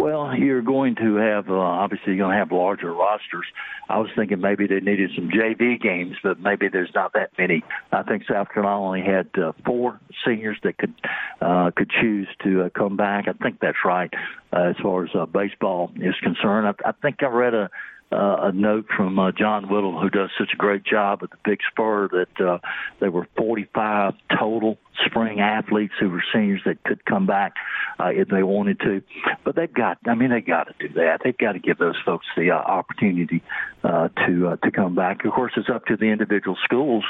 Well, 0.00 0.34
you're 0.34 0.62
going 0.62 0.94
to 0.94 1.16
have 1.16 1.50
uh, 1.50 1.54
obviously 1.54 2.14
you're 2.14 2.24
going 2.24 2.32
to 2.32 2.38
have 2.38 2.52
larger 2.52 2.90
rosters. 2.90 3.44
I 3.90 3.98
was 3.98 4.08
thinking 4.16 4.40
maybe 4.40 4.66
they 4.66 4.80
needed 4.80 5.10
some 5.14 5.28
JV 5.28 5.78
games, 5.78 6.16
but 6.22 6.40
maybe 6.40 6.68
there's 6.68 6.90
not 6.94 7.12
that 7.12 7.32
many. 7.36 7.62
I 7.92 8.02
think 8.04 8.22
South 8.26 8.48
Carolina 8.48 8.82
only 8.82 9.02
had 9.02 9.28
uh, 9.38 9.52
four 9.66 10.00
seniors 10.24 10.56
that 10.62 10.78
could 10.78 10.94
uh, 11.42 11.70
could 11.76 11.90
choose 11.90 12.28
to 12.44 12.62
uh, 12.62 12.68
come 12.70 12.96
back. 12.96 13.26
I 13.28 13.32
think 13.32 13.58
that's 13.60 13.76
right 13.84 14.10
uh, 14.54 14.70
as 14.70 14.76
far 14.82 15.04
as 15.04 15.10
uh, 15.14 15.26
baseball 15.26 15.92
is 15.96 16.14
concerned. 16.22 16.66
I, 16.66 16.88
I 16.88 16.92
think 16.92 17.22
I 17.22 17.26
read 17.26 17.52
a 17.52 17.68
uh, 18.12 18.48
a 18.48 18.52
note 18.52 18.86
from 18.96 19.18
uh, 19.18 19.30
John 19.32 19.68
Whittle, 19.68 20.00
who 20.00 20.10
does 20.10 20.30
such 20.38 20.50
a 20.52 20.56
great 20.56 20.84
job 20.84 21.20
at 21.22 21.30
the 21.30 21.36
Big 21.44 21.60
Spur, 21.70 22.08
that 22.08 22.44
uh, 22.44 22.58
there 22.98 23.10
were 23.10 23.28
45 23.36 24.14
total 24.36 24.78
spring 25.06 25.40
athletes 25.40 25.94
who 26.00 26.10
were 26.10 26.22
seniors 26.32 26.60
that 26.66 26.82
could 26.82 27.04
come 27.04 27.26
back 27.26 27.54
uh, 27.98 28.08
if 28.08 28.28
they 28.28 28.42
wanted 28.42 28.80
to. 28.80 29.02
But 29.44 29.54
they've 29.54 29.72
got, 29.72 29.98
I 30.06 30.14
mean, 30.14 30.30
they've 30.30 30.44
got 30.44 30.64
to 30.64 30.88
do 30.88 30.94
that. 30.94 31.20
They've 31.24 31.36
got 31.36 31.52
to 31.52 31.60
give 31.60 31.78
those 31.78 31.96
folks 32.04 32.26
the 32.36 32.50
uh, 32.50 32.54
opportunity 32.54 33.42
uh, 33.84 34.08
to 34.26 34.48
uh, 34.48 34.56
to 34.56 34.70
come 34.70 34.94
back. 34.94 35.24
Of 35.24 35.32
course, 35.32 35.52
it's 35.56 35.70
up 35.70 35.86
to 35.86 35.96
the 35.96 36.06
individual 36.06 36.56
schools. 36.64 37.04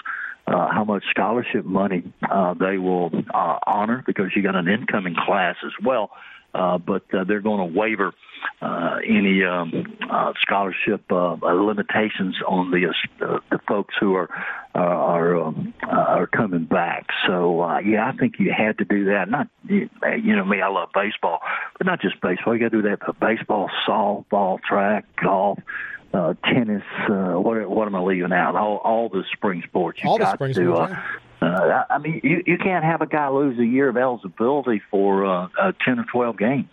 Uh, 0.47 0.69
how 0.73 0.85
much 0.85 1.05
scholarship 1.11 1.65
money 1.65 2.03
uh, 2.29 2.55
they 2.55 2.77
will 2.77 3.11
uh, 3.33 3.59
honor 3.67 4.03
because 4.07 4.31
you 4.35 4.43
got 4.43 4.57
an 4.57 4.69
incoming 4.69 5.15
class 5.15 5.55
as 5.65 5.73
well 5.85 6.11
uh, 6.55 6.79
but 6.79 7.03
uh, 7.15 7.25
they're 7.25 7.41
going 7.41 7.73
to 7.73 7.79
waiver 7.79 8.13
uh, 8.63 8.97
any 9.07 9.45
um, 9.45 9.99
uh, 10.11 10.33
scholarship 10.41 11.03
uh, 11.11 11.35
limitations 11.43 12.37
on 12.47 12.71
the 12.71 12.87
uh, 13.25 13.39
the 13.51 13.59
folks 13.69 13.95
who 14.01 14.15
are 14.15 14.29
uh, 14.75 14.79
are 14.79 15.37
um, 15.37 15.75
uh, 15.83 15.91
are 15.91 16.27
coming 16.27 16.65
back. 16.65 17.07
So 17.27 17.61
uh, 17.63 17.79
yeah, 17.81 18.09
I 18.09 18.17
think 18.17 18.37
you 18.39 18.53
had 18.57 18.79
to 18.79 18.85
do 18.85 19.07
that. 19.07 19.29
Not 19.31 19.49
you 19.69 19.89
know 20.37 20.45
me, 20.45 20.61
I 20.61 20.69
love 20.69 20.91
baseball, 20.95 21.41
but 21.79 21.87
not 21.87 22.01
just 22.01 22.21
baseball. 22.21 22.55
You 22.55 22.61
got 22.61 22.73
to 22.73 22.83
do 22.83 22.89
that 22.89 23.01
for 23.05 23.13
baseball, 23.15 23.71
softball, 23.87 24.61
track, 24.63 25.05
golf. 25.23 25.59
Uh, 26.13 26.35
tennis, 26.43 26.83
uh, 27.09 27.35
what 27.35 27.71
what 27.71 27.87
am 27.87 27.95
I 27.95 28.01
leaving 28.01 28.33
out? 28.33 28.57
All 28.57 28.79
all 28.79 29.09
the 29.09 29.23
spring 29.33 29.63
sports. 29.65 30.01
You 30.03 30.11
all 30.11 30.19
the 30.19 30.25
got 30.25 30.35
spring 30.35 30.55
to, 30.55 30.65
sports. 30.75 30.93
uh, 30.93 30.97
yeah. 30.97 31.03
Uh, 31.43 31.85
I 31.89 31.99
mean, 31.99 32.21
you, 32.23 32.43
you 32.47 32.59
can't 32.59 32.85
have 32.85 33.01
a 33.01 33.07
guy 33.07 33.29
lose 33.29 33.59
a 33.59 33.65
year 33.65 33.89
of 33.89 33.97
eligibility 33.97 34.81
for 34.91 35.25
uh, 35.25 35.49
uh, 35.61 35.73
ten 35.85 35.99
or 35.99 36.05
twelve 36.13 36.39
games. 36.39 36.71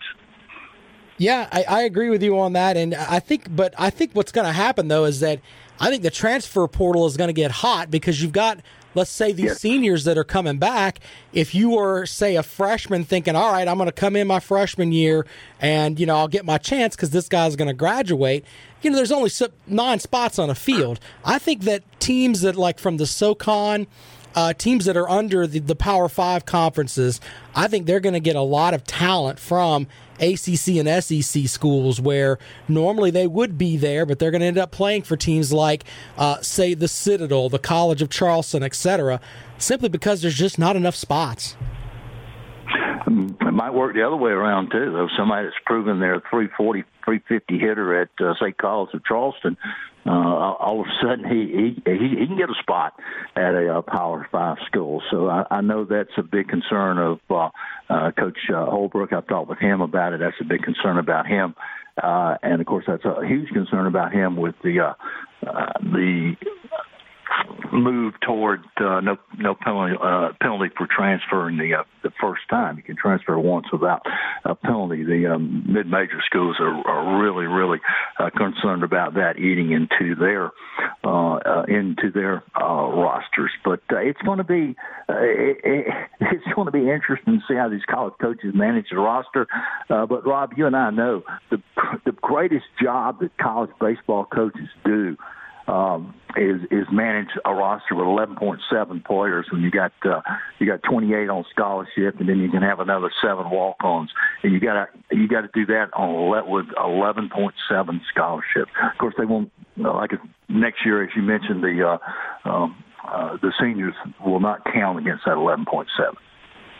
Yeah, 1.16 1.48
I, 1.50 1.64
I 1.68 1.82
agree 1.82 2.10
with 2.10 2.22
you 2.22 2.38
on 2.38 2.52
that, 2.52 2.76
and 2.76 2.94
I 2.94 3.18
think, 3.18 3.54
but 3.54 3.74
I 3.76 3.90
think 3.90 4.12
what's 4.12 4.30
going 4.30 4.46
to 4.46 4.52
happen 4.52 4.86
though 4.86 5.04
is 5.04 5.18
that 5.20 5.40
I 5.80 5.90
think 5.90 6.02
the 6.04 6.10
transfer 6.10 6.66
portal 6.68 7.06
is 7.06 7.16
going 7.16 7.28
to 7.28 7.32
get 7.34 7.50
hot 7.50 7.90
because 7.90 8.22
you've 8.22 8.32
got, 8.32 8.60
let's 8.94 9.10
say, 9.10 9.32
these 9.32 9.46
Yes. 9.46 9.60
seniors 9.60 10.04
that 10.04 10.16
are 10.18 10.24
coming 10.24 10.58
back. 10.58 11.00
If 11.32 11.54
you 11.54 11.70
were, 11.70 12.06
say, 12.06 12.36
a 12.36 12.42
freshman 12.42 13.04
thinking, 13.04 13.34
all 13.36 13.52
right, 13.52 13.66
I'm 13.66 13.78
going 13.78 13.86
to 13.88 13.92
come 13.92 14.14
in 14.16 14.26
my 14.26 14.40
freshman 14.40 14.92
year 14.92 15.26
and, 15.60 15.98
you 15.98 16.06
know, 16.06 16.16
I'll 16.16 16.28
get 16.28 16.44
my 16.44 16.58
chance 16.58 16.94
because 16.96 17.10
this 17.10 17.28
guy's 17.28 17.56
going 17.56 17.68
to 17.68 17.74
graduate, 17.74 18.44
you 18.82 18.90
know, 18.90 18.96
there's 18.96 19.12
only 19.12 19.30
nine 19.66 19.98
spots 20.00 20.38
on 20.38 20.50
a 20.50 20.54
field. 20.54 21.00
I 21.24 21.38
think 21.38 21.62
that 21.62 21.82
teams 22.00 22.40
that, 22.42 22.56
like, 22.56 22.78
from 22.78 22.96
the 22.96 23.06
SOCON, 23.06 23.86
uh, 24.34 24.52
teams 24.52 24.84
that 24.84 24.96
are 24.96 25.08
under 25.08 25.46
the, 25.46 25.58
the 25.58 25.76
Power 25.76 26.08
Five 26.08 26.44
conferences, 26.44 27.20
I 27.54 27.68
think 27.68 27.86
they're 27.86 28.00
going 28.00 28.14
to 28.14 28.20
get 28.20 28.36
a 28.36 28.42
lot 28.42 28.74
of 28.74 28.84
talent 28.84 29.38
from 29.38 29.86
ACC 30.20 30.76
and 30.76 31.04
SEC 31.04 31.46
schools 31.48 32.00
where 32.00 32.38
normally 32.66 33.10
they 33.10 33.26
would 33.26 33.56
be 33.56 33.76
there, 33.76 34.04
but 34.04 34.18
they're 34.18 34.30
going 34.30 34.40
to 34.40 34.46
end 34.46 34.58
up 34.58 34.70
playing 34.70 35.02
for 35.02 35.16
teams 35.16 35.52
like, 35.52 35.84
uh, 36.16 36.40
say, 36.42 36.74
the 36.74 36.88
Citadel, 36.88 37.48
the 37.48 37.58
College 37.58 38.02
of 38.02 38.10
Charleston, 38.10 38.62
etc., 38.62 39.20
simply 39.58 39.88
because 39.88 40.22
there's 40.22 40.34
just 40.34 40.58
not 40.58 40.76
enough 40.76 40.96
spots. 40.96 41.56
It 43.08 43.54
might 43.54 43.72
work 43.72 43.94
the 43.94 44.06
other 44.06 44.16
way 44.16 44.30
around 44.30 44.70
too. 44.70 44.92
Though 44.92 45.08
somebody 45.16 45.46
that's 45.46 45.56
proven 45.64 46.00
they're 46.00 46.20
340, 46.30 46.84
350 47.04 47.58
hitter 47.58 48.02
at 48.02 48.08
uh, 48.20 48.34
say 48.40 48.52
College 48.52 48.94
of 48.94 49.04
Charleston, 49.04 49.56
uh, 50.06 50.10
all 50.10 50.80
of 50.80 50.86
a 50.86 50.90
sudden 51.02 51.24
he, 51.24 51.74
he 51.84 51.92
he 51.92 52.26
can 52.26 52.36
get 52.36 52.50
a 52.50 52.54
spot 52.60 52.94
at 53.36 53.54
a 53.54 53.78
uh, 53.78 53.82
Power 53.82 54.26
Five 54.30 54.58
school. 54.66 55.02
So 55.10 55.28
I, 55.28 55.46
I 55.50 55.60
know 55.60 55.84
that's 55.84 56.16
a 56.16 56.22
big 56.22 56.48
concern 56.48 56.98
of 56.98 57.20
uh, 57.30 57.50
uh, 57.88 58.10
Coach 58.12 58.38
uh, 58.52 58.66
Holbrook. 58.66 59.12
I've 59.12 59.26
talked 59.26 59.48
with 59.48 59.58
him 59.58 59.80
about 59.80 60.12
it. 60.12 60.20
That's 60.20 60.40
a 60.40 60.44
big 60.44 60.62
concern 60.62 60.98
about 60.98 61.26
him. 61.26 61.54
Uh, 62.02 62.36
and 62.42 62.60
of 62.60 62.66
course, 62.66 62.84
that's 62.86 63.04
a 63.04 63.26
huge 63.26 63.48
concern 63.50 63.86
about 63.86 64.12
him 64.12 64.36
with 64.36 64.54
the 64.62 64.80
uh, 64.80 64.94
uh, 65.46 65.72
the 65.80 66.36
move 67.72 68.14
toward 68.20 68.60
uh, 68.80 69.00
no 69.00 69.16
no 69.36 69.54
penalty 69.54 69.94
uh, 70.02 70.30
penalty 70.40 70.72
for 70.76 70.86
transferring 70.86 71.58
the 71.58 71.74
uh, 71.74 71.84
the 72.02 72.10
first 72.20 72.42
time. 72.48 72.76
You 72.76 72.82
can 72.82 72.96
transfer 72.96 73.38
once 73.38 73.66
without 73.72 74.02
a 74.44 74.54
penalty. 74.54 75.04
The 75.04 75.34
um, 75.34 75.64
mid 75.66 75.86
major 75.86 76.20
schools 76.26 76.56
are, 76.60 76.86
are 76.86 77.22
really 77.22 77.46
really 77.46 77.78
uh, 78.18 78.30
concerned 78.30 78.82
about 78.82 79.14
that 79.14 79.38
eating 79.38 79.72
into 79.72 80.14
their 80.14 80.50
uh, 81.04 81.34
uh, 81.34 81.64
into 81.68 82.10
their 82.12 82.42
uh, 82.60 82.64
rosters. 82.64 83.50
But 83.64 83.80
uh, 83.92 83.98
it's 83.98 84.20
going 84.22 84.38
to 84.38 84.44
be 84.44 84.76
uh, 85.08 85.16
it, 85.18 85.60
it, 85.64 85.86
it's 86.20 86.54
going 86.54 86.66
to 86.66 86.72
be 86.72 86.90
interesting 86.90 87.40
to 87.40 87.40
see 87.48 87.56
how 87.56 87.68
these 87.68 87.84
college 87.88 88.14
coaches 88.20 88.52
manage 88.54 88.86
the 88.90 88.96
roster. 88.96 89.46
Uh, 89.90 90.06
but 90.06 90.26
Rob, 90.26 90.52
you 90.56 90.66
and 90.66 90.76
I 90.76 90.90
know 90.90 91.22
the 91.50 91.60
the 92.04 92.12
greatest 92.12 92.66
job 92.82 93.20
that 93.20 93.36
college 93.38 93.70
baseball 93.80 94.24
coaches 94.24 94.68
do 94.84 95.16
um, 95.68 96.14
is 96.36 96.60
is 96.70 96.86
manage 96.90 97.28
a 97.44 97.54
roster 97.54 97.94
with 97.94 98.06
11.7 98.06 99.04
players 99.04 99.46
when 99.52 99.62
you 99.62 99.70
got 99.70 99.92
uh, 100.04 100.20
you 100.58 100.66
got 100.66 100.82
28 100.82 101.28
on 101.28 101.44
scholarship, 101.50 102.18
and 102.18 102.28
then 102.28 102.38
you 102.38 102.50
can 102.50 102.62
have 102.62 102.80
another 102.80 103.10
seven 103.22 103.50
walk-ons, 103.50 104.10
and 104.42 104.52
you 104.52 104.60
got 104.60 104.74
to 104.74 105.16
you 105.16 105.28
got 105.28 105.42
to 105.42 105.50
do 105.52 105.66
that 105.66 105.90
on 105.94 106.14
ele- 106.14 106.50
with 106.50 106.66
11.7 106.76 108.00
scholarship. 108.12 108.68
Of 108.82 108.98
course, 108.98 109.14
they 109.18 109.26
won't 109.26 109.52
like 109.76 110.12
next 110.48 110.84
year, 110.84 111.04
as 111.04 111.10
you 111.14 111.22
mentioned, 111.22 111.62
the 111.62 111.98
uh, 112.44 112.48
um, 112.48 112.82
uh, 113.06 113.36
the 113.40 113.52
seniors 113.60 113.94
will 114.24 114.40
not 114.40 114.64
count 114.64 114.98
against 114.98 115.24
that 115.24 115.36
11.7. 115.36 115.86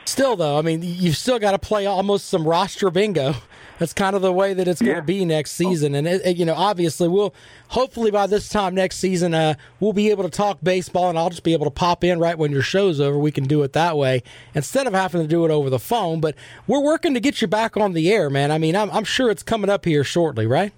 Still, 0.09 0.37
though, 0.37 0.59
I 0.59 0.63
mean, 0.63 0.81
you've 0.83 1.19
still 1.19 1.39
got 1.39 1.51
to 1.51 1.59
play 1.59 1.85
almost 1.85 2.29
some 2.29 2.49
roster 2.49 2.91
bingo. 2.91 3.35
That's 3.79 3.93
kind 3.93 4.17
of 4.17 4.23
the 4.23 4.33
way 4.33 4.55
that 4.55 4.67
it's 4.67 4.81
going 4.81 4.97
to 4.97 5.03
be 5.03 5.27
next 5.27 5.51
season, 5.51 5.95
and 5.95 6.09
it, 6.09 6.23
it, 6.25 6.37
you 6.39 6.47
know, 6.47 6.55
obviously, 6.55 7.09
we'll 7.09 7.35
hopefully 7.69 8.11
by 8.11 8.27
this 8.27 8.49
time 8.49 8.75
next 8.75 8.97
season, 8.97 9.35
uh, 9.35 9.55
we'll 9.81 9.93
be 9.93 10.11
able 10.11 10.25
to 10.25 10.31
talk 10.31 10.61
baseball, 10.63 11.11
and 11.11 11.19
I'll 11.19 11.29
just 11.29 11.43
be 11.43 11.53
able 11.53 11.67
to 11.67 11.71
pop 11.71 12.03
in 12.03 12.19
right 12.19 12.39
when 12.39 12.53
your 12.53 12.63
show's 12.63 13.01
over. 13.01 13.19
We 13.19 13.31
can 13.31 13.45
do 13.45 13.63
it 13.63 13.75
that 13.75 13.99
way 13.99 14.23
instead 14.55 14.87
of 14.87 14.95
having 14.95 15.21
to 15.21 15.29
do 15.29 15.45
it 15.45 15.51
over 15.51 15.69
the 15.69 15.79
phone. 15.79 16.21
But 16.21 16.37
we're 16.67 16.83
working 16.83 17.13
to 17.13 17.21
get 17.21 17.43
you 17.43 17.47
back 17.47 17.77
on 17.77 17.93
the 17.93 18.11
air, 18.11 18.31
man. 18.31 18.51
I 18.51 18.57
mean, 18.57 18.77
I'm, 18.77 18.91
I'm 18.91 19.05
sure 19.05 19.31
it's 19.31 19.43
coming 19.43 19.69
up 19.69 19.85
here 19.85 20.05
shortly, 20.05 20.47
right? 20.47 20.73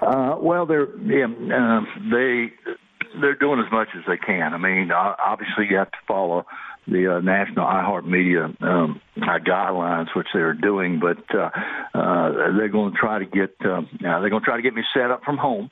Uh, 0.00 0.36
well, 0.40 0.64
they're 0.64 0.88
yeah, 1.02 1.26
uh, 1.26 1.82
they 2.10 2.52
they're 3.20 3.34
doing 3.34 3.60
as 3.60 3.70
much 3.70 3.88
as 3.94 4.02
they 4.08 4.16
can. 4.16 4.54
I 4.54 4.58
mean, 4.58 4.90
obviously 4.90 5.68
you 5.68 5.76
have 5.76 5.90
to 5.90 5.98
follow 6.08 6.46
the 6.86 7.16
uh, 7.16 7.20
national 7.20 7.66
iHeartMedia 7.66 8.62
um, 8.62 9.00
uh, 9.16 9.38
guidelines, 9.38 10.08
which 10.16 10.26
they're 10.34 10.54
doing, 10.54 11.00
but 11.00 11.18
uh, 11.34 11.50
uh, 11.94 12.32
they're 12.56 12.68
going 12.68 12.92
to 12.92 12.98
try 12.98 13.18
to 13.18 13.26
get 13.26 13.54
uh, 13.64 13.82
they're 14.00 14.30
going 14.30 14.42
to 14.42 14.46
try 14.46 14.56
to 14.56 14.62
get 14.62 14.74
me 14.74 14.82
set 14.94 15.10
up 15.10 15.22
from 15.24 15.36
home. 15.36 15.70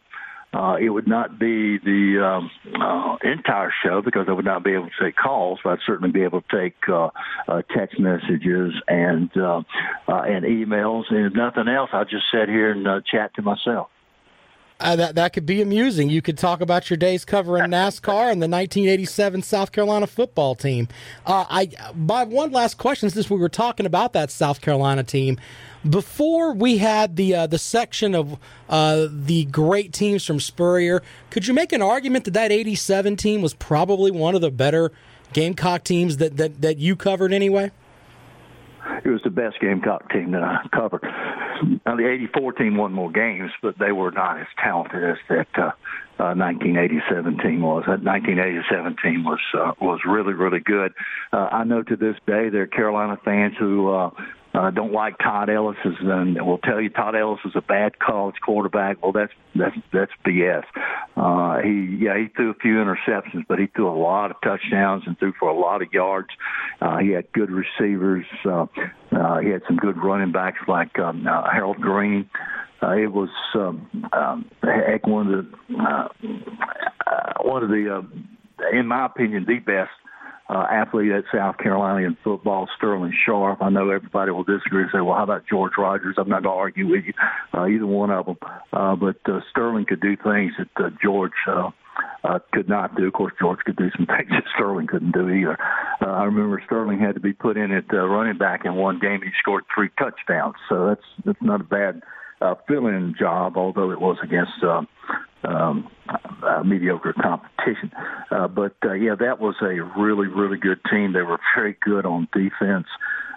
Uh, 0.52 0.76
it 0.80 0.88
would 0.88 1.06
not 1.06 1.38
be 1.38 1.78
the 1.78 2.18
um, 2.20 2.50
uh, 2.80 3.16
entire 3.22 3.72
show 3.84 4.02
because 4.02 4.26
I 4.28 4.32
would 4.32 4.44
not 4.44 4.64
be 4.64 4.72
able 4.72 4.86
to 4.86 5.04
take 5.04 5.14
calls, 5.14 5.60
but 5.62 5.74
I'd 5.74 5.78
certainly 5.86 6.10
be 6.10 6.24
able 6.24 6.42
to 6.42 6.60
take 6.60 6.74
uh, 6.88 7.10
uh, 7.46 7.62
text 7.76 8.00
messages 8.00 8.74
and 8.88 9.30
uh, 9.36 9.62
uh, 10.08 10.22
and 10.22 10.44
emails. 10.44 11.04
And 11.10 11.26
if 11.26 11.34
nothing 11.34 11.68
else, 11.68 11.90
I'll 11.92 12.04
just 12.04 12.24
sit 12.32 12.48
here 12.48 12.72
and 12.72 12.86
uh, 12.86 13.00
chat 13.08 13.34
to 13.34 13.42
myself. 13.42 13.90
Uh, 14.80 14.96
that 14.96 15.14
that 15.14 15.34
could 15.34 15.44
be 15.44 15.60
amusing. 15.60 16.08
You 16.08 16.22
could 16.22 16.38
talk 16.38 16.62
about 16.62 16.88
your 16.88 16.96
days 16.96 17.26
covering 17.26 17.64
NASCAR 17.64 18.32
and 18.32 18.40
the 18.40 18.48
1987 18.48 19.42
South 19.42 19.72
Carolina 19.72 20.06
football 20.06 20.54
team. 20.54 20.88
Uh, 21.26 21.44
I 21.50 21.68
my 21.94 22.24
one 22.24 22.50
last 22.50 22.78
question, 22.78 23.10
since 23.10 23.28
we 23.28 23.36
were 23.36 23.50
talking 23.50 23.84
about 23.84 24.14
that 24.14 24.30
South 24.30 24.62
Carolina 24.62 25.02
team, 25.02 25.38
before 25.88 26.54
we 26.54 26.78
had 26.78 27.16
the 27.16 27.34
uh, 27.34 27.46
the 27.46 27.58
section 27.58 28.14
of 28.14 28.38
uh, 28.70 29.06
the 29.10 29.44
great 29.46 29.92
teams 29.92 30.24
from 30.24 30.40
Spurrier, 30.40 31.02
could 31.28 31.46
you 31.46 31.52
make 31.52 31.72
an 31.72 31.82
argument 31.82 32.24
that 32.24 32.32
that 32.32 32.50
87 32.50 33.16
team 33.16 33.42
was 33.42 33.52
probably 33.52 34.10
one 34.10 34.34
of 34.34 34.40
the 34.40 34.50
better 34.50 34.92
Gamecock 35.34 35.84
teams 35.84 36.16
that 36.16 36.38
that, 36.38 36.62
that 36.62 36.78
you 36.78 36.96
covered 36.96 37.34
anyway? 37.34 37.70
It 39.04 39.08
was 39.08 39.20
the 39.22 39.30
best 39.30 39.60
Gamecock 39.60 40.10
team 40.12 40.32
that 40.32 40.42
I 40.42 40.66
covered. 40.72 41.02
Now 41.86 41.96
the 41.96 42.08
'84 42.08 42.52
team 42.54 42.76
won 42.76 42.92
more 42.92 43.10
games, 43.10 43.50
but 43.62 43.78
they 43.78 43.92
were 43.92 44.10
not 44.10 44.40
as 44.40 44.46
talented 44.62 45.04
as 45.04 45.16
that 45.28 45.48
uh, 45.56 45.72
uh, 46.18 46.34
1987 46.34 47.38
team 47.38 47.62
was. 47.62 47.84
That 47.86 48.02
1987 48.02 48.96
team 49.02 49.24
was 49.24 49.40
uh, 49.54 49.72
was 49.80 50.00
really 50.06 50.32
really 50.32 50.60
good. 50.60 50.92
Uh, 51.32 51.48
I 51.50 51.64
know 51.64 51.82
to 51.82 51.96
this 51.96 52.16
day 52.26 52.48
there 52.48 52.62
are 52.62 52.66
Carolina 52.66 53.18
fans 53.24 53.54
who 53.58 53.92
uh, 53.92 54.10
uh, 54.52 54.70
don't 54.70 54.92
like 54.92 55.18
Todd 55.18 55.48
Ellis 55.48 55.76
and 55.84 56.44
will 56.44 56.58
tell 56.58 56.80
you 56.80 56.90
Todd 56.90 57.14
Ellis 57.14 57.40
is 57.44 57.52
a 57.54 57.60
bad 57.60 57.98
college 57.98 58.34
quarterback. 58.44 59.02
Well, 59.02 59.12
that's 59.12 59.32
that's 59.54 59.76
that's 59.92 60.12
BS. 60.26 60.64
Uh, 61.16 61.60
he 61.62 61.98
yeah 62.04 62.18
he 62.18 62.28
threw 62.34 62.50
a 62.50 62.54
few 62.54 62.74
interceptions, 62.74 63.46
but 63.48 63.58
he 63.58 63.66
threw 63.66 63.88
a 63.88 63.96
lot 63.96 64.30
of 64.30 64.36
touchdowns 64.42 65.04
and 65.06 65.18
threw 65.18 65.32
for 65.38 65.48
a 65.48 65.58
lot 65.58 65.82
of 65.82 65.92
yards. 65.92 66.28
Uh, 66.80 66.98
he 66.98 67.10
had 67.10 67.30
good 67.32 67.50
receivers. 67.50 68.26
Uh, 68.44 68.66
uh, 69.12 69.38
he 69.38 69.50
had 69.50 69.62
some 69.68 69.76
good 69.76 69.96
running 70.02 70.32
backs 70.32 70.60
like 70.66 70.98
um, 70.98 71.26
uh, 71.26 71.50
Harold 71.50 71.80
Green. 71.80 72.28
Uh, 72.82 72.92
it 72.92 73.12
was 73.12 73.28
um, 73.54 73.88
um, 74.12 74.50
one 75.04 75.32
of 75.32 75.44
the 75.44 75.78
uh, 75.78 76.08
uh, 77.06 77.32
one 77.42 77.62
of 77.62 77.68
the 77.68 77.98
uh, 77.98 78.76
in 78.78 78.86
my 78.86 79.06
opinion 79.06 79.44
the 79.46 79.58
best 79.58 79.90
uh, 80.50 80.66
athlete 80.68 81.12
at 81.12 81.24
South 81.32 81.58
Carolina 81.58 82.06
in 82.06 82.16
football, 82.24 82.68
Sterling 82.76 83.14
Sharpe. 83.24 83.62
I 83.62 83.70
know 83.70 83.90
everybody 83.90 84.32
will 84.32 84.42
disagree 84.42 84.82
and 84.82 84.90
say, 84.92 85.00
well, 85.00 85.16
how 85.16 85.22
about 85.22 85.44
George 85.48 85.72
Rogers? 85.78 86.16
I'm 86.18 86.28
not 86.28 86.42
going 86.42 86.54
to 86.54 86.58
argue 86.58 86.88
with 86.88 87.04
you, 87.06 87.12
uh, 87.54 87.66
either 87.66 87.86
one 87.86 88.10
of 88.10 88.26
them. 88.26 88.36
Uh, 88.72 88.96
but 88.96 89.16
uh, 89.26 89.40
Sterling 89.50 89.86
could 89.86 90.00
do 90.00 90.16
things 90.16 90.52
that 90.58 90.84
uh, 90.84 90.90
George 91.00 91.32
uh, 91.46 91.70
uh, 92.24 92.40
could 92.52 92.68
not 92.68 92.96
do. 92.96 93.06
Of 93.06 93.12
course, 93.12 93.32
George 93.40 93.60
could 93.60 93.76
do 93.76 93.90
some 93.96 94.06
things 94.18 94.30
that 94.30 94.44
Sterling 94.56 94.88
couldn't 94.88 95.12
do 95.12 95.28
either. 95.28 95.56
Uh, 96.02 96.10
I 96.10 96.24
remember 96.24 96.60
Sterling 96.66 96.98
had 96.98 97.14
to 97.14 97.20
be 97.20 97.32
put 97.32 97.56
in 97.56 97.70
at 97.70 97.84
uh, 97.92 98.04
running 98.06 98.38
back 98.38 98.64
in 98.64 98.74
one 98.74 98.98
game. 98.98 99.20
He 99.22 99.30
scored 99.38 99.64
three 99.72 99.90
touchdowns, 99.98 100.56
so 100.68 100.88
that's 100.88 101.06
that's 101.24 101.42
not 101.42 101.60
a 101.60 101.64
bad 101.64 102.02
uh, 102.40 102.54
fill-in 102.66 103.14
job, 103.18 103.56
although 103.56 103.90
it 103.90 104.00
was 104.00 104.16
against 104.22 104.52
uh, 104.62 104.82
um, 105.44 105.90
uh, 106.08 106.62
mediocre 106.64 107.12
competition. 107.12 107.90
Uh, 108.30 108.48
but 108.48 108.74
uh, 108.84 108.92
yeah, 108.92 109.14
that 109.18 109.40
was 109.40 109.54
a 109.62 110.00
really, 110.00 110.26
really 110.26 110.58
good 110.58 110.80
team. 110.90 111.12
They 111.12 111.22
were 111.22 111.40
very 111.54 111.76
good 111.80 112.06
on 112.06 112.28
defense 112.32 112.86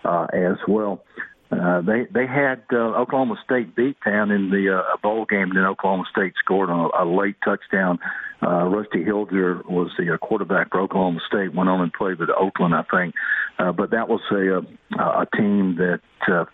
uh, 0.04 0.28
as 0.34 0.58
well. 0.68 1.04
Uh, 1.52 1.82
they 1.82 2.08
they 2.12 2.26
had 2.26 2.64
uh, 2.72 2.78
Oklahoma 2.78 3.36
State 3.44 3.76
beat 3.76 3.98
down 4.04 4.32
in 4.32 4.50
the 4.50 4.80
uh, 4.80 4.98
bowl 5.04 5.26
game, 5.26 5.50
and 5.50 5.58
then 5.58 5.66
Oklahoma 5.66 6.06
State 6.10 6.34
scored 6.44 6.70
on 6.70 6.90
a, 6.94 7.04
a 7.04 7.06
late 7.06 7.36
touchdown. 7.46 8.00
Uh, 8.42 8.66
Rusty 8.66 9.04
Hilger 9.04 9.64
was 9.70 9.92
the 9.98 10.14
uh, 10.14 10.18
quarterback 10.18 10.72
for 10.72 10.82
Oklahoma 10.82 11.20
State. 11.28 11.54
Went 11.54 11.70
on 11.70 11.82
and 11.82 11.94
played 11.94 12.18
with 12.18 12.30
Oakland, 12.30 12.74
I 12.74 12.84
think. 12.90 13.14
Uh, 13.60 13.72
but 13.72 13.92
that 13.92 14.10
was 14.10 14.22
a 14.32 15.00
a, 15.00 15.22
a 15.22 15.28
team 15.38 15.76
that 15.76 16.02
uh, 16.28 16.46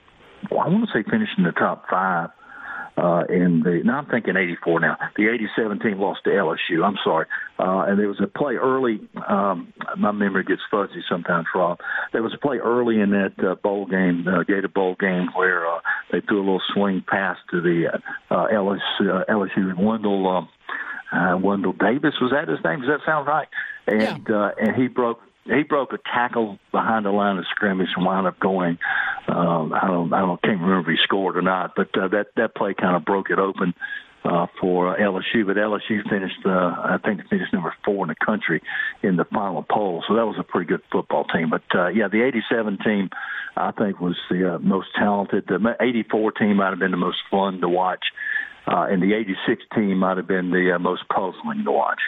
I 0.51 0.67
want 0.67 0.85
to 0.85 0.91
say 0.93 1.09
finished 1.09 1.38
in 1.38 1.45
the 1.45 1.51
top 1.51 1.85
five 1.89 2.29
uh, 2.99 3.23
in 3.29 3.62
the 3.63 3.81
now 3.83 3.99
I'm 3.99 4.05
thinking 4.07 4.35
84 4.35 4.81
now. 4.81 4.97
The 5.15 5.29
87 5.29 5.79
team 5.79 5.99
lost 5.99 6.23
to 6.25 6.31
LSU. 6.31 6.83
I'm 6.83 6.97
sorry, 7.03 7.27
uh, 7.57 7.85
and 7.88 7.97
there 7.97 8.07
was 8.07 8.19
a 8.21 8.27
play 8.27 8.55
early. 8.55 8.99
Um, 9.27 9.73
my 9.97 10.12
memory 10.12 10.43
gets 10.43 10.62
fuzzy 10.69 11.03
sometimes, 11.07 11.47
Rob. 11.55 11.79
There 12.12 12.23
was 12.23 12.33
a 12.33 12.38
play 12.38 12.57
early 12.57 12.99
in 12.99 13.12
that 13.12 13.33
uh, 13.43 13.55
bowl 13.55 13.85
game, 13.85 14.27
uh, 14.27 14.43
Gator 14.43 14.67
Bowl 14.67 14.95
game, 14.99 15.29
where 15.33 15.65
uh, 15.65 15.79
they 16.12 16.19
threw 16.21 16.39
a 16.39 16.45
little 16.45 16.62
swing 16.73 17.03
pass 17.07 17.38
to 17.51 17.62
the 17.62 17.99
uh, 18.29 18.47
LSU, 18.47 19.21
uh, 19.21 19.25
LSU 19.31 19.77
Wendell. 19.77 20.27
Um, 20.27 20.49
uh, 21.12 21.38
Wendell 21.38 21.73
Davis 21.73 22.13
was 22.21 22.31
that 22.31 22.47
his 22.47 22.63
name? 22.63 22.81
Does 22.81 22.89
that 22.89 22.99
sound 23.05 23.27
right? 23.27 23.47
And 23.88 24.27
yeah. 24.29 24.35
uh, 24.35 24.51
and 24.59 24.75
he 24.75 24.88
broke 24.88 25.21
he 25.45 25.63
broke 25.63 25.93
a 25.93 25.97
tackle 25.97 26.60
behind 26.71 27.06
the 27.06 27.12
line 27.12 27.38
of 27.38 27.45
scrimmage 27.52 27.89
and 27.95 28.06
wound 28.06 28.28
up 28.28 28.39
going. 28.39 28.78
Um, 29.28 29.73
I 29.73 29.88
don't, 29.88 30.13
I 30.13 30.19
don't, 30.19 30.41
can't 30.41 30.60
remember 30.60 30.91
if 30.91 30.97
he 30.97 31.04
scored 31.04 31.38
or 31.38 31.41
not, 31.41 31.73
but 31.75 31.89
uh, 31.97 32.08
that 32.10 32.28
that 32.36 32.56
play 32.56 32.73
kind 32.73 32.95
of 32.95 33.06
broke 33.06 33.30
it 33.30 33.39
open 33.39 33.73
uh, 34.23 34.47
for 34.60 34.97
LSU. 34.97 35.45
But 35.45 35.56
LSU 35.56 36.08
finished, 36.10 36.39
uh, 36.45 36.49
I 36.49 36.97
think, 37.04 37.21
finished 37.30 37.54
number 37.54 37.73
four 37.86 38.06
in 38.06 38.10
the 38.10 38.25
country 38.25 38.62
in 39.02 39.15
the 39.15 39.25
final 39.25 39.65
poll. 39.69 40.04
So 40.08 40.15
that 40.15 40.25
was 40.25 40.36
a 40.39 40.43
pretty 40.43 40.67
good 40.67 40.82
football 40.91 41.25
team. 41.25 41.49
But 41.49 41.63
uh, 41.73 41.88
yeah, 41.88 42.08
the 42.08 42.23
'87 42.23 42.78
team, 42.84 43.10
I 43.56 43.71
think, 43.71 43.99
was 43.99 44.17
the 44.30 44.56
uh, 44.56 44.60
most 44.60 44.89
talented. 44.97 45.45
The 45.47 45.75
'84 45.80 46.32
team 46.34 46.58
might 46.58 46.69
have 46.69 46.80
been 46.80 46.91
the 46.91 46.97
most 46.97 47.19
fun 47.32 47.62
to 47.62 47.69
watch, 47.69 48.06
uh, 48.67 48.88
and 48.89 49.02
the 49.02 49.13
'86 49.13 49.63
team 49.75 49.97
might 49.97 50.17
have 50.17 50.28
been 50.28 50.52
the 50.52 50.73
uh, 50.75 50.80
most 50.80 51.04
puzzling 51.10 51.63
to 51.65 51.71
watch. 51.71 51.99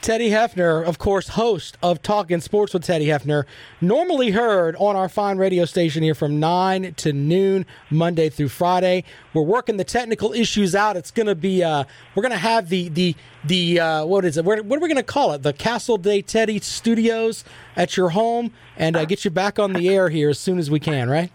Teddy 0.00 0.30
Hefner, 0.30 0.84
of 0.84 0.98
course, 0.98 1.28
host 1.30 1.76
of 1.82 2.00
Talking 2.02 2.40
Sports 2.40 2.72
with 2.72 2.84
Teddy 2.84 3.06
Hefner, 3.06 3.44
normally 3.80 4.30
heard 4.30 4.76
on 4.76 4.94
our 4.94 5.08
fine 5.08 5.38
radio 5.38 5.64
station 5.64 6.04
here 6.04 6.14
from 6.14 6.38
9 6.38 6.94
to 6.94 7.12
noon, 7.12 7.66
Monday 7.90 8.28
through 8.28 8.48
Friday. 8.48 9.02
We're 9.34 9.42
working 9.42 9.76
the 9.76 9.84
technical 9.84 10.32
issues 10.32 10.76
out. 10.76 10.96
It's 10.96 11.10
going 11.10 11.26
to 11.26 11.34
be, 11.34 11.64
uh, 11.64 11.82
we're 12.14 12.22
going 12.22 12.32
to 12.32 12.38
have 12.38 12.68
the, 12.68 12.88
the, 12.90 13.16
the 13.44 13.80
uh, 13.80 14.04
what 14.06 14.24
is 14.24 14.36
it? 14.36 14.44
What 14.44 14.58
are 14.60 14.62
we 14.62 14.78
going 14.78 14.96
to 14.96 15.02
call 15.02 15.32
it? 15.32 15.42
The 15.42 15.52
Castle 15.52 15.98
Day 15.98 16.22
Teddy 16.22 16.60
Studios 16.60 17.44
at 17.76 17.96
your 17.96 18.10
home 18.10 18.52
and 18.76 18.96
uh, 18.96 19.04
get 19.04 19.24
you 19.24 19.32
back 19.32 19.58
on 19.58 19.72
the 19.72 19.88
air 19.88 20.10
here 20.10 20.30
as 20.30 20.38
soon 20.38 20.58
as 20.58 20.70
we 20.70 20.78
can, 20.78 21.10
right? 21.10 21.32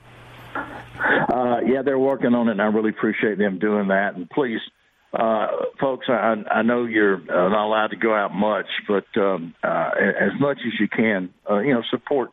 Uh, 0.56 1.60
yeah, 1.65 1.82
they're 1.84 1.99
working 1.99 2.34
on 2.34 2.47
it, 2.47 2.52
and 2.52 2.62
I 2.62 2.65
really 2.65 2.91
appreciate 2.91 3.38
them 3.38 3.60
doing 3.60 3.89
that. 3.89 4.15
And 4.15 4.30
please, 4.30 4.62
uh, 5.13 5.47
folks, 5.80 6.08
I, 6.10 6.36
I 6.49 6.62
know 6.63 6.86
you're 6.86 7.15
uh, 7.15 7.49
not 7.49 7.67
allowed 7.67 7.88
to 7.88 7.95
go 7.95 8.15
out 8.15 8.34
much, 8.34 8.65
but 8.88 9.06
um, 9.15 9.54
uh, 9.63 9.91
as 10.19 10.32
much 10.39 10.58
as 10.65 10.80
you 10.80 10.88
can, 10.88 11.34
uh, 11.49 11.60
you 11.60 11.73
know, 11.73 11.84
support 11.91 12.32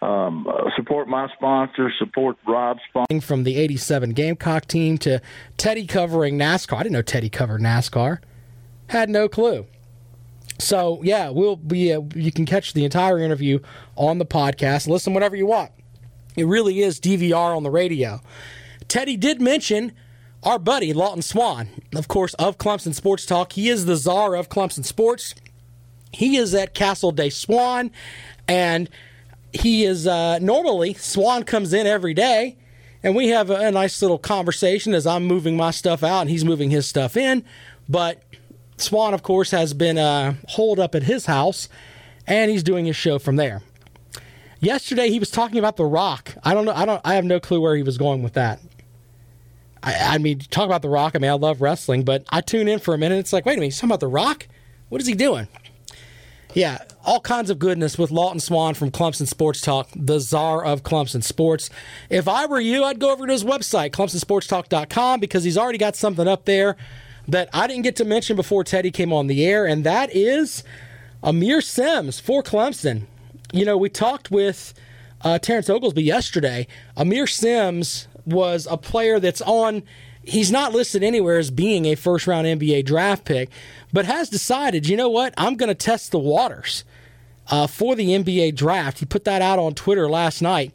um, 0.00 0.46
uh, 0.46 0.70
support 0.76 1.08
my 1.08 1.28
sponsor, 1.34 1.90
support 1.98 2.36
Rob's 2.46 2.80
sponsor. 2.88 3.20
From 3.20 3.44
the 3.44 3.56
'87 3.56 4.10
Gamecock 4.10 4.66
team 4.66 4.98
to 4.98 5.20
Teddy 5.56 5.86
covering 5.86 6.38
NASCAR. 6.38 6.78
I 6.78 6.82
didn't 6.82 6.92
know 6.92 7.02
Teddy 7.02 7.30
covered 7.30 7.60
NASCAR. 7.60 8.18
Had 8.88 9.08
no 9.08 9.28
clue. 9.28 9.66
So 10.58 11.00
yeah, 11.02 11.30
we'll 11.30 11.56
be. 11.56 11.92
Uh, 11.92 12.02
you 12.14 12.32
can 12.32 12.46
catch 12.46 12.72
the 12.72 12.84
entire 12.84 13.18
interview 13.18 13.60
on 13.96 14.18
the 14.18 14.26
podcast. 14.26 14.88
Listen 14.88 15.14
whenever 15.14 15.36
you 15.36 15.46
want. 15.46 15.72
It 16.36 16.46
really 16.46 16.80
is 16.80 17.00
DVR 17.00 17.56
on 17.56 17.62
the 17.62 17.70
radio. 17.70 18.20
Teddy 18.88 19.16
did 19.16 19.40
mention 19.40 19.92
our 20.44 20.58
buddy 20.58 20.92
Lawton 20.92 21.22
Swan, 21.22 21.68
of 21.96 22.06
course, 22.06 22.34
of 22.34 22.58
Clemson 22.58 22.94
Sports 22.94 23.26
Talk. 23.26 23.52
He 23.52 23.68
is 23.68 23.86
the 23.86 23.96
czar 23.96 24.36
of 24.36 24.48
Clemson 24.48 24.84
Sports. 24.84 25.34
He 26.12 26.36
is 26.36 26.54
at 26.54 26.74
Castle 26.74 27.10
Day 27.10 27.30
Swan, 27.30 27.90
and 28.46 28.88
he 29.52 29.84
is 29.84 30.06
uh, 30.06 30.38
normally 30.38 30.94
Swan 30.94 31.44
comes 31.44 31.72
in 31.72 31.86
every 31.86 32.14
day, 32.14 32.56
and 33.02 33.16
we 33.16 33.28
have 33.28 33.50
a, 33.50 33.56
a 33.56 33.70
nice 33.70 34.00
little 34.02 34.18
conversation 34.18 34.94
as 34.94 35.06
I'm 35.06 35.24
moving 35.24 35.56
my 35.56 35.70
stuff 35.70 36.02
out 36.02 36.20
and 36.22 36.30
he's 36.30 36.44
moving 36.44 36.70
his 36.70 36.86
stuff 36.86 37.16
in. 37.16 37.44
But 37.88 38.22
Swan, 38.76 39.14
of 39.14 39.22
course, 39.22 39.50
has 39.50 39.74
been 39.74 39.98
uh, 39.98 40.34
holed 40.48 40.78
up 40.78 40.94
at 40.94 41.04
his 41.04 41.26
house, 41.26 41.68
and 42.26 42.50
he's 42.50 42.62
doing 42.62 42.84
his 42.84 42.96
show 42.96 43.18
from 43.18 43.36
there. 43.36 43.62
Yesterday 44.60 45.10
he 45.10 45.18
was 45.18 45.30
talking 45.30 45.58
about 45.58 45.76
The 45.76 45.84
Rock. 45.84 46.34
I 46.42 46.54
don't 46.54 46.64
know. 46.64 46.72
I 46.72 46.84
don't. 46.84 47.00
I 47.04 47.14
have 47.14 47.24
no 47.24 47.40
clue 47.40 47.60
where 47.60 47.76
he 47.76 47.82
was 47.82 47.98
going 47.98 48.22
with 48.22 48.34
that. 48.34 48.60
I, 49.84 50.14
I 50.14 50.18
mean, 50.18 50.38
talk 50.38 50.66
about 50.66 50.82
The 50.82 50.88
Rock. 50.88 51.12
I 51.14 51.18
mean, 51.18 51.30
I 51.30 51.34
love 51.34 51.60
wrestling, 51.60 52.04
but 52.04 52.24
I 52.30 52.40
tune 52.40 52.68
in 52.68 52.78
for 52.78 52.94
a 52.94 52.98
minute. 52.98 53.18
It's 53.18 53.32
like, 53.32 53.44
wait 53.44 53.52
a 53.52 53.56
minute, 53.56 53.66
he's 53.66 53.76
talking 53.76 53.90
about 53.90 54.00
The 54.00 54.08
Rock. 54.08 54.48
What 54.88 55.00
is 55.00 55.06
he 55.06 55.14
doing? 55.14 55.46
Yeah, 56.54 56.78
all 57.04 57.20
kinds 57.20 57.50
of 57.50 57.58
goodness 57.58 57.98
with 57.98 58.12
Lawton 58.12 58.38
Swan 58.38 58.74
from 58.74 58.92
Clemson 58.92 59.26
Sports 59.26 59.60
Talk, 59.60 59.88
the 59.94 60.20
czar 60.20 60.64
of 60.64 60.84
Clemson 60.84 61.22
Sports. 61.22 61.68
If 62.08 62.28
I 62.28 62.46
were 62.46 62.60
you, 62.60 62.84
I'd 62.84 63.00
go 63.00 63.10
over 63.10 63.26
to 63.26 63.32
his 63.32 63.44
website, 63.44 63.90
clemsonsportstalk.com, 63.90 65.20
because 65.20 65.42
he's 65.42 65.58
already 65.58 65.78
got 65.78 65.96
something 65.96 66.28
up 66.28 66.44
there 66.44 66.76
that 67.26 67.48
I 67.52 67.66
didn't 67.66 67.82
get 67.82 67.96
to 67.96 68.04
mention 68.04 68.36
before 68.36 68.62
Teddy 68.62 68.92
came 68.92 69.12
on 69.12 69.26
the 69.26 69.44
air, 69.44 69.66
and 69.66 69.84
that 69.84 70.14
is 70.14 70.62
Aamir 71.24 71.62
Simms 71.62 72.20
for 72.20 72.42
Clemson. 72.42 73.06
You 73.52 73.64
know, 73.64 73.76
we 73.76 73.88
talked 73.88 74.30
with 74.30 74.74
uh, 75.22 75.40
Terrence 75.40 75.68
Oglesby 75.68 76.04
yesterday. 76.04 76.68
Aamir 76.96 77.28
Simms 77.28 78.06
was 78.26 78.66
a 78.70 78.76
player 78.76 79.20
that's 79.20 79.40
on 79.42 79.82
he's 80.26 80.50
not 80.50 80.72
listed 80.72 81.02
anywhere 81.02 81.38
as 81.38 81.50
being 81.50 81.86
a 81.86 81.94
first 81.94 82.26
round 82.26 82.46
NBA 82.46 82.84
draft 82.84 83.24
pick, 83.24 83.50
but 83.92 84.06
has 84.06 84.28
decided, 84.28 84.88
you 84.88 84.96
know 84.96 85.08
what, 85.08 85.34
I'm 85.36 85.56
going 85.56 85.68
to 85.68 85.74
test 85.74 86.10
the 86.10 86.18
waters 86.18 86.84
uh, 87.48 87.66
for 87.66 87.94
the 87.94 88.08
NBA 88.08 88.56
draft. 88.56 88.98
He 88.98 89.06
put 89.06 89.24
that 89.24 89.42
out 89.42 89.58
on 89.58 89.74
Twitter 89.74 90.08
last 90.08 90.42
night. 90.42 90.72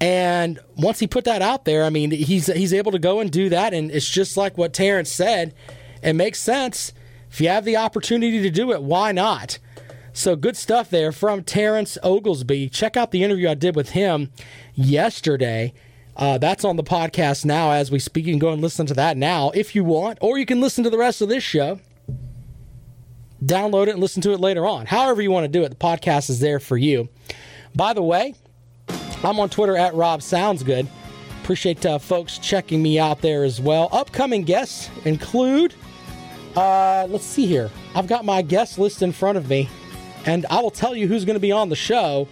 And 0.00 0.58
once 0.76 0.98
he 0.98 1.06
put 1.06 1.24
that 1.24 1.42
out 1.42 1.64
there, 1.64 1.84
I 1.84 1.90
mean, 1.90 2.10
he's 2.10 2.46
he's 2.46 2.74
able 2.74 2.90
to 2.90 2.98
go 2.98 3.20
and 3.20 3.30
do 3.30 3.48
that, 3.50 3.72
and 3.72 3.88
it's 3.88 4.10
just 4.10 4.36
like 4.36 4.58
what 4.58 4.72
Terrence 4.72 5.12
said. 5.12 5.54
It 6.02 6.14
makes 6.14 6.40
sense. 6.40 6.92
If 7.30 7.40
you 7.40 7.48
have 7.48 7.64
the 7.64 7.76
opportunity 7.76 8.42
to 8.42 8.50
do 8.50 8.72
it, 8.72 8.82
why 8.82 9.12
not? 9.12 9.60
So 10.12 10.34
good 10.34 10.56
stuff 10.56 10.90
there 10.90 11.12
from 11.12 11.44
Terrence 11.44 11.96
Oglesby. 12.02 12.68
Check 12.68 12.96
out 12.96 13.12
the 13.12 13.22
interview 13.22 13.48
I 13.48 13.54
did 13.54 13.76
with 13.76 13.90
him 13.90 14.30
yesterday. 14.74 15.72
Uh, 16.16 16.38
that's 16.38 16.64
on 16.64 16.76
the 16.76 16.84
podcast 16.84 17.44
now 17.44 17.70
as 17.72 17.90
we 17.90 17.98
speak. 17.98 18.26
You 18.26 18.32
can 18.32 18.38
go 18.38 18.52
and 18.52 18.60
listen 18.60 18.86
to 18.86 18.94
that 18.94 19.16
now 19.16 19.50
if 19.50 19.74
you 19.74 19.84
want, 19.84 20.18
or 20.20 20.38
you 20.38 20.46
can 20.46 20.60
listen 20.60 20.84
to 20.84 20.90
the 20.90 20.98
rest 20.98 21.22
of 21.22 21.28
this 21.28 21.42
show. 21.42 21.80
Download 23.42 23.88
it 23.88 23.90
and 23.90 24.00
listen 24.00 24.22
to 24.22 24.32
it 24.32 24.40
later 24.40 24.66
on. 24.66 24.86
However, 24.86 25.20
you 25.20 25.30
want 25.30 25.44
to 25.44 25.48
do 25.48 25.64
it, 25.64 25.70
the 25.70 25.74
podcast 25.74 26.30
is 26.30 26.38
there 26.38 26.60
for 26.60 26.76
you. 26.76 27.08
By 27.74 27.92
the 27.92 28.02
way, 28.02 28.34
I'm 29.24 29.40
on 29.40 29.48
Twitter 29.48 29.76
at 29.76 29.94
Rob 29.94 30.22
Sounds 30.22 30.62
Good. 30.62 30.86
Appreciate 31.42 31.84
uh, 31.84 31.98
folks 31.98 32.38
checking 32.38 32.82
me 32.82 33.00
out 33.00 33.20
there 33.20 33.42
as 33.42 33.60
well. 33.60 33.88
Upcoming 33.90 34.44
guests 34.44 34.90
include, 35.04 35.74
uh, 36.54 37.06
let's 37.08 37.24
see 37.24 37.46
here. 37.46 37.68
I've 37.96 38.06
got 38.06 38.24
my 38.24 38.42
guest 38.42 38.78
list 38.78 39.02
in 39.02 39.10
front 39.10 39.38
of 39.38 39.48
me, 39.48 39.68
and 40.24 40.46
I 40.50 40.60
will 40.60 40.70
tell 40.70 40.94
you 40.94 41.08
who's 41.08 41.24
going 41.24 41.34
to 41.34 41.40
be 41.40 41.50
on 41.50 41.68
the 41.68 41.74
show 41.74 42.28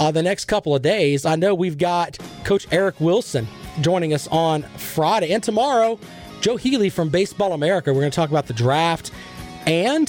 uh, 0.00 0.10
the 0.10 0.22
next 0.22 0.46
couple 0.46 0.74
of 0.74 0.82
days. 0.82 1.24
I 1.24 1.36
know 1.36 1.54
we've 1.54 1.78
got 1.78 2.18
Coach 2.42 2.66
Eric 2.72 2.98
Wilson 3.00 3.46
joining 3.80 4.12
us 4.12 4.26
on 4.28 4.62
Friday. 4.62 5.32
And 5.32 5.42
tomorrow, 5.42 6.00
Joe 6.40 6.56
Healy 6.56 6.90
from 6.90 7.10
Baseball 7.10 7.52
America. 7.52 7.92
We're 7.92 8.00
going 8.00 8.10
to 8.10 8.16
talk 8.16 8.30
about 8.30 8.46
the 8.46 8.54
draft 8.54 9.12
and 9.66 10.08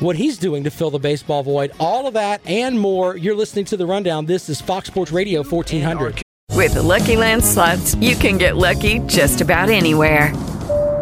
what 0.00 0.16
he's 0.16 0.36
doing 0.36 0.64
to 0.64 0.70
fill 0.70 0.90
the 0.90 0.98
baseball 0.98 1.42
void. 1.44 1.72
All 1.78 2.06
of 2.06 2.14
that 2.14 2.46
and 2.46 2.78
more. 2.78 3.16
You're 3.16 3.36
listening 3.36 3.64
to 3.66 3.76
The 3.76 3.86
Rundown. 3.86 4.26
This 4.26 4.48
is 4.48 4.60
Fox 4.60 4.88
Sports 4.88 5.12
Radio 5.12 5.42
1400. 5.42 6.20
With 6.50 6.74
the 6.74 6.82
LuckyLand 6.82 7.42
slots, 7.42 7.94
you 7.96 8.16
can 8.16 8.38
get 8.38 8.56
lucky 8.56 8.98
just 9.00 9.40
about 9.40 9.70
anywhere. 9.70 10.32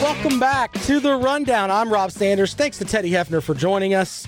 Welcome 0.00 0.40
back 0.40 0.72
to 0.84 0.98
the 0.98 1.14
rundown. 1.14 1.70
I'm 1.70 1.92
Rob 1.92 2.10
Sanders. 2.10 2.54
Thanks 2.54 2.78
to 2.78 2.86
Teddy 2.86 3.10
Hefner 3.10 3.42
for 3.42 3.54
joining 3.54 3.92
us. 3.92 4.26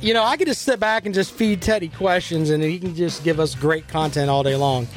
You 0.00 0.14
know, 0.14 0.24
I 0.24 0.38
could 0.38 0.46
just 0.46 0.62
sit 0.62 0.80
back 0.80 1.04
and 1.04 1.14
just 1.14 1.32
feed 1.32 1.60
Teddy 1.60 1.88
questions 1.88 2.48
and 2.48 2.62
he 2.62 2.78
can 2.78 2.94
just 2.94 3.22
give 3.22 3.38
us 3.38 3.54
great 3.54 3.86
content 3.86 4.30
all 4.30 4.42
day 4.42 4.56
long. 4.56 4.88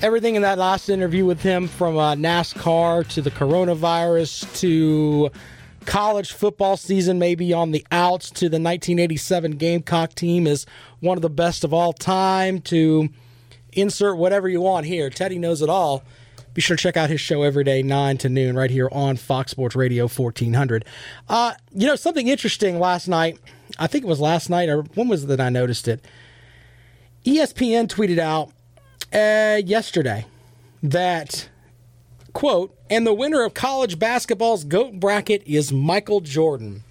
Everything 0.00 0.36
in 0.36 0.42
that 0.42 0.58
last 0.58 0.88
interview 0.88 1.24
with 1.24 1.40
him 1.42 1.66
from 1.66 1.98
uh, 1.98 2.14
NASCAR 2.14 3.04
to 3.08 3.20
the 3.20 3.32
coronavirus 3.32 4.60
to 4.60 5.30
college 5.84 6.30
football 6.30 6.76
season, 6.76 7.18
maybe 7.18 7.52
on 7.52 7.72
the 7.72 7.84
outs 7.90 8.30
to 8.30 8.42
the 8.48 8.60
1987 8.60 9.56
Gamecock 9.56 10.14
team 10.14 10.46
is 10.46 10.66
one 11.00 11.18
of 11.18 11.22
the 11.22 11.28
best 11.28 11.64
of 11.64 11.74
all 11.74 11.92
time 11.92 12.60
to 12.60 13.08
insert 13.72 14.16
whatever 14.16 14.48
you 14.48 14.60
want 14.60 14.86
here. 14.86 15.10
Teddy 15.10 15.36
knows 15.36 15.62
it 15.62 15.68
all. 15.68 16.04
Be 16.58 16.62
sure 16.62 16.76
to 16.76 16.82
check 16.82 16.96
out 16.96 17.08
his 17.08 17.20
show 17.20 17.44
every 17.44 17.62
day, 17.62 17.84
9 17.84 18.18
to 18.18 18.28
noon, 18.28 18.56
right 18.56 18.68
here 18.68 18.88
on 18.90 19.16
Fox 19.16 19.52
Sports 19.52 19.76
Radio 19.76 20.08
1400. 20.08 20.84
Uh, 21.28 21.54
you 21.72 21.86
know, 21.86 21.94
something 21.94 22.26
interesting 22.26 22.80
last 22.80 23.06
night, 23.06 23.38
I 23.78 23.86
think 23.86 24.04
it 24.04 24.08
was 24.08 24.18
last 24.18 24.50
night, 24.50 24.68
or 24.68 24.82
when 24.96 25.06
was 25.06 25.22
it 25.22 25.28
that 25.28 25.40
I 25.40 25.50
noticed 25.50 25.86
it? 25.86 26.04
ESPN 27.24 27.86
tweeted 27.86 28.18
out 28.18 28.50
uh, 29.12 29.62
yesterday 29.64 30.26
that, 30.82 31.48
quote, 32.32 32.76
and 32.90 33.06
the 33.06 33.14
winner 33.14 33.44
of 33.44 33.54
college 33.54 33.96
basketball's 34.00 34.64
GOAT 34.64 34.98
bracket 34.98 35.44
is 35.46 35.72
Michael 35.72 36.20
Jordan. 36.20 36.82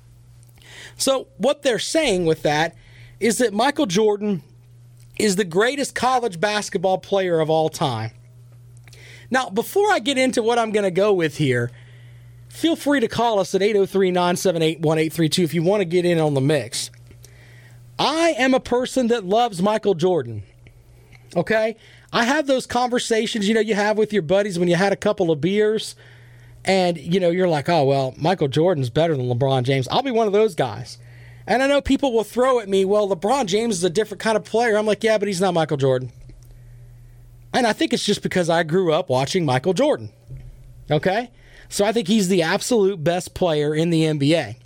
So, 0.95 1.27
what 1.35 1.63
they're 1.63 1.77
saying 1.77 2.25
with 2.25 2.41
that 2.43 2.73
is 3.19 3.39
that 3.39 3.53
Michael 3.53 3.85
Jordan 3.85 4.43
is 5.19 5.35
the 5.35 5.43
greatest 5.43 5.93
college 5.93 6.39
basketball 6.39 6.99
player 6.99 7.41
of 7.41 7.49
all 7.49 7.67
time. 7.67 8.11
Now, 9.29 9.49
before 9.49 9.91
I 9.91 9.99
get 9.99 10.17
into 10.17 10.41
what 10.41 10.57
I'm 10.57 10.71
going 10.71 10.83
to 10.83 10.91
go 10.91 11.13
with 11.13 11.37
here, 11.37 11.71
feel 12.49 12.75
free 12.75 12.99
to 12.99 13.07
call 13.07 13.39
us 13.39 13.53
at 13.53 13.61
803 13.61 14.11
978 14.11 14.79
1832 14.79 15.43
if 15.43 15.53
you 15.53 15.63
want 15.63 15.81
to 15.81 15.85
get 15.85 16.05
in 16.05 16.19
on 16.19 16.33
the 16.33 16.41
mix. 16.41 16.89
I 17.99 18.35
am 18.37 18.53
a 18.53 18.59
person 18.59 19.07
that 19.07 19.25
loves 19.25 19.61
Michael 19.61 19.95
Jordan. 19.95 20.43
Okay? 21.35 21.75
I 22.13 22.23
have 22.23 22.47
those 22.47 22.65
conversations, 22.65 23.47
you 23.47 23.53
know, 23.53 23.59
you 23.59 23.75
have 23.75 23.97
with 23.97 24.13
your 24.13 24.21
buddies 24.21 24.57
when 24.57 24.69
you 24.69 24.75
had 24.75 24.93
a 24.93 24.97
couple 24.97 25.29
of 25.29 25.41
beers 25.41 25.95
and, 26.63 26.97
you 26.97 27.19
know, 27.19 27.29
you're 27.29 27.47
like, 27.47 27.69
oh, 27.69 27.83
well, 27.83 28.13
Michael 28.17 28.47
Jordan's 28.47 28.89
better 28.89 29.15
than 29.15 29.27
LeBron 29.27 29.63
James. 29.63 29.87
I'll 29.89 30.03
be 30.03 30.11
one 30.11 30.27
of 30.27 30.33
those 30.33 30.55
guys. 30.55 30.97
And 31.45 31.63
I 31.63 31.67
know 31.67 31.81
people 31.81 32.13
will 32.13 32.25
throw 32.25 32.59
at 32.59 32.67
me, 32.67 32.83
well, 32.83 33.09
LeBron 33.09 33.45
James 33.45 33.77
is 33.77 33.83
a 33.83 33.89
different 33.89 34.19
kind 34.21 34.35
of 34.35 34.43
player. 34.43 34.77
I'm 34.77 34.85
like, 34.85 35.03
yeah, 35.03 35.17
but 35.17 35.27
he's 35.27 35.39
not 35.39 35.53
Michael 35.53 35.77
Jordan. 35.77 36.11
And 37.53 37.65
I 37.65 37.73
think 37.73 37.93
it's 37.93 38.05
just 38.05 38.21
because 38.21 38.49
I 38.49 38.63
grew 38.63 38.93
up 38.93 39.09
watching 39.09 39.45
Michael 39.45 39.73
Jordan. 39.73 40.11
Okay? 40.91 41.31
So 41.69 41.85
I 41.85 41.91
think 41.91 42.07
he's 42.07 42.27
the 42.27 42.41
absolute 42.41 43.03
best 43.03 43.33
player 43.33 43.73
in 43.73 43.89
the 43.89 44.03
NBA. 44.03 44.57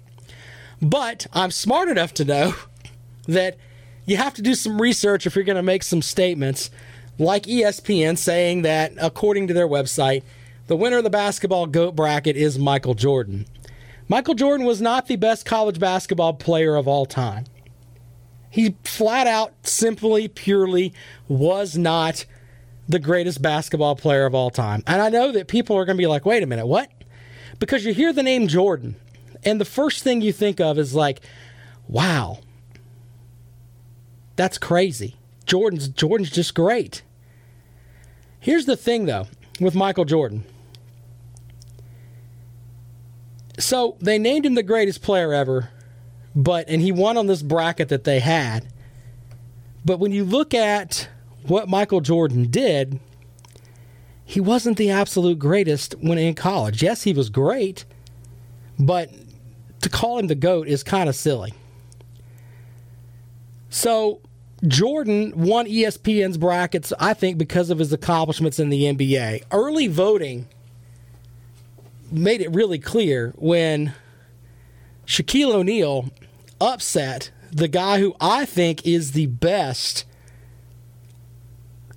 But 0.82 1.28
I'm 1.34 1.52
smart 1.52 1.90
enough 1.90 2.14
to 2.16 2.26
know 2.26 2.56
that 3.28 3.58
you 4.06 4.18
have 4.18 4.34
to 4.36 4.42
do 4.42 4.56
some 4.56 4.82
research 4.82 5.26
if 5.26 5.36
you're 5.36 5.46
going 5.46 5.56
to 5.56 5.64
make 5.64 5.84
some 5.84 6.02
statements, 6.02 6.70
like 7.18 7.44
ESPN 7.44 8.18
saying 8.18 8.64
that, 8.64 8.94
according 9.00 9.48
to 9.48 9.54
their 9.54 9.68
website, 9.68 10.24
the 10.68 10.76
winner 10.76 10.98
of 10.98 11.04
the 11.04 11.10
basketball 11.10 11.68
GOAT 11.68 11.96
bracket 11.96 12.36
is 12.36 12.58
Michael 12.58 12.94
Jordan. 12.94 13.46
Michael 14.08 14.34
Jordan 14.34 14.66
was 14.66 14.82
not 14.82 15.08
the 15.08 15.16
best 15.16 15.46
college 15.46 15.80
basketball 15.80 16.34
player 16.34 16.76
of 16.76 16.88
all 16.88 17.06
time. 17.06 17.46
He 18.50 18.76
flat 18.84 19.28
out, 19.28 19.54
simply, 19.64 20.28
purely 20.28 20.94
was 21.28 21.78
not 21.78 22.26
the 22.92 23.00
greatest 23.00 23.42
basketball 23.42 23.96
player 23.96 24.26
of 24.26 24.36
all 24.36 24.50
time. 24.50 24.84
And 24.86 25.02
I 25.02 25.10
know 25.10 25.32
that 25.32 25.48
people 25.48 25.78
are 25.78 25.86
going 25.86 25.98
to 25.98 26.02
be 26.02 26.08
like, 26.08 26.26
wait 26.26 26.44
a 26.44 26.46
minute, 26.46 26.68
what? 26.68 26.90
Because 27.60 27.86
you 27.86 27.94
hear 27.94 28.12
the 28.14 28.24
name 28.24 28.48
Jordan, 28.48 28.96
and 29.44 29.60
the 29.60 29.66
first 29.66 30.04
thing 30.04 30.22
you 30.22 30.34
think 30.34 30.60
of 30.60 30.78
is 30.78 30.94
like, 30.94 31.22
wow, 31.88 32.40
that's 34.36 34.58
crazy. 34.58 35.16
Jordan's 35.46 35.88
Jordan's 35.90 36.30
just 36.30 36.56
great. 36.56 37.04
Here's 38.40 38.66
the 38.66 38.78
thing 38.78 39.06
though 39.06 39.28
with 39.60 39.76
Michael 39.76 40.06
Jordan. 40.06 40.44
So 43.60 43.98
they 44.00 44.18
named 44.18 44.46
him 44.46 44.56
the 44.56 44.64
greatest 44.64 45.02
player 45.02 45.34
ever, 45.34 45.70
but 46.36 46.68
and 46.68 46.82
he 46.82 46.92
won 46.92 47.18
on 47.18 47.28
this 47.28 47.42
bracket 47.42 47.90
that 47.90 48.04
they 48.04 48.20
had. 48.20 48.68
But 49.84 50.00
when 50.00 50.12
you 50.12 50.24
look 50.24 50.54
at 50.54 51.10
what 51.44 51.70
Michael 51.70 52.02
Jordan 52.02 52.50
did, 52.50 53.00
he 54.26 54.40
wasn't 54.40 54.78
the 54.78 54.90
absolute 54.90 55.40
greatest 55.40 55.96
when 56.00 56.18
in 56.18 56.36
college. 56.36 56.82
Yes, 56.82 57.04
he 57.04 57.14
was 57.14 57.30
great, 57.30 57.86
but 58.80 59.10
to 59.82 59.90
call 59.90 60.20
him 60.20 60.28
the 60.28 60.36
GOAT 60.36 60.68
is 60.68 60.84
kind 60.84 61.10
of 61.10 61.16
silly. 61.16 61.54
So 63.70 64.22
Jordan 64.68 65.34
won 65.36 65.66
ESPN's 65.66 66.38
brackets, 66.38 66.94
I 67.00 67.14
think, 67.14 67.38
because 67.38 67.70
of 67.70 67.80
his 67.80 67.92
accomplishments 67.92 68.60
in 68.60 68.70
the 68.70 68.84
NBA. 68.84 69.44
Early 69.52 69.88
voting 69.88 70.48
made 72.12 72.42
it 72.42 72.54
really 72.54 72.78
clear 72.78 73.34
when 73.38 73.94
Shaquille 75.06 75.54
O'Neal 75.54 76.10
upset 76.60 77.32
the 77.52 77.68
guy 77.68 78.00
who 78.00 78.16
I 78.22 78.46
think 78.46 78.86
is 78.86 79.14
the 79.14 79.26
best 79.26 80.06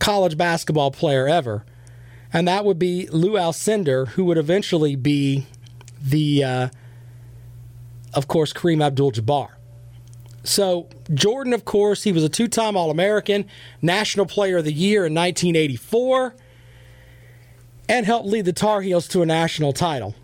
college 0.04 0.36
basketball 0.36 0.90
player 0.90 1.26
ever, 1.26 1.64
and 2.30 2.46
that 2.46 2.66
would 2.66 2.78
be 2.78 3.08
Lou 3.08 3.38
Alcindor, 3.38 4.08
who 4.08 4.26
would 4.26 4.36
eventually 4.36 4.96
be 4.96 5.46
the, 5.98 6.44
uh, 6.44 6.68
of 8.12 8.28
course, 8.28 8.52
Kareem 8.52 8.84
Abdul-Jabbar. 8.84 9.48
So 10.42 10.90
Jordan, 11.14 11.54
of 11.54 11.64
course, 11.64 12.02
he 12.02 12.12
was 12.12 12.22
a 12.22 12.28
two-time 12.28 12.76
All-American, 12.76 13.46
National 13.80 14.26
Player 14.26 14.58
of 14.58 14.66
the 14.66 14.74
Year 14.74 15.06
in 15.06 15.14
1984, 15.14 16.34
and 17.88 18.04
helped 18.04 18.28
lead 18.28 18.44
the 18.44 18.52
Tar 18.52 18.82
Heels 18.82 19.08
to 19.08 19.22
a 19.22 19.26
national 19.26 19.72
title. 19.72 20.14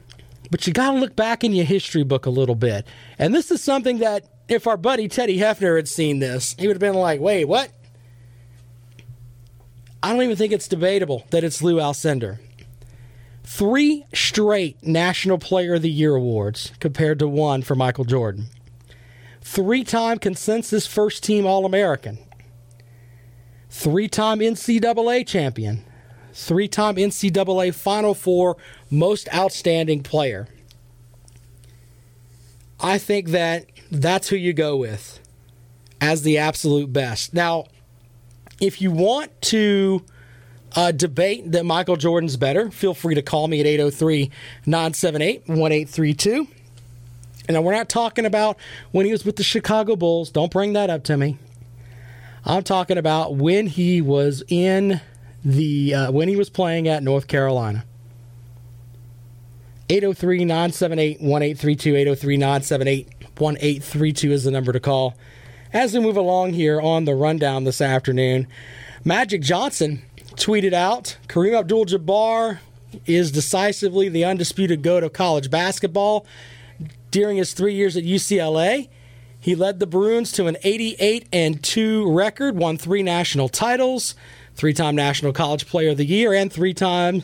But 0.51 0.67
you 0.67 0.75
got 0.75 0.91
to 0.91 0.99
look 0.99 1.17
back 1.17 1.43
in 1.43 1.55
your 1.55 1.65
history 1.65 2.05
book 2.05 2.27
a 2.27 2.31
little 2.31 2.55
bit, 2.55 2.87
and 3.19 3.35
this 3.35 3.51
is 3.51 3.63
something 3.63 3.97
that 4.01 4.27
if 4.47 4.67
our 4.67 4.77
buddy 4.77 5.09
Teddy 5.09 5.39
Hefner 5.39 5.77
had 5.77 5.89
seen 5.89 6.19
this, 6.19 6.55
he 6.59 6.67
would 6.67 6.77
have 6.77 6.81
been 6.81 7.01
like, 7.01 7.19
"Wait, 7.19 7.47
what?" 7.47 7.71
I 10.03 10.13
don't 10.13 10.23
even 10.23 10.37
think 10.37 10.53
it's 10.53 10.69
debatable 10.69 11.27
that 11.31 11.45
it's 11.45 11.63
Lou 11.63 11.77
Alcindor. 11.77 12.39
Three 13.45 14.07
straight 14.15 14.83
National 14.83 15.37
Player 15.37 15.75
of 15.75 15.83
the 15.83 15.91
Year 15.91 16.15
awards 16.15 16.73
compared 16.81 17.19
to 17.19 17.29
one 17.29 17.63
for 17.63 17.75
Michael 17.75 18.05
Jordan. 18.05 18.47
Three 19.43 19.85
time 19.85 20.19
consensus 20.19 20.87
first 20.87 21.25
team 21.25 21.47
All 21.47 21.67
American. 21.67 22.19
Three 23.69 24.09
time 24.09 24.39
NCAA 24.39 25.27
champion. 25.27 25.85
Three 26.33 26.69
time 26.69 26.97
NCAA 26.97 27.75
Final 27.75 28.15
Four 28.15 28.57
most 28.91 29.29
outstanding 29.35 30.03
player. 30.03 30.49
I 32.79 32.99
think 32.99 33.29
that 33.29 33.67
that's 33.91 34.29
who 34.29 34.37
you 34.37 34.53
go 34.53 34.77
with 34.77 35.21
as 36.01 36.23
the 36.23 36.39
absolute 36.39 36.93
best. 36.93 37.35
Now, 37.35 37.67
if 38.61 38.81
you 38.81 38.91
want 38.91 39.41
to 39.43 40.05
uh, 40.77 40.93
debate 40.93 41.51
that 41.53 41.65
Michael 41.65 41.97
Jordan's 41.97 42.37
better, 42.37 42.71
feel 42.71 42.95
free 42.95 43.15
to 43.15 43.23
call 43.23 43.49
me 43.49 43.61
at 43.61 43.67
803 43.67 44.31
978 44.67 45.49
1832. 45.49 46.47
And 47.49 47.65
we're 47.65 47.73
not 47.73 47.89
talking 47.89 48.27
about 48.27 48.59
when 48.93 49.07
he 49.07 49.13
was 49.13 49.25
with 49.25 49.37
the 49.37 49.43
Chicago 49.43 49.97
Bulls. 49.97 50.31
Don't 50.31 50.53
bring 50.53 50.75
that 50.75 50.91
up 50.91 51.03
to 51.05 51.17
me. 51.17 51.39
I'm 52.45 52.63
talking 52.63 52.97
about 52.97 53.35
when 53.35 53.67
he 53.67 54.01
was 54.01 54.45
in 54.49 55.01
the 55.45 55.95
uh, 55.95 56.13
when 56.13 56.29
he 56.29 56.37
was 56.37 56.49
playing 56.49 56.87
at 56.87 57.03
North 57.03 57.27
Carolina. 57.27 57.85
803 59.89 60.45
978 60.45 61.21
1832. 61.21 61.97
803 61.97 62.37
978 62.37 63.09
1832 63.39 64.33
is 64.33 64.45
the 64.45 64.51
number 64.51 64.73
to 64.73 64.81
call. 64.81 65.17
As 65.73 65.95
we 65.95 66.01
move 66.01 66.17
along 66.17 66.55
here 66.55 66.81
on 66.81 67.05
the 67.05 67.15
rundown 67.15 67.63
this 67.63 67.81
afternoon, 67.81 68.49
Magic 69.05 69.41
Johnson 69.41 70.03
tweeted 70.35 70.73
out 70.73 71.17
Kareem 71.29 71.57
Abdul 71.57 71.87
Jabbar 71.87 72.59
is 73.07 73.31
decisively 73.31 74.09
the 74.09 74.25
undisputed 74.25 74.83
GOAT 74.83 75.05
of 75.05 75.13
college 75.13 75.49
basketball. 75.49 76.27
During 77.13 77.37
his 77.37 77.53
three 77.53 77.73
years 77.73 77.97
at 77.97 78.03
UCLA, 78.03 78.89
he 79.39 79.55
led 79.55 79.79
the 79.79 79.87
Bruins 79.87 80.33
to 80.33 80.49
an 80.49 80.57
88 80.65 81.29
and 81.33 81.63
2 81.63 82.11
record, 82.11 82.57
won 82.57 82.77
three 82.77 83.05
national 83.05 83.49
titles, 83.49 84.17
three 84.57 84.75
time 84.75 84.97
National 84.97 85.33
College 85.33 85.67
Player 85.67 85.91
of 85.91 85.99
the 85.99 86.05
Year, 86.05 86.35
and 86.35 86.53
three 86.53 86.75
time 86.75 87.23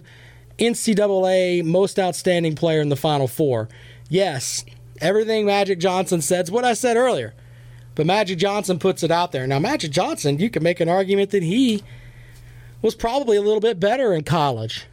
NCAA 0.61 1.65
Most 1.65 1.99
Outstanding 1.99 2.55
Player 2.55 2.81
in 2.81 2.91
the 2.91 2.97
Final 2.97 3.27
Four. 3.27 3.69
Yes, 4.09 4.65
everything 5.01 5.47
Magic 5.47 5.81
Johnson 5.81 6.23
said 6.23 6.45
is 6.45 6.51
what 6.53 6.65
I 6.65 6.75
said 6.75 6.97
earlier. 6.97 7.35
But 7.97 8.07
Magic 8.07 8.39
Johnson 8.39 8.79
puts 8.79 9.03
it 9.03 9.11
out 9.11 9.33
there. 9.33 9.47
Now, 9.47 9.59
Magic 9.59 9.91
Johnson, 9.91 10.39
you 10.39 10.51
can 10.51 10.63
make 10.63 10.81
an 10.81 10.89
argument 10.89 11.31
that 11.31 11.43
he 11.43 11.83
was 12.83 12.95
probably 12.95 13.37
a 13.37 13.43
little 13.43 13.61
bit 13.61 13.81
better 13.81 14.13
in 14.13 14.23
college 14.23 14.85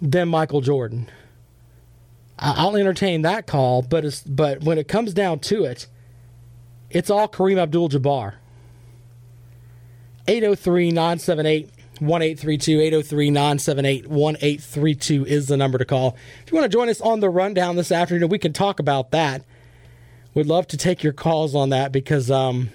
than 0.00 0.28
Michael 0.28 0.62
Jordan. 0.62 1.08
I'll 2.38 2.76
entertain 2.76 3.22
that 3.22 3.46
call, 3.46 3.82
but 3.82 4.04
it's, 4.04 4.22
but 4.22 4.62
when 4.62 4.78
it 4.78 4.88
comes 4.88 5.14
down 5.14 5.38
to 5.40 5.64
it, 5.64 5.86
it's 6.90 7.10
all 7.10 7.28
Kareem 7.28 7.58
Abdul-Jabbar. 7.58 8.34
803-978 10.26 11.70
1832 12.00 12.80
803 12.80 13.30
978 13.30 14.06
1832 14.06 15.24
is 15.24 15.46
the 15.46 15.56
number 15.56 15.78
to 15.78 15.84
call. 15.84 16.16
If 16.44 16.52
you 16.52 16.58
want 16.58 16.70
to 16.70 16.76
join 16.76 16.88
us 16.88 17.00
on 17.00 17.20
the 17.20 17.30
rundown 17.30 17.76
this 17.76 17.92
afternoon, 17.92 18.28
we 18.28 18.38
can 18.38 18.52
talk 18.52 18.80
about 18.80 19.12
that. 19.12 19.44
We'd 20.36 20.44
love 20.44 20.66
to 20.66 20.76
take 20.76 21.02
your 21.02 21.14
calls 21.14 21.54
on 21.54 21.70
that 21.70 21.92
because 21.92 22.30
um, 22.30 22.68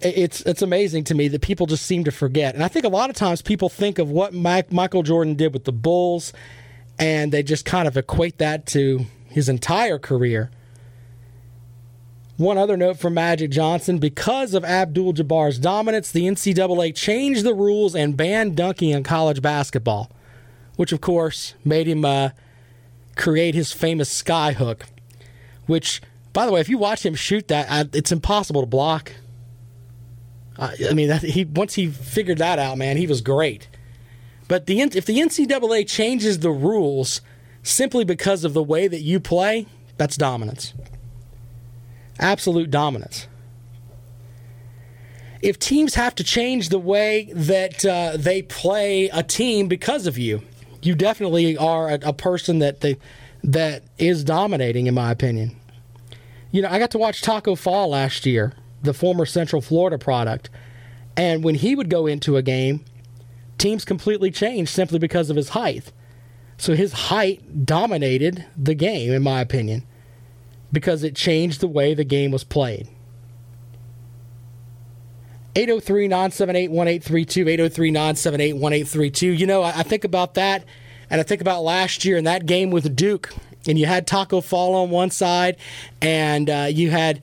it's 0.00 0.40
it's 0.42 0.62
amazing 0.62 1.02
to 1.04 1.16
me 1.16 1.26
that 1.26 1.42
people 1.42 1.66
just 1.66 1.84
seem 1.84 2.04
to 2.04 2.12
forget. 2.12 2.54
And 2.54 2.62
I 2.62 2.68
think 2.68 2.84
a 2.84 2.88
lot 2.88 3.10
of 3.10 3.16
times 3.16 3.42
people 3.42 3.68
think 3.68 3.98
of 3.98 4.08
what 4.08 4.32
Mike, 4.32 4.72
Michael 4.72 5.02
Jordan 5.02 5.34
did 5.34 5.52
with 5.52 5.64
the 5.64 5.72
Bulls 5.72 6.32
and 6.96 7.32
they 7.32 7.42
just 7.42 7.64
kind 7.64 7.88
of 7.88 7.96
equate 7.96 8.38
that 8.38 8.66
to 8.66 9.06
his 9.30 9.48
entire 9.48 9.98
career. 9.98 10.52
One 12.36 12.56
other 12.56 12.76
note 12.76 13.00
from 13.00 13.14
Magic 13.14 13.50
Johnson 13.50 13.98
because 13.98 14.54
of 14.54 14.64
Abdul 14.64 15.14
Jabbar's 15.14 15.58
dominance, 15.58 16.12
the 16.12 16.22
NCAA 16.22 16.94
changed 16.94 17.42
the 17.42 17.52
rules 17.52 17.96
and 17.96 18.16
banned 18.16 18.56
dunking 18.56 18.90
in 18.90 19.02
college 19.02 19.42
basketball, 19.42 20.08
which 20.76 20.92
of 20.92 21.00
course 21.00 21.54
made 21.64 21.88
him 21.88 22.04
uh, 22.04 22.28
create 23.16 23.56
his 23.56 23.72
famous 23.72 24.08
sky 24.08 24.52
hook. 24.52 24.86
Which, 25.66 26.02
by 26.32 26.46
the 26.46 26.52
way, 26.52 26.60
if 26.60 26.68
you 26.68 26.78
watch 26.78 27.04
him 27.04 27.14
shoot 27.14 27.48
that, 27.48 27.94
it's 27.94 28.12
impossible 28.12 28.62
to 28.62 28.66
block. 28.66 29.12
I 30.58 30.92
mean, 30.92 31.10
he 31.18 31.44
once 31.44 31.74
he 31.74 31.88
figured 31.88 32.38
that 32.38 32.58
out, 32.58 32.76
man, 32.78 32.96
he 32.96 33.06
was 33.06 33.20
great. 33.20 33.68
But 34.48 34.66
the 34.66 34.80
if 34.80 35.06
the 35.06 35.18
NCAA 35.18 35.88
changes 35.88 36.40
the 36.40 36.50
rules 36.50 37.22
simply 37.62 38.04
because 38.04 38.44
of 38.44 38.52
the 38.52 38.62
way 38.62 38.86
that 38.86 39.00
you 39.00 39.18
play, 39.18 39.66
that's 39.96 40.16
dominance 40.16 40.74
absolute 42.18 42.70
dominance. 42.70 43.26
If 45.42 45.58
teams 45.58 45.96
have 45.96 46.14
to 46.16 46.24
change 46.24 46.68
the 46.68 46.78
way 46.78 47.32
that 47.34 47.84
uh, 47.84 48.16
they 48.16 48.42
play 48.42 49.08
a 49.08 49.24
team 49.24 49.66
because 49.66 50.06
of 50.06 50.16
you, 50.16 50.42
you 50.82 50.94
definitely 50.94 51.56
are 51.56 51.88
a, 51.88 51.98
a 52.02 52.12
person 52.12 52.60
that 52.60 52.80
they, 52.80 52.96
that 53.44 53.82
is 53.98 54.24
dominating, 54.24 54.86
in 54.86 54.94
my 54.94 55.10
opinion. 55.10 55.56
You 56.50 56.62
know, 56.62 56.68
I 56.68 56.78
got 56.78 56.90
to 56.92 56.98
watch 56.98 57.22
Taco 57.22 57.54
Fall 57.54 57.88
last 57.88 58.26
year, 58.26 58.52
the 58.82 58.94
former 58.94 59.24
Central 59.26 59.62
Florida 59.62 59.98
product, 59.98 60.50
and 61.16 61.42
when 61.42 61.56
he 61.56 61.74
would 61.74 61.90
go 61.90 62.06
into 62.06 62.36
a 62.36 62.42
game, 62.42 62.84
teams 63.58 63.84
completely 63.84 64.30
changed 64.30 64.70
simply 64.70 64.98
because 64.98 65.30
of 65.30 65.36
his 65.36 65.50
height. 65.50 65.92
So 66.56 66.74
his 66.74 66.92
height 66.92 67.64
dominated 67.66 68.44
the 68.56 68.74
game, 68.74 69.12
in 69.12 69.22
my 69.22 69.40
opinion 69.40 69.84
because 70.72 71.04
it 71.04 71.14
changed 71.14 71.60
the 71.60 71.68
way 71.68 71.94
the 71.94 72.04
game 72.04 72.30
was 72.30 72.42
played. 72.42 72.88
803 75.54 76.08
978 76.08 76.70
1832, 76.70 77.48
803 77.48 77.90
978 77.90 78.52
1832. 78.54 79.26
You 79.26 79.46
know, 79.46 79.62
I, 79.62 79.82
think 79.82 80.04
about 80.04 80.32
that, 80.34 80.64
and 81.12 81.20
I 81.20 81.24
think 81.24 81.42
about 81.42 81.62
last 81.62 82.06
year 82.06 82.16
in 82.16 82.24
that 82.24 82.46
game 82.46 82.70
with 82.70 82.96
Duke, 82.96 83.34
and 83.68 83.78
you 83.78 83.84
had 83.84 84.06
Taco 84.06 84.40
Fall 84.40 84.74
on 84.74 84.88
one 84.88 85.10
side, 85.10 85.58
and 86.00 86.48
uh, 86.48 86.68
you 86.70 86.90
had, 86.90 87.20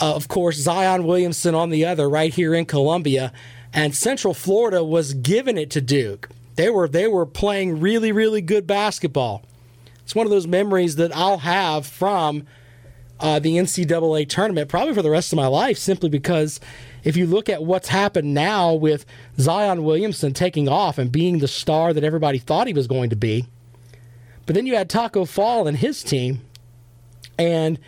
uh, 0.00 0.16
of 0.16 0.26
course, 0.26 0.56
Zion 0.56 1.04
Williamson 1.04 1.54
on 1.54 1.70
the 1.70 1.84
other, 1.84 2.10
right 2.10 2.34
here 2.34 2.52
in 2.52 2.66
Columbia, 2.66 3.32
and 3.72 3.94
Central 3.94 4.34
Florida 4.34 4.82
was 4.82 5.14
giving 5.14 5.56
it 5.56 5.70
to 5.70 5.80
Duke. 5.80 6.28
They 6.56 6.70
were 6.70 6.88
they 6.88 7.06
were 7.06 7.24
playing 7.24 7.78
really 7.78 8.10
really 8.10 8.40
good 8.40 8.66
basketball. 8.66 9.44
It's 10.02 10.14
one 10.14 10.26
of 10.26 10.30
those 10.30 10.48
memories 10.48 10.96
that 10.96 11.14
I'll 11.16 11.38
have 11.38 11.86
from 11.86 12.48
uh, 13.20 13.38
the 13.38 13.58
NCAA 13.58 14.28
tournament 14.28 14.68
probably 14.68 14.92
for 14.92 15.02
the 15.02 15.10
rest 15.10 15.32
of 15.32 15.36
my 15.36 15.46
life, 15.46 15.78
simply 15.78 16.08
because 16.08 16.58
if 17.04 17.16
you 17.16 17.26
look 17.26 17.48
at 17.48 17.62
what's 17.62 17.88
happened 17.88 18.34
now 18.34 18.74
with 18.74 19.04
Zion 19.38 19.84
Williamson 19.84 20.32
taking 20.32 20.68
off 20.68 20.98
and 20.98 21.10
being 21.10 21.38
the 21.38 21.48
star 21.48 21.92
that 21.92 22.04
everybody 22.04 22.38
thought 22.38 22.66
he 22.66 22.72
was 22.72 22.86
going 22.86 23.10
to 23.10 23.16
be, 23.16 23.46
but 24.46 24.54
then 24.54 24.66
you 24.66 24.74
had 24.74 24.88
Taco 24.90 25.24
Fall 25.24 25.66
and 25.66 25.76
his 25.76 26.02
team, 26.02 26.40
and 27.38 27.78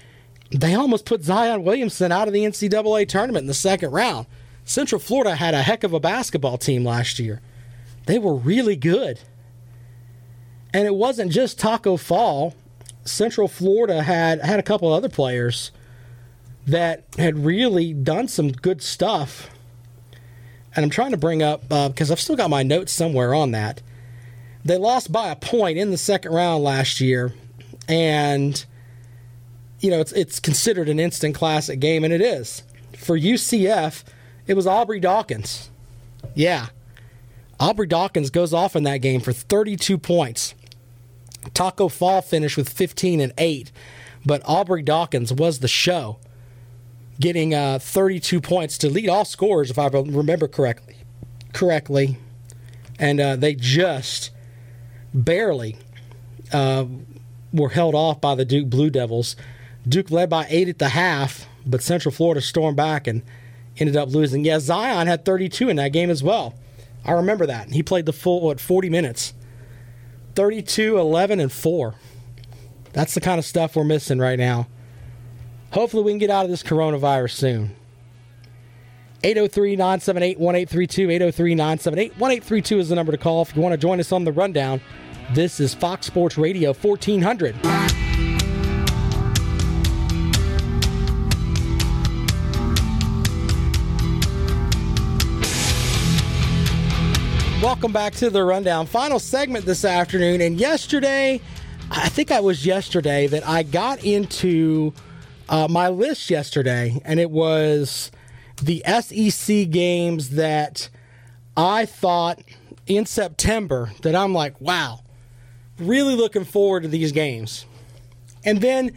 they 0.50 0.74
almost 0.74 1.06
put 1.06 1.22
Zion 1.22 1.64
Williamson 1.64 2.12
out 2.12 2.28
of 2.28 2.34
the 2.34 2.44
NCAA 2.44 3.08
tournament 3.08 3.44
in 3.44 3.48
the 3.48 3.54
second 3.54 3.90
round. 3.90 4.26
Central 4.64 5.00
Florida 5.00 5.34
had 5.34 5.54
a 5.54 5.62
heck 5.62 5.82
of 5.82 5.92
a 5.92 6.00
basketball 6.00 6.58
team 6.58 6.84
last 6.84 7.18
year. 7.18 7.40
They 8.06 8.18
were 8.18 8.34
really 8.34 8.76
good. 8.76 9.20
And 10.74 10.86
it 10.86 10.94
wasn't 10.94 11.32
just 11.32 11.58
Taco 11.58 11.96
Fall 11.96 12.54
Central 13.04 13.48
Florida 13.48 14.02
had 14.02 14.40
had 14.40 14.58
a 14.58 14.62
couple 14.62 14.92
other 14.92 15.08
players 15.08 15.72
that 16.66 17.04
had 17.18 17.44
really 17.44 17.92
done 17.92 18.28
some 18.28 18.52
good 18.52 18.82
stuff. 18.82 19.50
And 20.74 20.84
I'm 20.84 20.90
trying 20.90 21.10
to 21.10 21.16
bring 21.16 21.42
up, 21.42 21.68
because 21.68 22.10
uh, 22.10 22.14
I've 22.14 22.20
still 22.20 22.36
got 22.36 22.50
my 22.50 22.62
notes 22.62 22.92
somewhere 22.92 23.34
on 23.34 23.50
that. 23.50 23.82
They 24.64 24.78
lost 24.78 25.12
by 25.12 25.28
a 25.28 25.36
point 25.36 25.78
in 25.78 25.90
the 25.90 25.98
second 25.98 26.32
round 26.32 26.62
last 26.62 27.00
year. 27.00 27.34
And, 27.88 28.64
you 29.80 29.90
know, 29.90 30.00
it's, 30.00 30.12
it's 30.12 30.40
considered 30.40 30.88
an 30.88 31.00
instant 31.00 31.34
classic 31.34 31.80
game, 31.80 32.04
and 32.04 32.12
it 32.12 32.20
is. 32.20 32.62
For 32.96 33.18
UCF, 33.18 34.04
it 34.46 34.54
was 34.54 34.66
Aubrey 34.66 35.00
Dawkins. 35.00 35.70
Yeah. 36.34 36.68
Aubrey 37.58 37.86
Dawkins 37.86 38.30
goes 38.30 38.54
off 38.54 38.76
in 38.76 38.84
that 38.84 38.98
game 38.98 39.20
for 39.20 39.32
32 39.32 39.98
points. 39.98 40.54
Taco 41.54 41.88
Fall 41.88 42.22
finished 42.22 42.56
with 42.56 42.68
15 42.68 43.20
and 43.20 43.32
8, 43.36 43.72
but 44.24 44.42
Aubrey 44.44 44.82
Dawkins 44.82 45.32
was 45.32 45.58
the 45.58 45.68
show, 45.68 46.18
getting 47.22 47.54
uh, 47.54 47.78
32 47.78 48.40
points 48.40 48.76
to 48.78 48.90
lead 48.90 49.08
all 49.08 49.24
scorers, 49.24 49.70
if 49.70 49.78
I 49.78 49.86
remember 49.86 50.48
correctly. 50.48 50.96
Correctly, 51.54 52.18
and 52.98 53.20
uh, 53.20 53.36
they 53.36 53.54
just 53.54 54.30
barely 55.14 55.76
uh, 56.52 56.84
were 57.52 57.70
held 57.70 57.94
off 57.94 58.20
by 58.20 58.34
the 58.34 58.44
Duke 58.44 58.68
Blue 58.68 58.90
Devils. 58.90 59.36
Duke 59.88 60.10
led 60.10 60.28
by 60.28 60.46
eight 60.48 60.68
at 60.68 60.78
the 60.78 60.90
half, 60.90 61.46
but 61.64 61.82
Central 61.82 62.12
Florida 62.12 62.40
stormed 62.40 62.76
back 62.76 63.06
and 63.06 63.22
ended 63.78 63.96
up 63.96 64.08
losing. 64.08 64.44
Yeah, 64.44 64.58
Zion 64.58 65.06
had 65.06 65.24
32 65.24 65.68
in 65.68 65.76
that 65.76 65.92
game 65.92 66.10
as 66.10 66.22
well. 66.22 66.54
I 67.04 67.12
remember 67.12 67.46
that. 67.46 67.70
He 67.70 67.82
played 67.82 68.06
the 68.06 68.12
full, 68.12 68.40
what, 68.40 68.60
40 68.60 68.88
minutes. 68.90 69.34
32, 70.34 70.98
11, 70.98 71.40
and 71.40 71.52
4. 71.52 71.94
That's 72.92 73.14
the 73.14 73.20
kind 73.20 73.38
of 73.38 73.44
stuff 73.44 73.76
we're 73.76 73.84
missing 73.84 74.18
right 74.18 74.38
now. 74.38 74.68
Hopefully, 75.72 76.02
we 76.02 76.12
can 76.12 76.18
get 76.18 76.28
out 76.28 76.44
of 76.44 76.50
this 76.50 76.62
coronavirus 76.62 77.30
soon. 77.30 77.74
803 79.24 79.76
978 79.76 80.38
1832. 80.38 81.10
803 81.10 81.54
978 81.54 82.10
1832 82.18 82.78
is 82.78 82.88
the 82.90 82.94
number 82.94 83.12
to 83.12 83.18
call 83.18 83.40
if 83.40 83.56
you 83.56 83.62
want 83.62 83.72
to 83.72 83.78
join 83.78 83.98
us 83.98 84.12
on 84.12 84.24
the 84.24 84.32
rundown. 84.32 84.82
This 85.32 85.60
is 85.60 85.72
Fox 85.72 86.04
Sports 86.06 86.36
Radio 86.36 86.74
1400. 86.74 87.56
Welcome 97.62 97.92
back 97.92 98.12
to 98.16 98.28
the 98.28 98.44
rundown. 98.44 98.84
Final 98.86 99.18
segment 99.18 99.64
this 99.64 99.86
afternoon. 99.86 100.42
And 100.42 100.60
yesterday, 100.60 101.40
I 101.90 102.10
think 102.10 102.30
I 102.30 102.40
was 102.40 102.66
yesterday 102.66 103.26
that 103.28 103.48
I 103.48 103.62
got 103.62 104.04
into 104.04 104.92
uh, 105.52 105.68
my 105.68 105.90
list 105.90 106.30
yesterday, 106.30 106.98
and 107.04 107.20
it 107.20 107.30
was 107.30 108.10
the 108.62 108.82
SEC 108.86 109.68
games 109.68 110.30
that 110.30 110.88
I 111.54 111.84
thought 111.84 112.40
in 112.86 113.04
September 113.04 113.92
that 114.00 114.16
I'm 114.16 114.32
like, 114.32 114.58
wow, 114.62 115.00
really 115.78 116.16
looking 116.16 116.44
forward 116.44 116.84
to 116.84 116.88
these 116.88 117.12
games. 117.12 117.66
And 118.44 118.62
then 118.62 118.96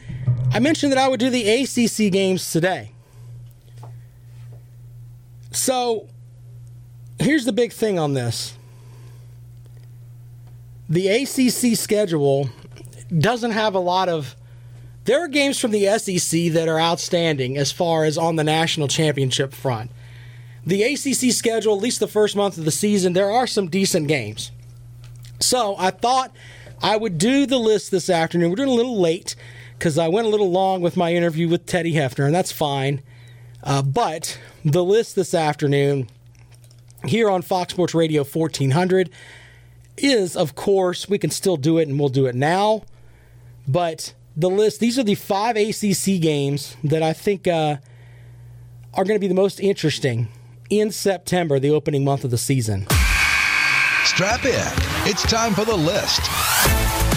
I 0.54 0.60
mentioned 0.60 0.94
that 0.94 0.98
I 0.98 1.10
would 1.10 1.20
do 1.20 1.30
the 1.30 1.48
ACC 1.48 2.12
games 2.12 2.50
today. 2.50 2.94
So 5.52 6.08
here's 7.20 7.44
the 7.44 7.54
big 7.54 7.74
thing 7.74 8.00
on 8.00 8.14
this 8.14 8.58
the 10.88 11.08
ACC 11.10 11.78
schedule 11.78 12.50
doesn't 13.18 13.52
have 13.52 13.76
a 13.76 13.80
lot 13.80 14.08
of. 14.08 14.38
There 15.06 15.24
are 15.24 15.28
games 15.28 15.60
from 15.60 15.72
the 15.72 15.86
SEC 16.00 16.52
that 16.54 16.68
are 16.68 16.80
outstanding 16.80 17.58
as 17.58 17.72
far 17.72 18.06
as 18.06 18.18
on 18.18 18.36
the 18.36 18.44
national 18.44 18.88
championship 18.88 19.54
front. 19.54 19.92
The 20.66 20.82
ACC 20.82 21.32
schedule, 21.32 21.76
at 21.76 21.82
least 21.82 22.00
the 22.00 22.08
first 22.08 22.36
month 22.36 22.58
of 22.58 22.66
the 22.66 22.72
season, 22.72 23.14
there 23.14 23.30
are 23.30 23.46
some 23.46 23.68
decent 23.68 24.08
games. 24.08 24.52
So 25.40 25.76
I 25.78 25.92
thought 25.92 26.36
I 26.82 26.98
would 26.98 27.20
do 27.20 27.46
the 27.46 27.60
list 27.60 27.92
this 27.92 28.10
afternoon. 28.10 28.50
We're 28.50 28.56
doing 28.56 28.70
a 28.70 28.74
little 28.74 29.00
late 29.00 29.36
because 29.78 30.00
I 30.00 30.08
went 30.08 30.26
a 30.26 30.30
little 30.30 30.50
long 30.50 30.82
with 30.82 30.98
my 30.98 31.14
interview 31.14 31.48
with 31.48 31.68
Teddy 31.68 31.94
Hefner, 31.94 32.26
and 32.26 32.34
that's 32.34 32.52
fine. 32.52 33.04
Uh, 33.64 33.84
but 33.84 34.40
the 34.64 34.84
list 34.84 35.16
this 35.16 35.36
afternoon 35.36 36.10
here 37.06 37.30
on 37.30 37.44
Fox 37.44 37.74
Sports 37.74 37.94
Radio 37.94 38.24
1400 38.24 39.12
is, 39.98 40.36
of 40.36 40.56
course, 40.56 41.08
we 41.08 41.20
can 41.20 41.30
still 41.30 41.58
do 41.58 41.78
it 41.78 41.88
and 41.88 42.00
we'll 42.00 42.10
do 42.10 42.26
it 42.26 42.34
now. 42.34 42.84
But 43.68 44.16
the 44.38 44.50
list, 44.50 44.80
these 44.80 45.00
are 45.00 45.04
the 45.04 45.16
five 45.16 45.56
ACC 45.56 46.22
games 46.22 46.76
that 46.84 47.02
I 47.02 47.14
think 47.14 47.48
uh, 47.48 47.78
are 48.94 49.04
going 49.04 49.16
to 49.16 49.20
be 49.20 49.28
the 49.28 49.34
most 49.34 49.60
interesting 49.60 50.28
in 50.70 50.92
September, 50.92 51.60
the 51.60 51.72
opening 51.72 52.04
month 52.04 52.24
of 52.24 52.32
the 52.32 52.38
season. 52.38 52.88
Strap 54.04 54.46
in. 54.46 54.68
It's 55.10 55.24
time 55.24 55.54
for 55.54 55.66
the 55.66 55.76
list. 55.76 56.22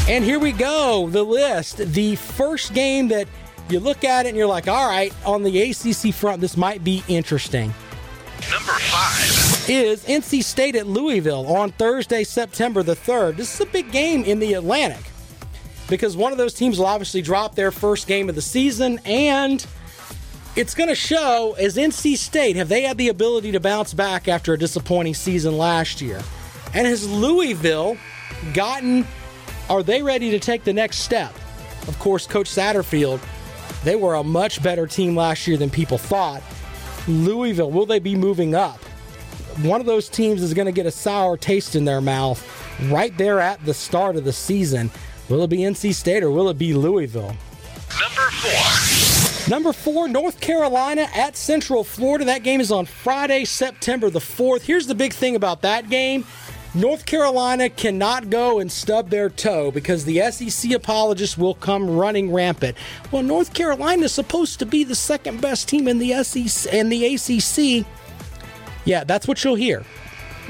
And 0.09 0.25
here 0.25 0.39
we 0.39 0.53
go 0.53 1.09
the 1.09 1.23
list. 1.23 1.79
The 1.79 2.16
first 2.16 2.73
game 2.73 3.09
that 3.09 3.29
you 3.69 3.81
look 3.81 4.05
at 4.05 4.25
it 4.25 4.31
and 4.31 4.39
you're 4.39 4.47
like, 4.47 4.69
all 4.69 4.89
right, 4.89 5.12
on 5.27 5.43
the 5.43 5.71
ACC 5.71 6.14
front, 6.14 6.41
this 6.41 6.57
might 6.57 6.83
be 6.83 7.03
interesting. 7.09 7.75
Number 8.51 8.73
five 8.73 9.69
is 9.69 10.05
NC 10.07 10.43
State 10.43 10.77
at 10.77 10.87
Louisville 10.87 11.47
on 11.47 11.73
Thursday, 11.73 12.25
September 12.25 12.83
the 12.83 12.95
3rd. 12.95 13.37
This 13.37 13.55
is 13.55 13.61
a 13.61 13.66
big 13.66 13.91
game 13.93 14.25
in 14.25 14.39
the 14.39 14.55
Atlantic 14.55 15.07
because 15.89 16.16
one 16.16 16.32
of 16.32 16.39
those 16.39 16.55
teams 16.55 16.78
will 16.78 16.86
obviously 16.86 17.22
drop 17.22 17.55
their 17.55 17.70
first 17.70 18.07
game 18.07 18.28
of 18.28 18.34
the 18.34 18.43
season 18.43 19.01
and 19.05 19.66
it's 20.57 20.74
going 20.74 20.89
to 20.89 20.95
show 20.95 21.55
as 21.59 21.76
NC 21.76 22.16
State 22.16 22.57
have 22.57 22.68
they 22.68 22.82
had 22.82 22.99
the 22.99 23.09
ability 23.09 23.53
to 23.53 23.61
bounce 23.61 23.95
back 23.95 24.28
after 24.28 24.53
a 24.53 24.59
disappointing 24.59 25.14
season 25.14 25.57
last 25.57 26.01
year? 26.01 26.20
And 26.74 26.86
has 26.86 27.09
Louisville 27.09 27.97
gotten 28.55 29.07
are 29.70 29.82
they 29.82 30.03
ready 30.03 30.30
to 30.30 30.39
take 30.39 30.64
the 30.64 30.72
next 30.72 30.99
step? 30.99 31.34
Of 31.86 31.99
course, 31.99 32.26
Coach 32.26 32.49
Satterfield, 32.51 33.20
they 33.84 33.97
were 33.97 34.14
a 34.14 34.24
much 34.24 34.62
better 34.62 34.86
team 34.86 35.14
last 35.14 35.47
year 35.47 35.57
than 35.57 35.70
people 35.70 35.99
thought. 35.99 36.43
Louisville, 37.07 37.70
will 37.70 37.86
they 37.86 37.99
be 37.99 38.14
moving 38.14 38.55
up? 38.55 38.80
One 39.62 39.80
of 39.80 39.86
those 39.86 40.09
teams 40.09 40.43
is 40.43 40.55
going 40.55 40.66
to 40.66 40.72
get 40.72 40.86
a 40.86 40.91
sour 40.91 41.36
taste 41.36 41.76
in 41.76 41.84
their 41.84 42.01
mouth 42.01 42.43
right 42.91 43.16
there 43.18 43.41
at 43.41 43.64
the 43.64 43.74
start 43.74 44.16
of 44.16 44.24
the 44.24 44.32
season. 44.32 44.91
Will 45.29 45.43
it 45.43 45.51
be 45.51 45.59
NC 45.59 45.95
State 45.95 46.22
or 46.22 46.31
will 46.31 46.49
it 46.49 46.59
be 46.59 46.72
Louisville? 46.74 47.37
Number 48.01 48.31
four. 48.31 49.51
Number 49.51 49.72
four, 49.72 50.09
North 50.09 50.41
Carolina 50.41 51.09
at 51.14 51.37
Central 51.37 51.83
Florida. 51.83 52.26
That 52.26 52.43
game 52.43 52.61
is 52.61 52.70
on 52.70 52.85
Friday, 52.85 53.45
September 53.45 54.11
the 54.11 54.18
4th. 54.18 54.62
Here's 54.62 54.87
the 54.87 54.95
big 54.95 55.12
thing 55.12 55.37
about 55.37 55.62
that 55.62 55.89
game 55.89 56.26
North 56.74 57.07
Carolina 57.07 57.70
cannot 57.70 58.29
go 58.29 58.59
and 58.59 58.70
stub 58.70 59.09
their 59.09 59.31
toe 59.31 59.70
because 59.70 60.05
the 60.05 60.20
SEC 60.31 60.72
apologists 60.72 61.39
will 61.39 61.55
come 61.55 61.89
running 61.97 62.31
rampant. 62.31 62.76
Well, 63.11 63.22
North 63.22 63.55
Carolina 63.55 64.05
is 64.05 64.12
supposed 64.12 64.59
to 64.59 64.66
be 64.66 64.85
the 64.85 64.95
second 64.95 65.41
best 65.41 65.66
team 65.68 65.89
in 65.89 65.99
the 65.99 66.22
SEC 66.22 66.72
and 66.72 66.93
the 66.93 67.14
ACC. 67.14 67.87
Yeah, 68.85 69.05
that's 69.05 69.26
what 69.26 69.43
you'll 69.43 69.55
hear. 69.55 69.83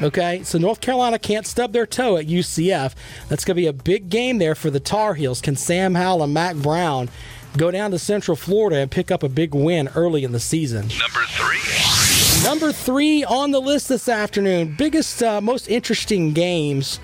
Okay, 0.00 0.44
so 0.44 0.58
North 0.58 0.80
Carolina 0.80 1.18
can't 1.18 1.46
stub 1.46 1.72
their 1.72 1.86
toe 1.86 2.18
at 2.18 2.26
UCF. 2.26 2.94
That's 3.28 3.44
going 3.44 3.56
to 3.56 3.60
be 3.60 3.66
a 3.66 3.72
big 3.72 4.08
game 4.08 4.38
there 4.38 4.54
for 4.54 4.70
the 4.70 4.78
Tar 4.78 5.14
Heels. 5.14 5.40
Can 5.40 5.56
Sam 5.56 5.96
Howell 5.96 6.22
and 6.22 6.32
Mack 6.32 6.54
Brown 6.56 7.10
go 7.56 7.72
down 7.72 7.90
to 7.90 7.98
Central 7.98 8.36
Florida 8.36 8.76
and 8.76 8.90
pick 8.90 9.10
up 9.10 9.24
a 9.24 9.28
big 9.28 9.54
win 9.54 9.88
early 9.96 10.22
in 10.22 10.30
the 10.30 10.38
season? 10.38 10.88
Number 10.88 11.24
three. 11.26 12.44
Number 12.44 12.72
three 12.72 13.24
on 13.24 13.50
the 13.50 13.60
list 13.60 13.88
this 13.88 14.08
afternoon. 14.08 14.76
Biggest, 14.78 15.20
uh, 15.20 15.40
most 15.40 15.68
interesting 15.68 16.32
games 16.32 17.00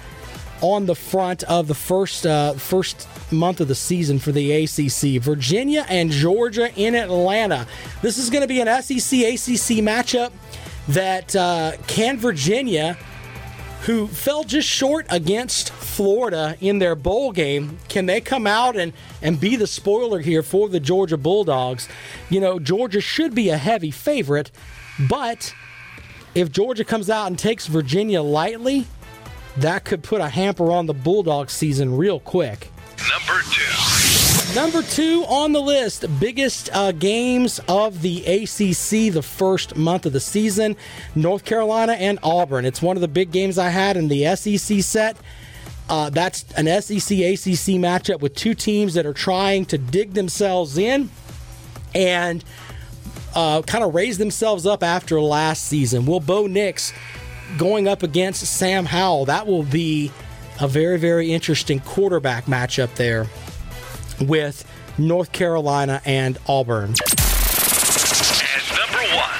on 0.61 0.86
the 0.86 0.95
front 0.95 1.42
of 1.42 1.66
the 1.66 1.74
first 1.74 2.24
uh, 2.24 2.53
first 2.55 3.09
month 3.32 3.61
of 3.61 3.66
the 3.66 3.74
season 3.74 4.20
for 4.20 4.30
the 4.30 4.53
ACC. 4.53 5.20
Virginia 5.20 5.84
and 5.88 6.11
Georgia 6.11 6.72
in 6.76 6.95
Atlanta. 6.95 7.66
This 8.03 8.18
is 8.18 8.30
going 8.30 8.42
to 8.42 8.49
be 8.49 8.61
an 8.61 8.82
SEC 8.82 9.18
ACC 9.18 9.82
matchup 9.82 10.30
that 10.89 11.35
uh, 11.35 11.72
can 11.87 12.18
Virginia, 12.18 12.97
who 13.82 14.07
fell 14.07 14.45
just 14.45 14.68
short 14.68 15.07
against 15.11 15.70
Florida 15.70 16.57
in 16.61 16.78
their 16.78 16.95
bowl 16.95 17.32
game, 17.32 17.78
can 17.89 18.07
they 18.07 18.20
come 18.20 18.47
out 18.47 18.76
and, 18.76 18.93
and 19.22 19.41
be 19.41 19.57
the 19.57 19.66
spoiler 19.66 20.20
here 20.20 20.43
for 20.43 20.68
the 20.68 20.80
Georgia 20.80 21.16
Bulldogs? 21.16 21.89
You 22.30 22.41
know, 22.41 22.59
Georgia 22.59 23.01
should 23.01 23.35
be 23.35 23.49
a 23.51 23.57
heavy 23.57 23.91
favorite, 23.91 24.51
but 25.09 25.55
if 26.35 26.51
Georgia 26.51 26.85
comes 26.85 27.09
out 27.09 27.28
and 27.28 27.39
takes 27.39 27.66
Virginia 27.66 28.22
lightly, 28.22 28.87
that 29.57 29.85
could 29.85 30.03
put 30.03 30.20
a 30.20 30.28
hamper 30.28 30.70
on 30.70 30.87
the 30.87 30.95
Bulldog 30.95 31.49
season 31.49 31.97
real 31.97 32.18
quick. 32.18 32.70
Number 32.99 33.41
two. 33.53 34.24
Number 34.55 34.82
two 34.82 35.24
on 35.26 35.50
the 35.50 35.61
list, 35.61 36.05
biggest 36.20 36.70
uh, 36.72 36.92
games 36.92 37.61
of 37.66 38.02
the 38.02 38.24
ACC 38.24 39.12
the 39.12 39.20
first 39.20 39.74
month 39.74 40.07
of 40.07 40.12
the 40.12 40.20
season 40.20 40.76
North 41.16 41.44
Carolina 41.44 41.94
and 41.94 42.20
Auburn. 42.22 42.64
It's 42.64 42.80
one 42.80 42.96
of 42.96 43.00
the 43.00 43.09
big 43.09 43.32
games 43.32 43.59
I 43.59 43.70
had 43.70 43.96
in 43.96 44.07
the 44.07 44.36
SEC 44.36 44.80
set. 44.80 45.16
Uh, 45.88 46.09
that's 46.11 46.44
an 46.52 46.66
SEC 46.66 47.18
ACC 47.18 47.80
matchup 47.82 48.20
with 48.20 48.36
two 48.36 48.55
teams 48.55 48.94
that 48.94 49.05
are 49.07 49.12
trying 49.12 49.64
to 49.66 49.76
dig 49.76 50.14
themselves 50.14 50.78
in. 50.78 51.11
And 51.92 52.44
uh, 53.34 53.62
kind 53.62 53.82
of 53.82 53.92
raise 53.92 54.18
themselves 54.18 54.66
up 54.66 54.84
after 54.84 55.20
last 55.20 55.64
season? 55.64 56.07
Will 56.07 56.20
Bo 56.20 56.46
Nix 56.46 56.92
going 57.59 57.88
up 57.88 58.05
against 58.05 58.46
Sam 58.46 58.84
Howell? 58.84 59.24
That 59.24 59.48
will 59.48 59.64
be 59.64 60.12
a 60.61 60.68
very, 60.68 60.96
very 60.96 61.32
interesting 61.32 61.80
quarterback 61.80 62.44
matchup 62.44 62.94
there 62.94 63.26
with 64.21 64.65
North 64.99 65.33
Carolina 65.33 66.01
and 66.05 66.39
Auburn. 66.49 66.95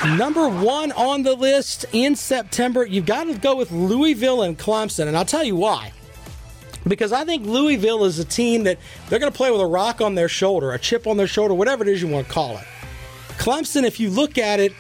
Number 0.05 0.49
one. 0.49 0.93
On 0.93 1.23
the 1.23 1.35
list 1.35 1.87
in 1.93 2.15
September, 2.15 2.85
you've 2.85 3.07
got 3.07 3.25
to 3.25 3.35
go 3.35 3.57
with 3.57 3.73
Louisville 3.73 4.43
and 4.43 4.59
Clemson, 4.59 5.07
and 5.09 5.17
I'll 5.17 5.25
tell 5.25 5.45
you 5.45 5.57
why. 5.57 5.93
Because 6.87 7.13
I 7.13 7.25
think 7.25 7.47
Louisville 7.47 8.05
is 8.05 8.19
a 8.19 8.25
team 8.25 8.65
that 8.65 8.79
they're 9.09 9.19
going 9.19 9.33
to 9.33 9.37
play 9.37 9.51
with 9.51 9.61
a 9.61 9.67
rock 9.67 10.03
on 10.03 10.15
their 10.15 10.29
shoulder, 10.29 10.73
a 10.73 10.79
chip 10.79 11.07
on 11.07 11.17
their 11.17 11.27
shoulder, 11.27 11.55
whatever 11.55 11.83
it 11.83 11.89
is 11.89 12.03
you 12.03 12.09
want 12.09 12.27
to 12.27 12.33
call 12.33 12.59
it. 12.59 12.65
Clemson, 13.39 13.85
if 13.85 13.99
you 13.99 14.11
look 14.11 14.37
at 14.37 14.61
it, 14.61 14.73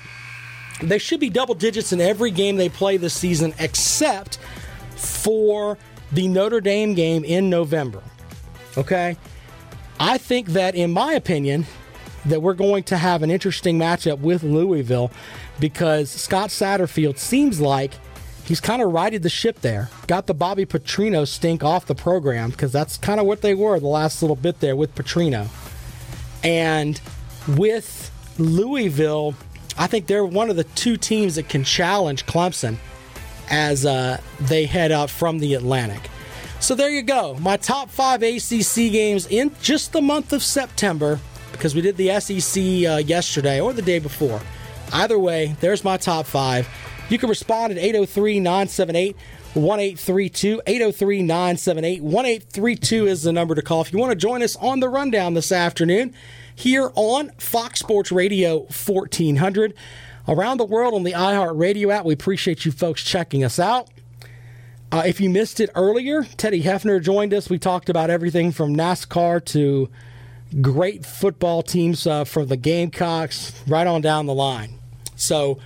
they 0.82 0.98
should 0.98 1.20
be 1.20 1.30
double 1.30 1.54
digits 1.54 1.92
in 1.92 2.00
every 2.00 2.30
game 2.30 2.56
they 2.56 2.68
play 2.68 2.98
this 2.98 3.14
season, 3.14 3.54
except 3.58 4.36
for 4.96 5.78
the 6.12 6.28
Notre 6.28 6.60
Dame 6.60 6.94
game 6.94 7.24
in 7.24 7.48
November. 7.48 8.02
Okay? 8.76 9.16
I 9.98 10.18
think 10.18 10.48
that, 10.48 10.74
in 10.74 10.92
my 10.92 11.12
opinion, 11.12 11.66
that 12.24 12.42
we're 12.42 12.54
going 12.54 12.84
to 12.84 12.96
have 12.96 13.22
an 13.22 13.30
interesting 13.30 13.78
matchup 13.78 14.18
with 14.18 14.42
Louisville 14.42 15.10
because 15.60 16.10
Scott 16.10 16.50
Satterfield 16.50 17.18
seems 17.18 17.60
like 17.60 17.92
he's 18.44 18.60
kind 18.60 18.82
of 18.82 18.92
righted 18.92 19.22
the 19.22 19.28
ship 19.28 19.60
there. 19.60 19.90
Got 20.06 20.26
the 20.26 20.34
Bobby 20.34 20.66
Petrino 20.66 21.26
stink 21.28 21.62
off 21.62 21.86
the 21.86 21.94
program 21.94 22.50
because 22.50 22.72
that's 22.72 22.96
kind 22.96 23.20
of 23.20 23.26
what 23.26 23.42
they 23.42 23.54
were 23.54 23.78
the 23.78 23.86
last 23.86 24.22
little 24.22 24.36
bit 24.36 24.60
there 24.60 24.76
with 24.76 24.94
Petrino. 24.94 25.48
And 26.42 27.00
with 27.48 28.10
Louisville, 28.38 29.34
I 29.76 29.86
think 29.86 30.06
they're 30.06 30.24
one 30.24 30.50
of 30.50 30.56
the 30.56 30.64
two 30.64 30.96
teams 30.96 31.36
that 31.36 31.48
can 31.48 31.64
challenge 31.64 32.26
Clemson 32.26 32.76
as 33.50 33.84
uh, 33.84 34.20
they 34.40 34.66
head 34.66 34.92
out 34.92 35.10
from 35.10 35.38
the 35.38 35.54
Atlantic. 35.54 36.08
So 36.64 36.74
there 36.74 36.88
you 36.88 37.02
go. 37.02 37.34
My 37.40 37.58
top 37.58 37.90
five 37.90 38.22
ACC 38.22 38.90
games 38.90 39.26
in 39.26 39.54
just 39.60 39.92
the 39.92 40.00
month 40.00 40.32
of 40.32 40.42
September 40.42 41.20
because 41.52 41.74
we 41.74 41.82
did 41.82 41.98
the 41.98 42.18
SEC 42.18 42.56
uh, 42.58 42.96
yesterday 43.04 43.60
or 43.60 43.74
the 43.74 43.82
day 43.82 43.98
before. 43.98 44.40
Either 44.90 45.18
way, 45.18 45.54
there's 45.60 45.84
my 45.84 45.98
top 45.98 46.24
five. 46.24 46.66
You 47.10 47.18
can 47.18 47.28
respond 47.28 47.72
at 47.72 47.76
803 47.76 48.40
978 48.40 49.14
1832. 49.52 50.62
803 50.66 51.22
978 51.22 52.02
1832 52.02 53.06
is 53.08 53.22
the 53.24 53.32
number 53.34 53.54
to 53.54 53.60
call 53.60 53.82
if 53.82 53.92
you 53.92 53.98
want 53.98 54.12
to 54.12 54.16
join 54.16 54.42
us 54.42 54.56
on 54.56 54.80
the 54.80 54.88
rundown 54.88 55.34
this 55.34 55.52
afternoon 55.52 56.14
here 56.54 56.90
on 56.94 57.28
Fox 57.36 57.80
Sports 57.80 58.10
Radio 58.10 58.60
1400. 58.60 59.74
Around 60.26 60.56
the 60.56 60.64
world 60.64 60.94
on 60.94 61.02
the 61.02 61.12
iHeartRadio 61.12 61.92
app, 61.92 62.06
we 62.06 62.14
appreciate 62.14 62.64
you 62.64 62.72
folks 62.72 63.04
checking 63.04 63.44
us 63.44 63.58
out. 63.58 63.90
Uh, 64.94 65.02
if 65.04 65.20
you 65.20 65.28
missed 65.28 65.58
it 65.58 65.70
earlier, 65.74 66.22
Teddy 66.36 66.62
Hefner 66.62 67.02
joined 67.02 67.34
us. 67.34 67.50
We 67.50 67.58
talked 67.58 67.88
about 67.88 68.10
everything 68.10 68.52
from 68.52 68.76
NASCAR 68.76 69.44
to 69.46 69.88
great 70.60 71.04
football 71.04 71.64
teams 71.64 72.06
uh, 72.06 72.22
from 72.22 72.46
the 72.46 72.56
Gamecocks, 72.56 73.60
right 73.66 73.88
on 73.88 74.02
down 74.02 74.26
the 74.26 74.34
line. 74.34 74.78
So, 75.16 75.58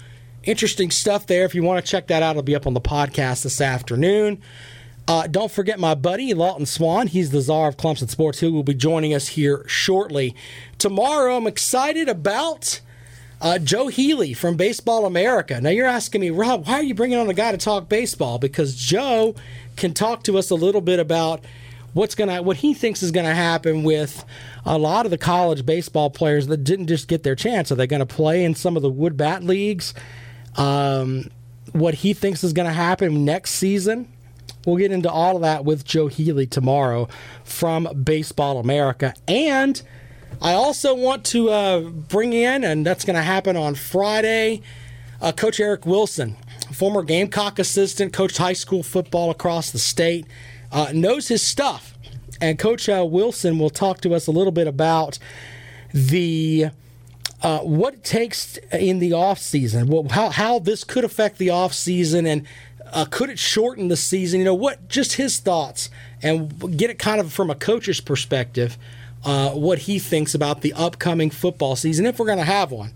interesting 0.44 0.90
stuff 0.90 1.26
there. 1.26 1.44
If 1.44 1.54
you 1.54 1.62
want 1.62 1.84
to 1.84 1.90
check 1.90 2.06
that 2.06 2.22
out, 2.22 2.30
it'll 2.30 2.42
be 2.42 2.56
up 2.56 2.66
on 2.66 2.72
the 2.72 2.80
podcast 2.80 3.42
this 3.42 3.60
afternoon. 3.60 4.40
Uh, 5.06 5.26
don't 5.26 5.52
forget 5.52 5.78
my 5.78 5.94
buddy 5.94 6.32
Lawton 6.32 6.64
Swan. 6.64 7.06
He's 7.06 7.30
the 7.30 7.42
czar 7.42 7.68
of 7.68 7.76
Clemson 7.76 8.08
Sports, 8.08 8.40
who 8.40 8.50
will 8.54 8.62
be 8.62 8.72
joining 8.72 9.12
us 9.12 9.28
here 9.28 9.62
shortly. 9.68 10.34
Tomorrow, 10.78 11.36
I'm 11.36 11.46
excited 11.46 12.08
about 12.08 12.80
uh, 13.40 13.58
Joe 13.58 13.88
Healy 13.88 14.34
from 14.34 14.56
Baseball 14.56 15.06
America. 15.06 15.60
Now, 15.60 15.70
you're 15.70 15.86
asking 15.86 16.20
me, 16.20 16.30
Rob, 16.30 16.66
why 16.66 16.74
are 16.74 16.82
you 16.82 16.94
bringing 16.94 17.18
on 17.18 17.28
a 17.28 17.34
guy 17.34 17.52
to 17.52 17.58
talk 17.58 17.88
baseball? 17.88 18.38
Because 18.38 18.74
Joe 18.74 19.34
can 19.76 19.94
talk 19.94 20.24
to 20.24 20.38
us 20.38 20.50
a 20.50 20.54
little 20.54 20.80
bit 20.80 20.98
about 20.98 21.44
what's 21.94 22.14
gonna, 22.14 22.42
what 22.42 22.58
he 22.58 22.74
thinks 22.74 23.02
is 23.02 23.12
to 23.26 23.34
happen 23.34 23.82
with 23.84 24.24
a 24.64 24.76
lot 24.76 25.04
of 25.04 25.10
the 25.10 25.18
college 25.18 25.64
baseball 25.64 26.10
players 26.10 26.46
that 26.48 26.58
didn't 26.64 26.88
just 26.88 27.08
get 27.08 27.22
their 27.22 27.34
chance. 27.34 27.70
Are 27.70 27.76
they 27.76 27.86
to 28.00 28.06
play 28.06 28.44
in 28.44 28.54
some 28.54 28.76
of 28.76 28.82
the 28.82 28.90
wood 28.90 29.16
bat 29.16 29.42
leagues? 29.44 29.94
Um, 30.56 31.30
what 31.72 31.94
he 31.94 32.14
thinks 32.14 32.42
is 32.42 32.52
to 32.66 32.72
happen 32.72 33.24
next 33.24 33.52
season. 33.52 34.08
We'll 34.66 34.76
get 34.76 34.92
into 34.92 35.10
all 35.10 35.36
of 35.36 35.42
that 35.42 35.64
with 35.64 35.84
Joe 35.84 36.08
Healy 36.08 36.46
tomorrow 36.46 37.08
from 37.44 37.88
Baseball 38.02 38.58
America. 38.58 39.14
And 39.26 39.80
I 40.40 40.52
also 40.52 40.94
want 40.94 41.24
to 41.26 41.50
uh, 41.50 41.80
bring 41.80 42.32
in, 42.32 42.62
and 42.64 42.86
that's 42.86 43.04
going 43.04 43.16
to 43.16 43.22
happen 43.22 43.56
on 43.56 43.74
Friday, 43.74 44.62
uh, 45.20 45.32
Coach 45.32 45.58
Eric 45.58 45.84
Wilson, 45.84 46.36
former 46.72 47.02
Gamecock 47.02 47.58
assistant, 47.58 48.12
coached 48.12 48.38
high 48.38 48.52
school 48.52 48.82
football 48.82 49.30
across 49.30 49.70
the 49.70 49.78
state, 49.78 50.26
uh, 50.70 50.92
knows 50.94 51.28
his 51.28 51.42
stuff. 51.42 51.94
And 52.40 52.58
Coach 52.58 52.88
uh, 52.88 53.04
Wilson 53.08 53.58
will 53.58 53.70
talk 53.70 54.00
to 54.02 54.14
us 54.14 54.28
a 54.28 54.30
little 54.30 54.52
bit 54.52 54.68
about 54.68 55.18
the 55.92 56.70
uh, 57.42 57.60
what 57.60 57.94
it 57.94 58.04
takes 58.04 58.56
in 58.72 58.98
the 58.98 59.12
off 59.12 59.38
season, 59.38 60.08
how 60.10 60.28
how 60.30 60.58
this 60.58 60.84
could 60.84 61.04
affect 61.04 61.38
the 61.38 61.50
off 61.50 61.72
season, 61.72 62.26
and 62.26 62.46
uh, 62.92 63.04
could 63.04 63.30
it 63.30 63.38
shorten 63.38 63.88
the 63.88 63.96
season? 63.96 64.40
You 64.40 64.44
know 64.44 64.54
what? 64.54 64.88
Just 64.88 65.14
his 65.14 65.38
thoughts 65.38 65.90
and 66.22 66.76
get 66.76 66.90
it 66.90 66.98
kind 66.98 67.20
of 67.20 67.32
from 67.32 67.50
a 67.50 67.54
coach's 67.54 68.00
perspective. 68.00 68.78
Uh, 69.28 69.50
what 69.50 69.80
he 69.80 69.98
thinks 69.98 70.34
about 70.34 70.62
the 70.62 70.72
upcoming 70.72 71.28
football 71.28 71.76
season, 71.76 72.06
if 72.06 72.18
we're 72.18 72.24
going 72.24 72.38
to 72.38 72.44
have 72.44 72.70
one. 72.70 72.94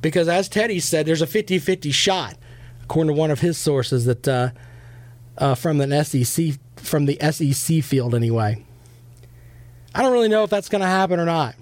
Because 0.00 0.28
as 0.28 0.48
Teddy 0.48 0.78
said, 0.78 1.04
there's 1.04 1.20
a 1.20 1.26
50 1.26 1.58
50 1.58 1.90
shot, 1.90 2.36
according 2.84 3.12
to 3.12 3.18
one 3.18 3.32
of 3.32 3.40
his 3.40 3.58
sources, 3.58 4.04
that 4.04 4.28
uh, 4.28 4.50
uh, 5.36 5.56
from 5.56 5.78
the 5.78 6.04
SEC 6.04 6.60
from 6.76 7.06
the 7.06 7.18
SEC 7.32 7.82
field 7.82 8.14
anyway. 8.14 8.64
I 9.92 10.02
don't 10.02 10.12
really 10.12 10.28
know 10.28 10.44
if 10.44 10.50
that's 10.50 10.68
going 10.68 10.82
to 10.82 10.86
happen 10.86 11.18
or 11.18 11.26
not. 11.26 11.56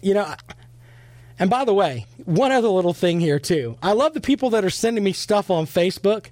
You 0.00 0.14
know, 0.14 0.32
and 1.40 1.50
by 1.50 1.64
the 1.64 1.74
way, 1.74 2.06
one 2.26 2.52
other 2.52 2.68
little 2.68 2.94
thing 2.94 3.18
here 3.18 3.40
too. 3.40 3.76
I 3.82 3.90
love 3.90 4.14
the 4.14 4.20
people 4.20 4.50
that 4.50 4.64
are 4.64 4.70
sending 4.70 5.02
me 5.02 5.12
stuff 5.12 5.50
on 5.50 5.66
Facebook. 5.66 6.26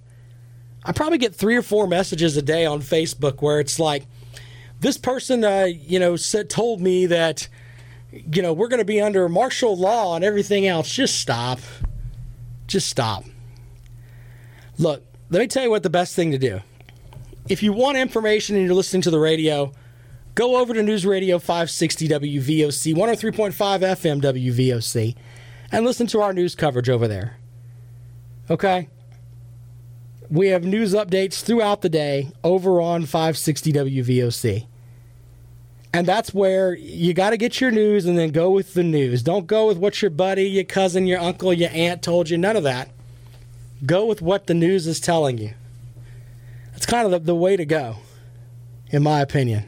I 0.85 0.93
probably 0.93 1.18
get 1.18 1.35
three 1.35 1.57
or 1.57 1.62
four 1.62 1.89
messages 1.89 2.37
a 2.37 2.43
day 2.43 2.66
on 2.66 2.83
Facebook 2.83 3.43
where 3.43 3.59
it's 3.59 3.81
like, 3.81 4.07
this 4.81 4.97
person, 4.97 5.45
uh, 5.45 5.68
you 5.70 5.99
know, 5.99 6.16
said 6.16 6.51
told 6.51 6.81
me 6.81 7.07
that, 7.07 7.49
you 8.11 8.43
know, 8.43 8.53
we're 8.53 8.68
going 8.68 8.78
to 8.78 8.85
be 8.85 9.01
under 9.01 9.28
martial 9.28 9.76
law 9.76 10.16
and 10.16 10.24
everything 10.24 10.66
else. 10.66 10.91
Just 10.91 11.20
stop. 11.20 11.61
Just 12.66 12.89
stop. 12.89 13.24
Look, 14.78 15.05
let 15.28 15.41
me 15.41 15.47
tell 15.47 15.62
you 15.62 15.70
what 15.70 15.83
the 15.83 15.91
best 15.91 16.16
thing 16.16 16.31
to 16.33 16.39
do. 16.39 16.61
If 17.49 17.62
you 17.62 17.72
want 17.72 17.99
information 17.99 18.57
and 18.57 18.64
you're 18.64 18.74
listening 18.74 19.03
to 19.03 19.11
the 19.11 19.18
radio, 19.18 19.72
go 20.35 20.57
over 20.57 20.72
to 20.72 20.83
News 20.83 21.05
Radio 21.05 21.39
560 21.39 22.09
WVOC, 22.09 22.95
103.5 22.95 23.53
FM 23.53 24.22
WVOC, 24.22 25.14
and 25.70 25.85
listen 25.85 26.07
to 26.09 26.20
our 26.20 26.33
news 26.33 26.55
coverage 26.55 26.89
over 26.89 27.07
there. 27.07 27.37
Okay? 28.49 28.89
We 30.31 30.49
have 30.49 30.64
news 30.64 30.95
updates 30.95 31.43
throughout 31.43 31.83
the 31.83 31.89
day 31.89 32.31
over 32.43 32.81
on 32.81 33.03
560 33.03 33.72
WVOC. 33.72 34.66
And 35.93 36.07
that's 36.07 36.32
where 36.32 36.74
you 36.74 37.14
got 37.14 37.30
to 37.30 37.36
get 37.36 37.61
your 37.61 37.72
news 37.72 38.07
and 38.07 38.16
then 38.16 38.30
go 38.30 38.51
with 38.51 38.74
the 38.74 38.84
news. 38.84 39.22
Don't 39.22 39.47
go 39.47 39.66
with 39.66 39.78
what 39.78 40.01
your 40.01 40.11
buddy, 40.11 40.45
your 40.49 40.64
cousin, 40.64 41.07
your 41.07 41.18
uncle, 41.18 41.53
your 41.53 41.70
aunt 41.72 42.03
told 42.03 42.30
you. 42.30 42.38
None 42.38 42.57
of 42.57 42.62
that. 42.62 42.91
Go 43.84 44.07
with 44.07 44.22
what 44.22 44.47
the 44.47 44.55
news 44.55 44.86
is 44.86 45.01
telling 45.01 45.38
you. 45.38 45.55
That's 46.72 46.86
kind 46.86 47.07
of 47.07 47.11
the, 47.11 47.18
the 47.18 47.34
way 47.34 47.57
to 47.57 47.64
go, 47.64 47.97
in 48.91 49.03
my 49.03 49.20
opinion. 49.20 49.64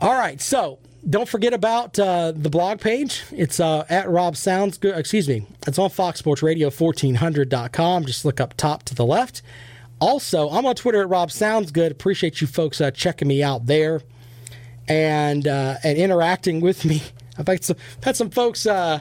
All 0.00 0.14
right, 0.14 0.40
so 0.40 0.78
don't 1.08 1.28
forget 1.28 1.52
about 1.52 1.98
uh, 1.98 2.32
the 2.34 2.50
blog 2.50 2.80
page. 2.80 3.24
It's 3.30 3.60
uh, 3.60 3.84
at 3.88 4.08
Rob 4.08 4.36
Sounds 4.36 4.78
Good. 4.78 4.96
Excuse 4.96 5.28
me. 5.28 5.46
It's 5.66 5.78
on 5.78 5.90
Fox 5.90 6.18
Sports 6.18 6.42
Radio 6.42 6.70
1400.com. 6.70 8.04
Just 8.04 8.24
look 8.24 8.40
up 8.40 8.54
top 8.56 8.82
to 8.84 8.94
the 8.94 9.06
left. 9.06 9.42
Also, 10.00 10.48
I'm 10.50 10.64
on 10.64 10.74
Twitter 10.74 11.02
at 11.02 11.08
Rob 11.08 11.30
Sounds 11.30 11.70
Good. 11.70 11.90
Appreciate 11.90 12.40
you 12.40 12.46
folks 12.46 12.80
uh, 12.80 12.90
checking 12.90 13.26
me 13.26 13.42
out 13.42 13.66
there 13.66 14.00
and 14.86 15.46
uh, 15.46 15.76
and 15.82 15.98
interacting 15.98 16.60
with 16.60 16.84
me. 16.84 17.02
I've 17.38 17.46
had 17.46 17.64
some, 17.64 17.76
had 18.02 18.16
some 18.16 18.30
folks. 18.30 18.66
Uh, 18.66 19.00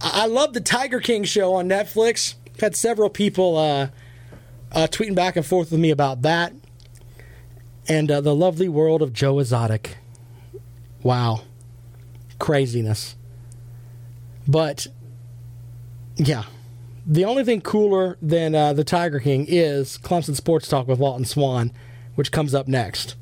I 0.00 0.26
love 0.26 0.52
the 0.52 0.60
Tiger 0.60 1.00
King 1.00 1.24
show 1.24 1.54
on 1.54 1.68
Netflix. 1.68 2.34
I've 2.54 2.60
had 2.60 2.76
several 2.76 3.08
people 3.08 3.56
uh, 3.56 3.88
tweeting 4.74 5.14
back 5.14 5.36
and 5.36 5.46
forth 5.46 5.70
with 5.70 5.78
me 5.80 5.90
about 5.90 6.22
that. 6.22 6.52
And 7.88 8.08
the 8.08 8.34
lovely 8.34 8.68
world 8.68 9.00
of 9.02 9.12
Joe 9.12 9.38
Exotic. 9.38 9.96
Wow. 11.02 11.42
Craziness. 12.38 13.16
But, 14.46 14.88
yeah. 16.16 16.44
The 17.04 17.24
only 17.24 17.44
thing 17.44 17.60
cooler 17.60 18.16
than 18.22 18.54
uh, 18.54 18.72
the 18.72 18.84
Tiger 18.84 19.18
King 19.18 19.46
is 19.48 19.98
Clemson 19.98 20.36
Sports 20.36 20.68
Talk 20.68 20.86
with 20.86 21.00
Lawton 21.00 21.24
Swan, 21.24 21.72
which 22.14 22.30
comes 22.30 22.54
up 22.54 22.68
next. 22.68 23.16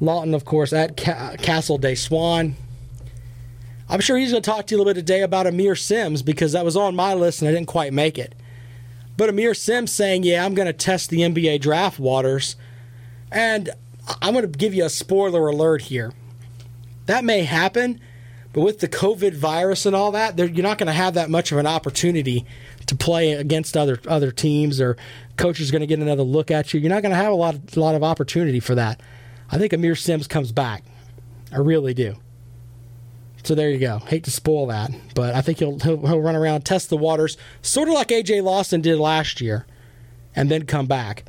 Lawton, 0.00 0.34
of 0.34 0.44
course, 0.44 0.72
at 0.72 0.96
Ca- 0.96 1.36
Castle 1.36 1.78
Day 1.78 1.94
Swan. 1.94 2.56
I'm 3.88 4.00
sure 4.00 4.16
he's 4.16 4.32
going 4.32 4.42
to 4.42 4.50
talk 4.50 4.66
to 4.66 4.74
you 4.74 4.78
a 4.78 4.80
little 4.80 4.92
bit 4.92 5.00
today 5.00 5.20
about 5.20 5.46
Aamir 5.46 5.78
Simms 5.78 6.22
because 6.22 6.52
that 6.52 6.64
was 6.64 6.76
on 6.76 6.96
my 6.96 7.14
list 7.14 7.42
and 7.42 7.48
I 7.48 7.52
didn't 7.52 7.68
quite 7.68 7.92
make 7.92 8.18
it. 8.18 8.34
But 9.16 9.30
Aamir 9.30 9.56
Simms 9.56 9.92
saying, 9.92 10.24
Yeah, 10.24 10.44
I'm 10.44 10.54
going 10.54 10.66
to 10.66 10.72
test 10.72 11.10
the 11.10 11.18
NBA 11.18 11.60
draft 11.60 12.00
waters. 12.00 12.56
And 13.30 13.70
I'm 14.20 14.34
going 14.34 14.50
to 14.50 14.58
give 14.58 14.74
you 14.74 14.84
a 14.84 14.90
spoiler 14.90 15.46
alert 15.46 15.82
here. 15.82 16.12
That 17.06 17.24
may 17.24 17.42
happen, 17.42 18.00
but 18.54 18.60
with 18.60 18.78
the 18.78 18.88
COVID 18.88 19.34
virus 19.34 19.84
and 19.84 19.96
all 19.96 20.12
that, 20.12 20.38
you're 20.38 20.62
not 20.62 20.78
going 20.78 20.86
to 20.86 20.92
have 20.92 21.14
that 21.14 21.28
much 21.28 21.50
of 21.50 21.58
an 21.58 21.66
opportunity 21.66 22.46
to 22.86 22.94
play 22.94 23.32
against 23.32 23.76
other 23.76 23.98
other 24.06 24.30
teams 24.30 24.80
or 24.80 24.96
coaches 25.36 25.72
going 25.72 25.80
to 25.80 25.86
get 25.88 25.98
another 25.98 26.22
look 26.22 26.52
at 26.52 26.72
you. 26.72 26.78
You're 26.78 26.90
not 26.90 27.02
going 27.02 27.10
to 27.10 27.16
have 27.16 27.32
a 27.32 27.36
lot 27.36 27.56
of, 27.56 27.76
lot 27.76 27.96
of 27.96 28.04
opportunity 28.04 28.60
for 28.60 28.76
that. 28.76 29.00
I 29.50 29.58
think 29.58 29.72
Aamir 29.72 29.98
Simms 29.98 30.28
comes 30.28 30.52
back. 30.52 30.84
I 31.52 31.58
really 31.58 31.94
do. 31.94 32.14
So 33.42 33.56
there 33.56 33.70
you 33.70 33.78
go. 33.78 33.98
Hate 33.98 34.22
to 34.24 34.30
spoil 34.30 34.68
that, 34.68 34.92
but 35.16 35.34
I 35.34 35.42
think 35.42 35.58
he'll, 35.58 35.78
he'll, 35.80 36.06
he'll 36.06 36.20
run 36.20 36.36
around, 36.36 36.64
test 36.64 36.88
the 36.88 36.96
waters, 36.96 37.36
sort 37.60 37.88
of 37.88 37.94
like 37.94 38.08
AJ 38.08 38.42
Lawson 38.42 38.80
did 38.80 38.98
last 38.98 39.40
year, 39.40 39.66
and 40.34 40.50
then 40.50 40.64
come 40.64 40.86
back. 40.86 41.24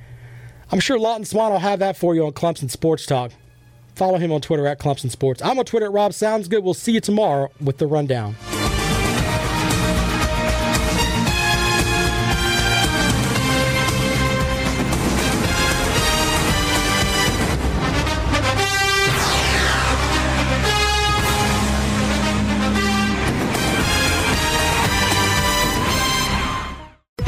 I'm 0.71 0.79
sure 0.79 0.97
Lawton 0.97 1.25
Swan 1.25 1.51
will 1.51 1.59
have 1.59 1.79
that 1.79 1.97
for 1.97 2.15
you 2.15 2.25
on 2.25 2.31
Clemson 2.33 2.69
Sports 2.69 3.05
Talk. 3.05 3.31
Follow 3.95 4.17
him 4.17 4.31
on 4.31 4.41
Twitter 4.41 4.67
at 4.67 4.79
Clemson 4.79 5.09
Sports. 5.09 5.41
I'm 5.41 5.57
on 5.57 5.65
Twitter 5.65 5.85
at 5.85 5.91
Rob 5.91 6.13
Sounds 6.13 6.47
Good. 6.47 6.63
We'll 6.63 6.73
see 6.73 6.91
you 6.91 7.01
tomorrow 7.01 7.49
with 7.61 7.77
the 7.77 7.87
rundown. 7.87 8.35